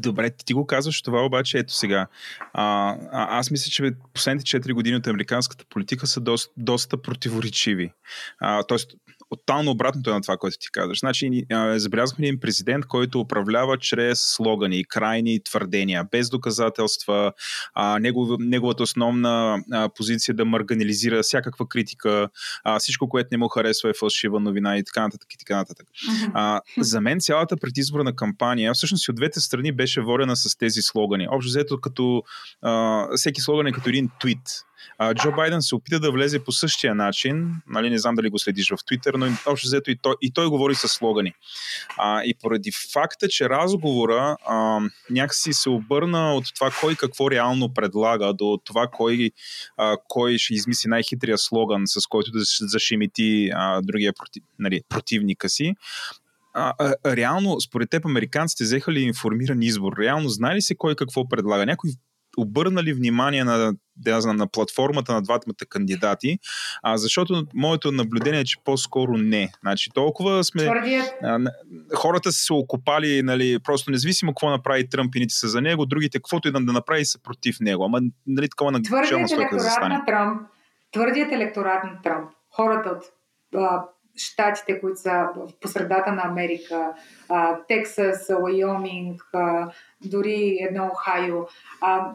[0.00, 2.06] Добре, ти, го казваш това, обаче ето сега.
[2.52, 7.92] А, а, аз мисля, че последните 4 години от американската политика са доста, доста противоречиви.
[8.38, 8.94] А, тоест,
[9.36, 10.98] тотално обратното е на това, което ти казваш.
[10.98, 11.46] Значи,
[11.76, 17.32] забелязахме един президент, който управлява чрез слогани, крайни твърдения, без доказателства.
[17.74, 22.28] А, негов, неговата основна а, позиция е да марганализира всякаква критика,
[22.64, 25.34] а, всичко, което не му харесва е фалшива новина и така нататък.
[25.34, 25.86] И така нататък.
[26.34, 30.82] А, за мен цялата предизборна кампания, всъщност и от двете страни беше водена с тези
[30.82, 31.28] слогани.
[31.30, 32.22] Общо взето като
[32.62, 34.64] а, всеки слоган е като един твит.
[35.14, 38.70] Джо Байден се опита да влезе по същия начин, нали, не знам дали го следиш
[38.70, 41.34] в Твитър, но общо взето и той, и той говори с слогани.
[41.98, 44.80] А, и поради факта, че разговора а,
[45.10, 49.30] някакси се обърна от това кой какво реално предлага, до това кой,
[49.76, 55.48] а, кой ще измисли най-хитрия слоган, с който да зашемити а, другия против, нали, противника
[55.48, 55.74] си,
[56.54, 59.92] а, а, реално, според теб, американците взеха ли информиран избор?
[59.98, 61.66] Реално знае ли се кой какво предлага?
[61.66, 61.90] Някой
[62.36, 66.38] обърнали внимание на, да знам, на платформата на двамата кандидати,
[66.82, 69.52] а, защото моето наблюдение е, че по-скоро не.
[69.60, 70.62] Значи толкова сме...
[71.22, 71.38] А,
[71.94, 75.86] хората са се окопали, нали, просто независимо какво направи Тръмп и нити са за него,
[75.86, 77.84] другите, каквото и да, да направи, са против него.
[77.84, 80.42] Ама нали, такова на Твърдият електорат на Тръмп,
[80.92, 83.02] твърдият електорат на Тръмп, хората от
[83.56, 83.84] а,
[84.16, 86.92] щатите, които са в посредата на Америка,
[87.28, 89.70] а, Тексас, Уайоминг, а,
[90.04, 91.46] дори едно Охайо,
[91.80, 92.12] а,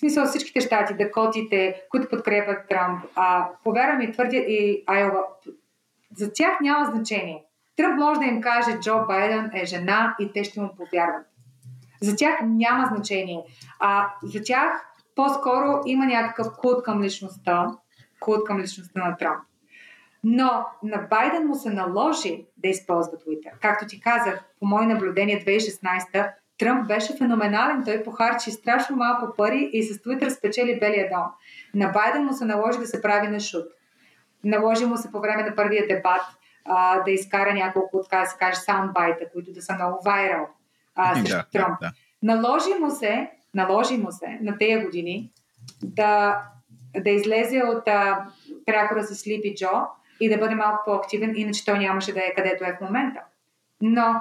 [0.00, 5.22] в смисъл всичките щати, Дакотите, които подкрепят Трамп, а, повярвам ми, твърдя и Айова,
[6.16, 7.44] за тях няма значение.
[7.76, 11.26] Тръмп може да им каже, Джо Байден е жена и те ще му повярват.
[12.02, 13.42] За тях няма значение.
[13.78, 14.86] А за тях
[15.16, 17.66] по-скоро има някакъв култ към личността,
[18.20, 19.42] култ към личността на Трамп.
[20.24, 23.52] Но на Байден му се наложи да използва Twitter.
[23.62, 27.84] Както ти казах, по мое наблюдение 2016 Тръмп беше феноменален.
[27.84, 31.26] Той похарчи страшно малко пари и с Twitter спечели Белия дом.
[31.74, 33.64] На Байден му се наложи да се прави на шут.
[34.44, 36.22] Наложи му се по време на първия дебат
[36.64, 40.48] а, да изкара няколко, така да се каже, саундбайта, които да са много вайрал
[40.94, 41.80] а, срещу да, Тръмп.
[41.80, 41.92] Да, да.
[42.22, 45.30] Наложи му се, наложи му се на тези години
[45.82, 46.42] да,
[46.96, 48.26] да излезе от а,
[48.66, 49.82] тракора с Слипи Джо
[50.20, 53.20] и да бъде малко по-активен, иначе той нямаше да е където е в момента.
[53.80, 54.20] Но,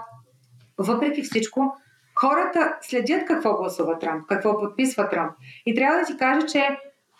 [0.78, 1.78] въпреки всичко,
[2.20, 5.32] хората следят какво гласува Трамп, какво подписва Трамп.
[5.66, 6.78] И трябва да ти кажа, че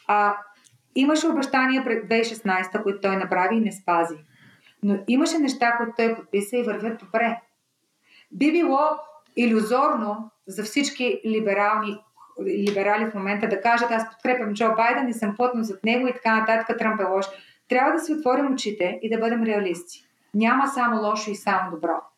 [0.08, 0.38] а,
[0.96, 4.16] имаше обещания пред 2016, които той направи и не спази.
[4.84, 7.42] Но имаше неща, които той подписа и вървят добре.
[8.32, 8.80] Би било
[9.36, 12.00] иллюзорно за всички либерални
[12.68, 16.14] либерали в момента да кажат аз подкрепям Джо Байден и съм плътно зад него и
[16.14, 17.26] така нататък, Тръмп е лош.
[17.70, 20.04] Трябва да си отворим очите и да бъдем реалисти.
[20.34, 22.09] Няма само лошо и само добро.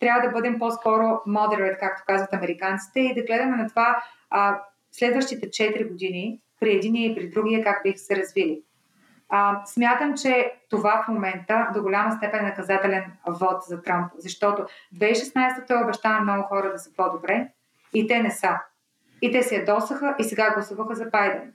[0.00, 4.60] Трябва да бъдем по-скоро moderate, както казват американците, и да гледаме на това а,
[4.92, 8.62] следващите 4 години при единия и при другия как бих се развили.
[9.28, 14.66] А, смятам, че това в момента до голяма степен е наказателен вод за Тръмп, защото
[14.96, 17.48] 2016 той обещава много хора да са по-добре
[17.94, 18.58] и те не са.
[19.22, 21.52] И те се ядосаха и сега гласуваха за Байден.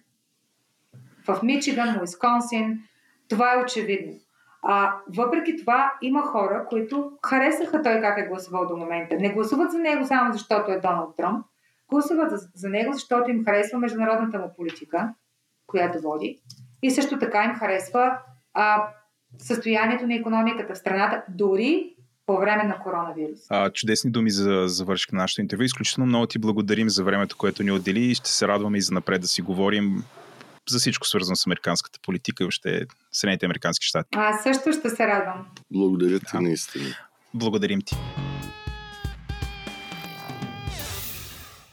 [1.28, 2.80] В Мичиган, Уисконсин,
[3.30, 4.14] това е очевидно.
[4.68, 9.16] А, въпреки това има хора, които харесаха той как е гласувал до момента.
[9.16, 11.46] Не гласуват за него само защото е Доналд Тръмп,
[11.90, 15.14] гласуват за, за него, защото им харесва международната му политика,
[15.68, 16.42] която води.
[16.84, 18.18] И също така им харесва
[18.54, 18.88] а,
[19.38, 23.40] състоянието на економиката в страната, дори по време на коронавирус.
[23.50, 25.64] А, чудесни думи за завършка на нашето интервю.
[25.64, 28.94] Изключително много ти благодарим за времето, което ни отдели и ще се радваме и за
[28.94, 30.04] напред да си говорим
[30.70, 34.10] за всичко свързано с американската политика и още Съединените американски щати.
[34.16, 35.48] Аз също ще се радвам.
[35.72, 36.42] Благодаря ти, да.
[36.42, 36.96] наистина.
[37.34, 37.96] Благодарим ти.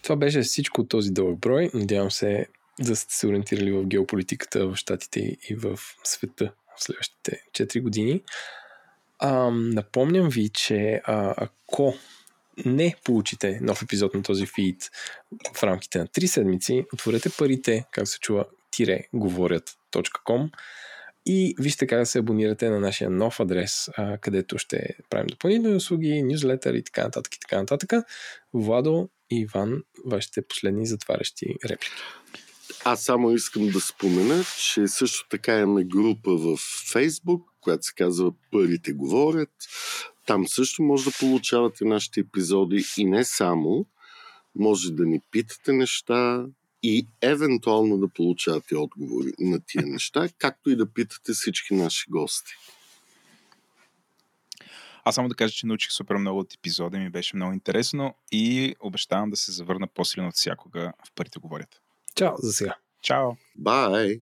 [0.03, 1.71] Това беше всичко от този дълъг брой.
[1.75, 2.47] Надявам се
[2.81, 8.23] да сте се ориентирали в геополитиката в Штатите и в света в следващите 4 години.
[9.19, 11.95] А, напомням ви, че а, ако
[12.67, 14.91] не получите нов епизод на този фид
[15.55, 18.45] в рамките на 3 седмици, отворете парите, как се чува,
[19.15, 20.51] говорят.com
[21.27, 25.77] и вижте как да се абонирате на нашия нов адрес, а, където ще правим допълнителни
[25.77, 27.93] услуги, нюзлетър и така нататък и така нататък.
[28.55, 32.03] Владо и Иван, вашите последни затварящи реплики.
[32.85, 36.57] Аз само искам да спомена, че също така имаме група в
[36.93, 39.51] Фейсбук, която се казва Парите говорят.
[40.27, 43.87] Там също може да получавате нашите епизоди и не само.
[44.55, 46.47] Може да ни питате неща
[46.83, 52.53] и евентуално да получавате отговори на тия неща, както и да питате всички наши гости.
[55.05, 58.75] Аз само да кажа, че научих супер много от епизода, ми беше много интересно и
[58.81, 61.81] обещавам да се завърна по-силно от всякога в парите говорят.
[62.15, 62.75] Чао за сега.
[63.03, 63.31] Чао.
[63.57, 64.21] Бай.